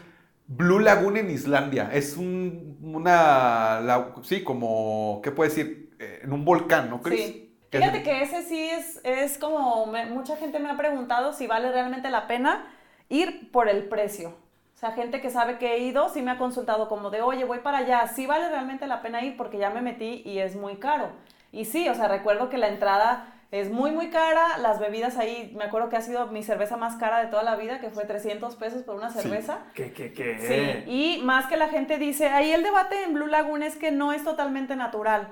Blue 0.46 0.78
Lagoon 0.78 1.18
en 1.18 1.30
Islandia. 1.30 1.90
Es 1.92 2.16
un, 2.16 2.78
una, 2.82 3.80
la- 3.80 4.14
sí, 4.22 4.42
como, 4.42 5.20
¿qué 5.22 5.30
puedes 5.30 5.54
decir? 5.54 5.94
Eh, 5.98 6.20
en 6.24 6.32
un 6.32 6.44
volcán, 6.44 6.88
¿no 6.88 7.02
crees? 7.02 7.26
Sí. 7.26 7.48
Fíjate 7.70 8.02
que 8.02 8.22
ese 8.22 8.42
sí 8.42 8.60
es, 8.68 9.00
es 9.04 9.38
como, 9.38 9.86
me- 9.86 10.06
mucha 10.06 10.36
gente 10.36 10.58
me 10.58 10.70
ha 10.70 10.76
preguntado 10.76 11.32
si 11.32 11.46
vale 11.46 11.70
realmente 11.70 12.10
la 12.10 12.26
pena 12.26 12.66
ir 13.08 13.50
por 13.50 13.68
el 13.68 13.84
precio. 13.88 14.34
O 14.82 14.84
sea, 14.84 14.96
gente 14.96 15.20
que 15.20 15.30
sabe 15.30 15.58
que 15.58 15.74
he 15.74 15.78
ido, 15.78 16.08
sí 16.08 16.22
me 16.22 16.32
ha 16.32 16.38
consultado 16.38 16.88
como 16.88 17.10
de, 17.10 17.22
oye, 17.22 17.44
voy 17.44 17.60
para 17.60 17.78
allá, 17.78 18.08
sí 18.08 18.26
vale 18.26 18.48
realmente 18.48 18.88
la 18.88 19.00
pena 19.00 19.22
ir 19.22 19.36
porque 19.36 19.56
ya 19.56 19.70
me 19.70 19.80
metí 19.80 20.22
y 20.24 20.40
es 20.40 20.56
muy 20.56 20.74
caro. 20.78 21.10
Y 21.52 21.66
sí, 21.66 21.88
o 21.88 21.94
sea, 21.94 22.08
recuerdo 22.08 22.48
que 22.48 22.58
la 22.58 22.66
entrada 22.66 23.32
es 23.52 23.70
muy, 23.70 23.92
muy 23.92 24.10
cara, 24.10 24.58
las 24.58 24.80
bebidas 24.80 25.18
ahí, 25.18 25.52
me 25.56 25.62
acuerdo 25.62 25.88
que 25.88 25.96
ha 25.98 26.00
sido 26.00 26.26
mi 26.26 26.42
cerveza 26.42 26.76
más 26.76 26.96
cara 26.96 27.20
de 27.20 27.28
toda 27.28 27.44
la 27.44 27.54
vida, 27.54 27.78
que 27.78 27.90
fue 27.90 28.06
300 28.06 28.56
pesos 28.56 28.82
por 28.82 28.96
una 28.96 29.10
Sí. 29.10 29.20
cerveza. 29.20 29.58
¿Qué, 29.72 29.92
qué, 29.92 30.12
qué? 30.12 30.84
Sí, 30.84 30.90
y 30.90 31.22
más 31.22 31.46
que 31.46 31.56
la 31.56 31.68
gente 31.68 31.96
dice, 31.98 32.26
ahí 32.30 32.50
el 32.50 32.64
debate 32.64 33.04
en 33.04 33.14
Blue 33.14 33.28
Lagoon 33.28 33.62
es 33.62 33.76
que 33.76 33.92
no 33.92 34.12
es 34.12 34.24
totalmente 34.24 34.74
natural. 34.74 35.28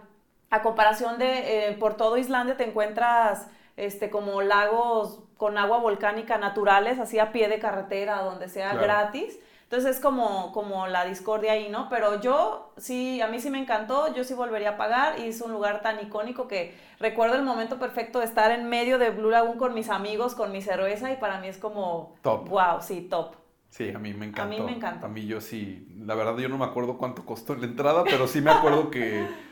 A 0.51 0.63
comparación 0.63 1.19
de 1.19 1.71
eh, 1.71 1.73
por 1.73 1.97
todo 1.97 2.19
Islandia 2.19 2.57
te 2.57 2.69
encuentras 2.69 3.49
este, 3.77 4.11
como 4.11 4.43
lagos 4.43 5.25
con 5.41 5.57
agua 5.57 5.79
volcánica 5.79 6.37
naturales, 6.37 6.99
así 6.99 7.19
a 7.19 7.33
pie 7.33 7.49
de 7.49 7.59
carretera, 7.59 8.21
donde 8.21 8.47
sea 8.51 8.73
Claro. 8.73 8.83
gratis. 8.87 9.39
Entonces 9.63 9.97
es 9.97 10.03
como, 10.03 10.53
como 10.53 10.87
la 10.87 11.07
discordia 11.07 11.53
ahí, 11.53 11.71
¿no? 11.71 11.89
Pero 11.89 12.21
yo 12.21 12.75
sí, 12.77 13.23
a 13.23 13.27
mí 13.27 13.41
sí 13.41 13.49
me 13.49 13.59
encantó, 13.59 14.15
yo 14.15 14.23
sí 14.23 14.35
volvería 14.35 14.71
a 14.71 14.77
pagar 14.77 15.19
y 15.19 15.29
es 15.29 15.41
un 15.41 15.51
lugar 15.53 15.81
tan 15.81 15.99
icónico 15.99 16.47
que 16.47 16.77
recuerdo 16.99 17.37
el 17.37 17.43
momento 17.43 17.79
perfecto 17.79 18.19
de 18.19 18.27
estar 18.27 18.51
en 18.51 18.69
medio 18.69 18.99
de 18.99 19.09
Blue 19.13 19.31
Lagoon 19.31 19.57
con 19.57 19.73
mis 19.73 19.89
amigos, 19.89 20.35
con 20.35 20.53
mi 20.53 20.61
cerveza 20.61 21.11
y 21.11 21.17
para 21.17 21.41
mí 21.41 21.49
es 21.49 21.57
como, 21.57 22.17
Top. 22.21 22.47
wow, 22.51 22.83
sí, 22.83 23.07
top. 23.09 23.37
Sí, 23.71 23.89
a 23.95 23.99
mí 23.99 24.13
me 24.13 24.27
encantó. 24.27 24.51
mí 24.59 24.61
me 24.61 24.73
encantó. 24.73 25.07
A 25.07 25.09
mí 25.09 25.25
yo 25.25 25.41
sí, 25.41 25.89
la 26.05 26.15
verdad 26.15 26.37
yo 26.37 26.51
no 26.51 26.59
me 26.59 26.67
acuerdo 26.67 26.99
cuánto 26.99 27.25
costó 27.25 27.55
la 27.55 27.65
entrada, 27.65 28.05
pero 28.05 28.27
sí 28.27 28.43
me 28.43 28.51
acuerdo 28.51 28.91
que 28.91 29.27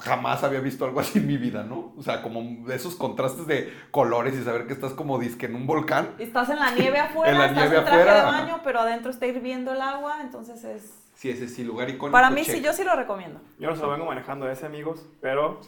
jamás 0.00 0.44
había 0.44 0.60
visto 0.60 0.84
algo 0.84 1.00
así 1.00 1.18
en 1.18 1.26
mi 1.26 1.36
vida, 1.36 1.64
¿no? 1.64 1.92
O 1.96 2.02
sea, 2.02 2.22
como 2.22 2.70
esos 2.70 2.94
contrastes 2.94 3.46
de 3.46 3.72
colores 3.90 4.34
y 4.34 4.44
saber 4.44 4.66
que 4.66 4.72
estás 4.72 4.92
como 4.92 5.18
disque 5.18 5.46
en 5.46 5.56
un 5.56 5.66
volcán. 5.66 6.14
Estás 6.18 6.50
en 6.50 6.58
la 6.60 6.70
nieve 6.70 6.98
afuera, 6.98 7.32
En 7.32 7.38
la 7.38 7.46
estás 7.46 7.62
nieve 7.62 7.78
en 7.78 7.84
traje 7.84 8.00
afuera, 8.02 8.14
de 8.14 8.28
ajá. 8.28 8.40
baño, 8.40 8.60
pero 8.62 8.80
adentro 8.80 9.10
está 9.10 9.26
hirviendo 9.26 9.72
el 9.72 9.80
agua, 9.80 10.18
entonces 10.22 10.62
es... 10.64 10.94
Sí, 11.14 11.30
ese 11.30 11.48
sí, 11.48 11.64
lugar 11.64 11.88
icónico. 11.88 12.12
Para 12.12 12.30
mí 12.30 12.42
check. 12.42 12.56
sí, 12.56 12.60
yo 12.60 12.72
sí 12.74 12.84
lo 12.84 12.94
recomiendo. 12.94 13.40
Yo 13.58 13.70
no 13.70 13.76
se 13.76 13.82
lo 13.82 13.90
vengo 13.90 14.04
manejando 14.04 14.50
ese, 14.50 14.66
amigos, 14.66 15.06
pero. 15.22 15.62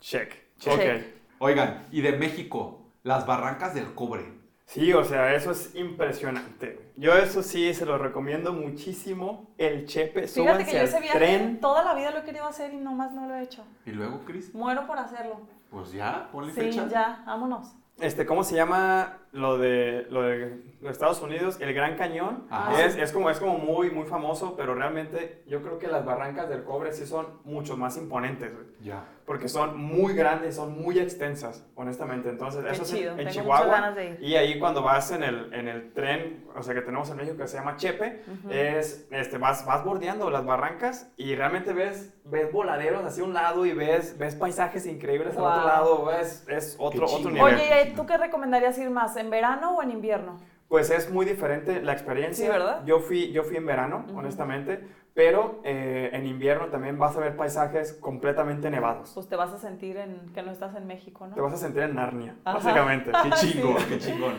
Check. 0.00 0.34
Check. 0.58 0.72
Ok. 0.72 1.04
Oigan, 1.38 1.86
y 1.92 2.00
de 2.00 2.12
México, 2.12 2.80
las 3.02 3.26
barrancas 3.26 3.74
del 3.74 3.92
cobre. 3.92 4.24
Sí, 4.66 4.92
o 4.92 5.04
sea, 5.04 5.32
eso 5.34 5.52
es 5.52 5.74
impresionante. 5.76 6.90
Yo 6.96 7.14
eso 7.14 7.42
sí 7.42 7.72
se 7.72 7.86
lo 7.86 7.98
recomiendo 7.98 8.52
muchísimo. 8.52 9.48
El 9.58 9.86
Chepe, 9.86 10.26
Fíjate 10.26 10.64
que 10.64 10.72
yo 10.72 10.78
ese 10.80 11.00
viaje 11.00 11.18
tren. 11.18 11.60
toda 11.60 11.84
la 11.84 11.94
vida 11.94 12.10
lo 12.10 12.18
he 12.18 12.24
querido 12.24 12.46
hacer 12.46 12.74
y 12.74 12.76
nomás 12.78 13.12
no 13.12 13.26
lo 13.28 13.36
he 13.36 13.42
hecho. 13.42 13.64
¿Y 13.86 13.92
luego, 13.92 14.20
Cris? 14.24 14.52
Muero 14.54 14.86
por 14.86 14.98
hacerlo. 14.98 15.40
Pues 15.70 15.92
ya, 15.92 16.28
ponle 16.32 16.52
Sí, 16.52 16.60
fecha. 16.62 16.88
ya, 16.88 17.22
vámonos. 17.26 17.74
Este, 18.00 18.26
¿cómo 18.26 18.42
se 18.44 18.56
llama 18.56 19.18
lo 19.36 19.58
de, 19.58 20.06
lo 20.10 20.22
de 20.22 20.60
los 20.80 20.92
Estados 20.92 21.20
Unidos? 21.22 21.58
El 21.60 21.72
Gran 21.74 21.96
Cañón. 21.96 22.46
Ajá. 22.50 22.84
Es, 22.84 22.96
es 22.96 23.12
como, 23.12 23.30
es 23.30 23.38
como 23.38 23.58
muy, 23.58 23.90
muy 23.90 24.06
famoso, 24.06 24.54
pero 24.56 24.74
realmente 24.74 25.42
yo 25.46 25.62
creo 25.62 25.78
que 25.78 25.86
las 25.88 26.04
barrancas 26.04 26.48
del 26.48 26.64
cobre 26.64 26.92
sí 26.92 27.06
son 27.06 27.26
mucho 27.44 27.76
más 27.76 27.96
imponentes, 27.96 28.52
güey. 28.52 28.66
Ya. 28.82 29.04
Porque 29.26 29.48
son 29.48 29.76
muy 29.76 30.14
grandes, 30.14 30.54
son 30.54 30.80
muy 30.80 31.00
extensas, 31.00 31.66
honestamente. 31.74 32.28
Entonces, 32.28 32.64
Qué 32.64 32.70
eso 32.70 32.82
es 32.82 32.90
chido, 32.94 33.12
en, 33.14 33.20
en 33.20 33.26
tengo 33.26 33.30
Chihuahua. 33.42 33.64
muchas 33.66 33.80
ganas 33.80 33.96
de 33.96 34.06
ir. 34.10 34.18
Y 34.22 34.36
ahí 34.36 34.58
cuando 34.60 34.82
vas 34.82 35.10
en 35.10 35.24
el, 35.24 35.52
en 35.52 35.66
el 35.66 35.92
tren, 35.92 36.44
o 36.54 36.62
sea, 36.62 36.74
que 36.74 36.82
tenemos 36.82 37.10
en 37.10 37.16
México 37.16 37.36
que 37.36 37.48
se 37.48 37.56
llama 37.58 37.74
Chepe, 37.76 38.22
Ujú. 38.28 38.50
es, 38.52 39.08
este, 39.10 39.38
vas, 39.38 39.66
vas 39.66 39.84
bordeando 39.84 40.30
las 40.30 40.44
barrancas 40.44 41.12
y 41.16 41.34
realmente 41.34 41.72
ves, 41.72 42.14
ves 42.24 42.52
voladeros 42.52 43.04
hacia 43.04 43.24
un 43.24 43.34
lado 43.34 43.66
y 43.66 43.72
ves, 43.72 44.16
ves 44.16 44.36
paisajes 44.36 44.86
increíbles 44.86 45.34
Wow. 45.34 45.44
al 45.46 45.58
otro 45.58 45.66
lado. 45.66 46.12
Es, 46.20 46.46
es 46.48 46.76
otro, 46.78 47.06
otro 47.06 47.30
nivel. 47.32 47.54
Oye, 47.56 47.92
¿tú 47.96 48.06
qué 48.06 48.16
recomendarías 48.18 48.78
ir 48.78 48.90
más, 48.90 49.16
en 49.26 49.30
verano 49.30 49.76
o 49.76 49.82
en 49.82 49.90
invierno? 49.90 50.38
Pues 50.68 50.90
es 50.90 51.10
muy 51.10 51.26
diferente 51.26 51.82
la 51.82 51.92
experiencia. 51.92 52.44
Sí, 52.46 52.50
¿verdad? 52.50 52.82
Yo 52.86 53.00
fui, 53.00 53.30
yo 53.32 53.42
fui 53.44 53.56
en 53.56 53.66
verano, 53.66 54.04
Ujú. 54.08 54.18
honestamente, 54.18 54.80
pero 55.14 55.60
eh, 55.64 56.10
en 56.12 56.26
invierno 56.26 56.66
también 56.66 56.98
vas 56.98 57.16
a 57.16 57.20
ver 57.20 57.36
paisajes 57.36 57.92
completamente 57.94 58.68
nevados. 58.70 59.12
Pues 59.14 59.28
te 59.28 59.36
vas 59.36 59.52
a 59.52 59.58
sentir 59.58 59.96
en, 59.96 60.32
que 60.34 60.42
no 60.42 60.50
estás 60.50 60.74
en 60.76 60.86
México, 60.86 61.28
Te 61.32 61.36
¿no? 61.36 61.42
vas 61.44 61.52
a 61.54 61.56
sentir 61.56 61.82
en 61.82 61.94
Narnia, 61.94 62.34
Ajá. 62.44 62.58
básicamente. 62.58 63.12
Qué 63.22 63.30
chingón, 63.36 63.76
qué 63.88 63.98
chingón. 63.98 64.34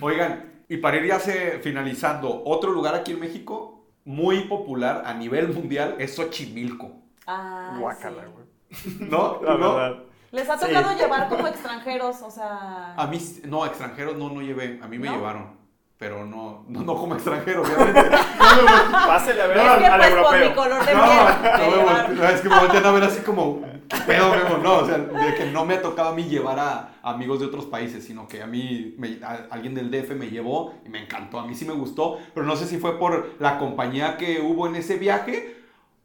Oigan, 0.00 0.62
y 0.68 0.76
para 0.78 0.96
ir 0.98 1.06
ya 1.06 1.18
se, 1.18 1.58
finalizando, 1.58 2.42
otro 2.44 2.70
lugar 2.70 2.94
aquí 2.94 3.12
en 3.12 3.20
México 3.20 3.84
muy 4.04 4.40
popular 4.44 5.02
a 5.04 5.14
nivel 5.14 5.48
mundial 5.52 5.96
es 5.98 6.14
Xochimilco. 6.16 6.90
Ah, 7.26 7.76
Guácala, 7.78 8.22
sí. 8.24 8.28
güey. 8.32 9.08
¿No? 9.10 9.40
La 9.42 9.54
¿No? 9.56 9.74
verdad. 9.74 10.02
Les 10.32 10.48
ha 10.48 10.58
Sí. 10.58 10.66
tocado 10.66 10.96
llevar 10.98 11.28
como 11.28 11.46
extranjeros, 11.46 12.22
o 12.22 12.30
sea... 12.30 12.94
A 12.96 13.06
mí, 13.06 13.18
no, 13.44 13.64
extranjeros 13.66 14.16
no, 14.16 14.30
no 14.30 14.40
llevé, 14.42 14.80
a 14.82 14.88
mí 14.88 14.98
me 14.98 15.06
¿No? 15.08 15.14
llevaron. 15.16 15.62
pero 15.98 16.26
no, 16.26 16.64
no, 16.66 16.96
como 16.96 17.14
extranjero, 17.14 17.62
obviamente. 17.64 18.10
Pásele 18.90 19.40
a 19.42 19.46
ver 19.46 19.56
es 19.58 19.72
que 19.72 19.90
pues 19.96 20.14
por 20.26 20.40
mi 20.40 20.52
color 20.54 20.80
de 20.80 20.92
piel. 20.92 22.16
No, 22.16 22.28
es 22.28 22.40
que 22.40 22.48
me 22.48 22.58
voltean 22.58 22.86
a 22.86 22.90
ver 22.90 23.04
así 23.04 23.20
como, 23.22 23.60
pedo, 24.06 24.30
Memo, 24.30 24.58
no, 24.62 24.78
o 24.78 24.86
sea, 24.86 24.98
de 24.98 25.34
que 25.36 25.50
no 25.52 25.64
me 25.64 25.74
ha 25.74 25.82
tocado 25.82 26.08
a 26.08 26.14
mí 26.14 26.24
llevar 26.24 26.58
a 26.58 26.88
amigos 27.02 27.38
de 27.38 27.46
otros 27.46 27.66
países, 27.66 28.04
sino 28.04 28.26
que 28.26 28.42
a 28.42 28.46
mí, 28.48 28.96
alguien 29.50 29.74
del 29.74 29.90
DF 29.92 30.16
me 30.16 30.28
llevó 30.30 30.74
y 30.84 30.88
me 30.88 31.02
encantó, 31.02 31.38
a 31.38 31.46
mí 31.46 31.54
sí 31.54 31.64
me 31.66 31.74
gustó, 31.74 32.18
pero 32.34 32.44
no 32.46 32.56
sé 32.56 32.66
si 32.66 32.78
fue 32.78 32.98
por 32.98 33.34
la 33.38 33.58
compañía 33.58 34.16
que 34.16 34.40
hubo 34.40 34.66
en 34.66 34.74
ese 34.76 34.96
viaje, 34.96 35.61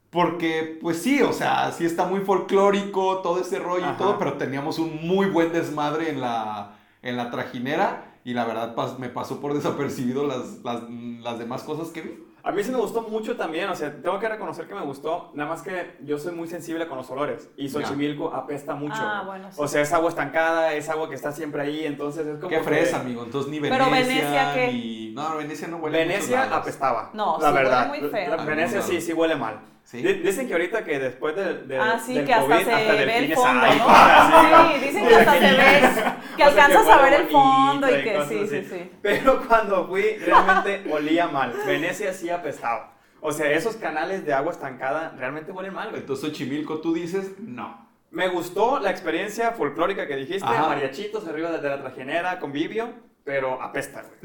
porque, 0.10 0.80
pues 0.82 1.02
sí, 1.02 1.22
o 1.22 1.34
sea, 1.34 1.72
sí 1.72 1.86
está 1.86 2.06
muy 2.06 2.22
folclórico, 2.22 3.20
todo 3.20 3.41
ese 3.41 3.60
rollo 3.60 3.91
y 3.91 3.98
todo, 3.98 4.17
pero 4.17 4.34
teníamos 4.34 4.80
un 4.80 5.06
muy 5.06 5.28
buen 5.28 5.52
desmadre 5.52 6.10
en 6.10 6.22
la, 6.22 6.78
en 7.02 7.17
la 7.17 7.30
trajinera 7.30 8.13
y 8.24 8.34
la 8.34 8.46
verdad 8.46 8.98
me 8.98 9.10
pasó 9.10 9.41
por 9.41 9.54
desapercibido 9.56 10.26
las, 10.26 10.60
las, 10.63 10.84
las, 10.89 11.39
demás 11.39 11.63
cosas 11.63 11.89
que 11.89 12.02
vi. 12.02 12.24
A 12.43 12.52
mí 12.54 12.63
sí 12.63 12.72
me 12.72 12.78
gustó 12.78 13.02
mucho 13.02 13.36
también, 13.36 13.70
o 13.70 13.76
sea, 13.76 14.02
tengo 14.02 14.17
que 14.20 14.30
reconocer 14.30 14.67
que 14.70 14.76
me 14.76 14.84
gustó, 14.84 15.32
nada 15.34 15.50
más 15.50 15.62
que 15.62 15.98
yo 16.06 16.17
soy 16.17 16.34
muy 16.34 16.48
sensible 16.48 16.88
con 16.88 16.98
los 16.98 17.10
olores 17.10 17.50
y 17.58 17.67
Xochimilco 17.67 18.34
apesta 18.34 18.74
mucho. 18.76 18.96
Ah, 18.98 19.24
bueno, 19.26 19.50
O 19.58 19.67
sea, 19.67 19.82
es 19.82 19.91
agua 19.91 20.08
estancada, 20.08 20.74
es 20.74 20.88
agua 20.88 21.10
que 21.10 21.15
está 21.15 21.34
siempre 21.34 21.62
ahí, 21.62 21.86
entonces 21.86 22.26
es 22.26 22.38
como 22.38 22.50
Qué 22.50 22.62
fresa, 22.62 23.02
amigo, 23.02 23.24
entonces 23.26 23.52
ni 23.52 23.60
Venecia, 23.60 23.86
Pero 23.86 23.98
Venecia, 23.98 24.54
¿qué? 24.54 24.72
ni... 24.72 25.12
No, 25.12 25.36
Venecia 25.36 25.67
no 25.67 25.78
huele 25.78 25.98
Venecia 25.98 26.56
apestaba. 26.56 27.10
No, 27.13 27.38
la 27.41 27.52
verdad. 27.52 27.91
Huele 27.91 28.02
muy 28.04 28.10
feo. 28.12 28.46
Venecia 28.46 28.82
sí, 28.82 29.02
sí 29.02 29.12
huele 29.12 29.36
mal. 29.36 29.60
Dicen 29.91 30.47
que 30.47 30.54
ahorita 30.54 30.84
que 30.84 31.00
después 31.00 31.34
de, 31.36 31.65
de 31.65 31.78
ah, 31.80 31.97
sí, 31.97 32.15
del 32.15 32.26
que 32.26 32.34
hasta 32.34 32.56
COVID, 32.56 32.65
se 32.65 32.73
hasta 32.73 32.91
ve 32.93 33.17
el 33.17 33.34
fondo, 33.34 33.67
¿no? 33.67 34.69
Sí, 34.69 34.80
dicen 34.86 35.08
que 35.08 35.15
hasta 35.15 35.34
se 35.34 35.52
ve, 35.52 36.13
que 36.36 36.43
alcanzas 36.43 36.88
a 36.88 37.02
ver 37.02 37.13
el 37.13 37.28
fondo 37.28 37.88
y 37.88 38.04
que 38.04 38.26
sí, 38.28 38.47
sí, 38.50 38.67
sí. 38.69 38.91
Pero 39.02 39.47
cuando 39.47 39.88
fui, 39.88 40.17
realmente 40.17 40.84
olía 40.91 41.28
mal. 41.30 41.54
Venecia 41.65 42.12
sí 42.12 42.30
apestaba. 42.30 42.97
O 43.21 43.32
sea, 43.32 43.50
esos 43.52 43.78
canales 43.78 44.26
de 44.26 44.34
agua 44.34 44.52
estancada 44.52 45.15
realmente 45.17 45.54
huelen 45.54 45.73
mal, 45.73 45.89
güey. 45.89 46.02
Entonces, 46.02 46.30
Xochimilco, 46.30 46.80
tú 46.82 46.93
dices, 46.93 47.39
no. 47.39 47.88
Me 48.12 48.28
gustó 48.28 48.80
la 48.80 48.91
experiencia 48.91 49.52
folclórica 49.52 50.06
que 50.06 50.17
dijiste, 50.17 50.45
mariachitos 50.45 51.26
arriba 51.28 51.52
de 51.52 51.69
la 51.69 51.80
trajenera, 51.80 52.39
convivio, 52.39 52.93
pero 53.23 53.62
apesta, 53.62 54.04
güey. 54.04 54.19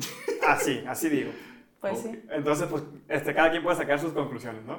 Así, 0.47 0.85
así 0.89 1.09
digo. 1.09 1.31
Pues 1.83 1.99
sí. 1.99 2.23
Entonces, 2.31 2.69
pues, 2.71 2.85
este, 3.09 3.35
cada 3.35 3.51
quien 3.51 3.63
puede 3.63 3.77
sacar 3.77 3.99
sus 3.99 4.13
conclusiones, 4.13 4.65
¿no? 4.65 4.79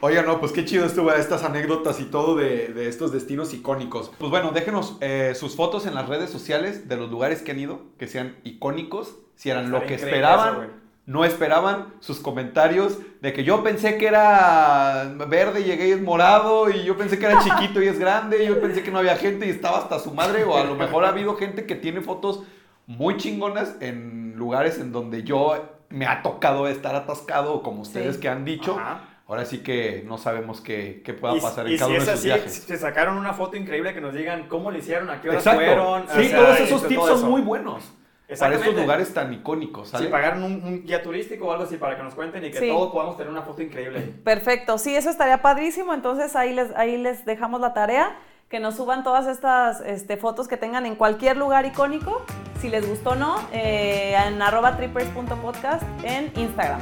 Oiga, 0.00 0.22
no, 0.22 0.40
pues 0.40 0.50
qué 0.50 0.64
chido 0.64 0.84
estuvo 0.84 1.12
estas 1.12 1.44
anécdotas 1.44 2.00
y 2.00 2.04
todo 2.04 2.34
de, 2.34 2.88
estos 2.88 3.12
destinos 3.12 3.54
icónicos. 3.54 4.10
Pues 4.18 4.30
bueno, 4.30 4.50
déjenos 4.50 4.96
eh, 5.00 5.34
sus 5.36 5.54
fotos 5.54 5.86
en 5.86 5.94
las 5.94 6.08
redes 6.08 6.28
sociales 6.28 6.88
de 6.88 6.96
los 6.96 7.08
lugares 7.08 7.42
que 7.42 7.52
han 7.52 7.60
ido, 7.60 7.82
que 7.98 8.08
sean 8.08 8.36
icónicos, 8.42 9.14
si 9.36 9.48
eran 9.48 9.70
lo 9.70 9.86
que 9.86 9.94
esperaban, 9.94 10.80
no 11.06 11.24
esperaban, 11.24 11.94
sus 12.00 12.18
comentarios 12.18 12.98
de 13.20 13.32
que 13.32 13.44
yo 13.44 13.62
pensé 13.62 13.96
que 13.96 14.08
era 14.08 15.14
verde 15.28 15.60
y 15.60 15.64
llegué 15.64 15.88
y 15.88 15.92
es 15.92 16.02
morado, 16.02 16.68
y 16.68 16.82
yo 16.82 16.96
pensé 16.96 17.16
que 17.18 17.26
era 17.26 17.40
chiquito 17.44 17.80
y 17.80 17.86
es 17.86 17.98
grande, 17.98 18.42
y 18.42 18.48
yo 18.48 18.60
pensé 18.60 18.82
que 18.82 18.90
no 18.90 18.98
había 18.98 19.16
gente 19.16 19.46
y 19.46 19.50
estaba 19.50 19.78
hasta 19.78 20.00
su 20.00 20.12
madre, 20.12 20.42
o 20.42 20.56
a 20.56 20.64
lo 20.64 20.74
mejor 20.74 21.04
ha 21.04 21.10
habido 21.10 21.36
gente 21.36 21.64
que 21.64 21.76
tiene 21.76 22.00
fotos 22.00 22.42
muy 22.86 23.18
chingonas 23.18 23.76
en 23.80 24.34
lugares 24.36 24.80
en 24.80 24.90
donde 24.90 25.22
yo 25.22 25.79
me 25.90 26.06
ha 26.06 26.22
tocado 26.22 26.68
estar 26.68 26.94
atascado, 26.94 27.62
como 27.62 27.82
ustedes 27.82 28.16
que 28.16 28.28
han 28.28 28.44
dicho. 28.44 28.78
Ahora 29.26 29.44
sí 29.44 29.58
que 29.58 30.02
no 30.06 30.18
sabemos 30.18 30.60
qué, 30.60 31.02
qué 31.04 31.14
pueda 31.14 31.34
pasar 31.40 31.68
en 31.68 31.76
cada 31.76 31.88
uno 31.88 31.98
de 31.98 32.04
esos 32.04 32.24
viajes. 32.24 32.52
Si 32.52 32.62
se 32.62 32.76
sacaron 32.76 33.16
una 33.16 33.32
foto 33.32 33.56
increíble 33.56 33.94
que 33.94 34.00
nos 34.00 34.12
digan 34.12 34.48
cómo 34.48 34.72
lo 34.72 34.78
hicieron, 34.78 35.08
a 35.08 35.20
qué 35.20 35.28
horas 35.28 35.44
fueron. 35.44 36.04
Sí, 36.08 36.30
todos 36.34 36.60
esos 36.60 36.88
tips 36.88 37.06
son 37.06 37.30
muy 37.30 37.42
buenos. 37.42 37.92
Para 38.38 38.54
estos 38.54 38.74
lugares 38.74 39.12
tan 39.12 39.32
icónicos. 39.32 39.88
¿sale? 39.88 40.06
Si 40.06 40.10
pagaron 40.10 40.44
un, 40.44 40.84
guía 40.84 41.02
turístico 41.02 41.46
o 41.46 41.52
algo 41.52 41.64
así 41.64 41.76
para 41.76 41.96
que 41.96 42.02
nos 42.02 42.14
cuenten 42.14 42.44
y 42.44 42.50
que 42.50 42.68
todos 42.68 42.92
podamos 42.92 43.16
tener 43.16 43.30
una 43.30 43.42
foto 43.42 43.62
increíble. 43.62 44.00
Perfecto, 44.24 44.78
sí, 44.78 44.94
eso 44.94 45.10
estaría 45.10 45.42
padrísimo. 45.42 45.94
Entonces 45.94 46.36
ahí 46.36 46.52
les, 46.52 46.74
ahí 46.76 46.96
les 46.96 47.24
dejamos 47.24 47.60
la 47.60 47.74
tarea 47.74 48.16
que 48.50 48.58
nos 48.58 48.74
suban 48.74 49.04
todas 49.04 49.28
estas 49.28 49.80
este, 49.80 50.16
fotos 50.16 50.48
que 50.48 50.56
tengan 50.56 50.84
en 50.84 50.96
cualquier 50.96 51.36
lugar 51.36 51.66
icónico, 51.66 52.22
si 52.60 52.68
les 52.68 52.86
gustó 52.86 53.10
o 53.10 53.14
no, 53.14 53.36
eh, 53.52 54.16
en 54.26 54.42
arroba 54.42 54.76
trippers.podcast 54.76 55.84
en 56.02 56.32
Instagram. 56.34 56.80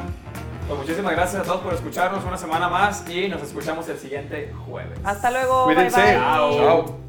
Pues 0.67 0.81
muchísimas 0.81 1.13
gracias 1.13 1.43
a 1.43 1.45
todos 1.45 1.61
por 1.61 1.75
escucharnos 1.75 2.25
una 2.25 2.39
semana 2.39 2.69
más 2.69 3.09
y 3.09 3.29
nos 3.29 3.43
escuchamos 3.43 3.87
el 3.91 3.99
siguiente 3.99 4.53
jueves. 4.67 4.99
Hasta 5.05 5.31
luego. 5.31 5.65
Cuídense. 5.65 6.01
Bye, 6.01 6.19
bye. 6.19 6.57
Chao. 6.59 7.08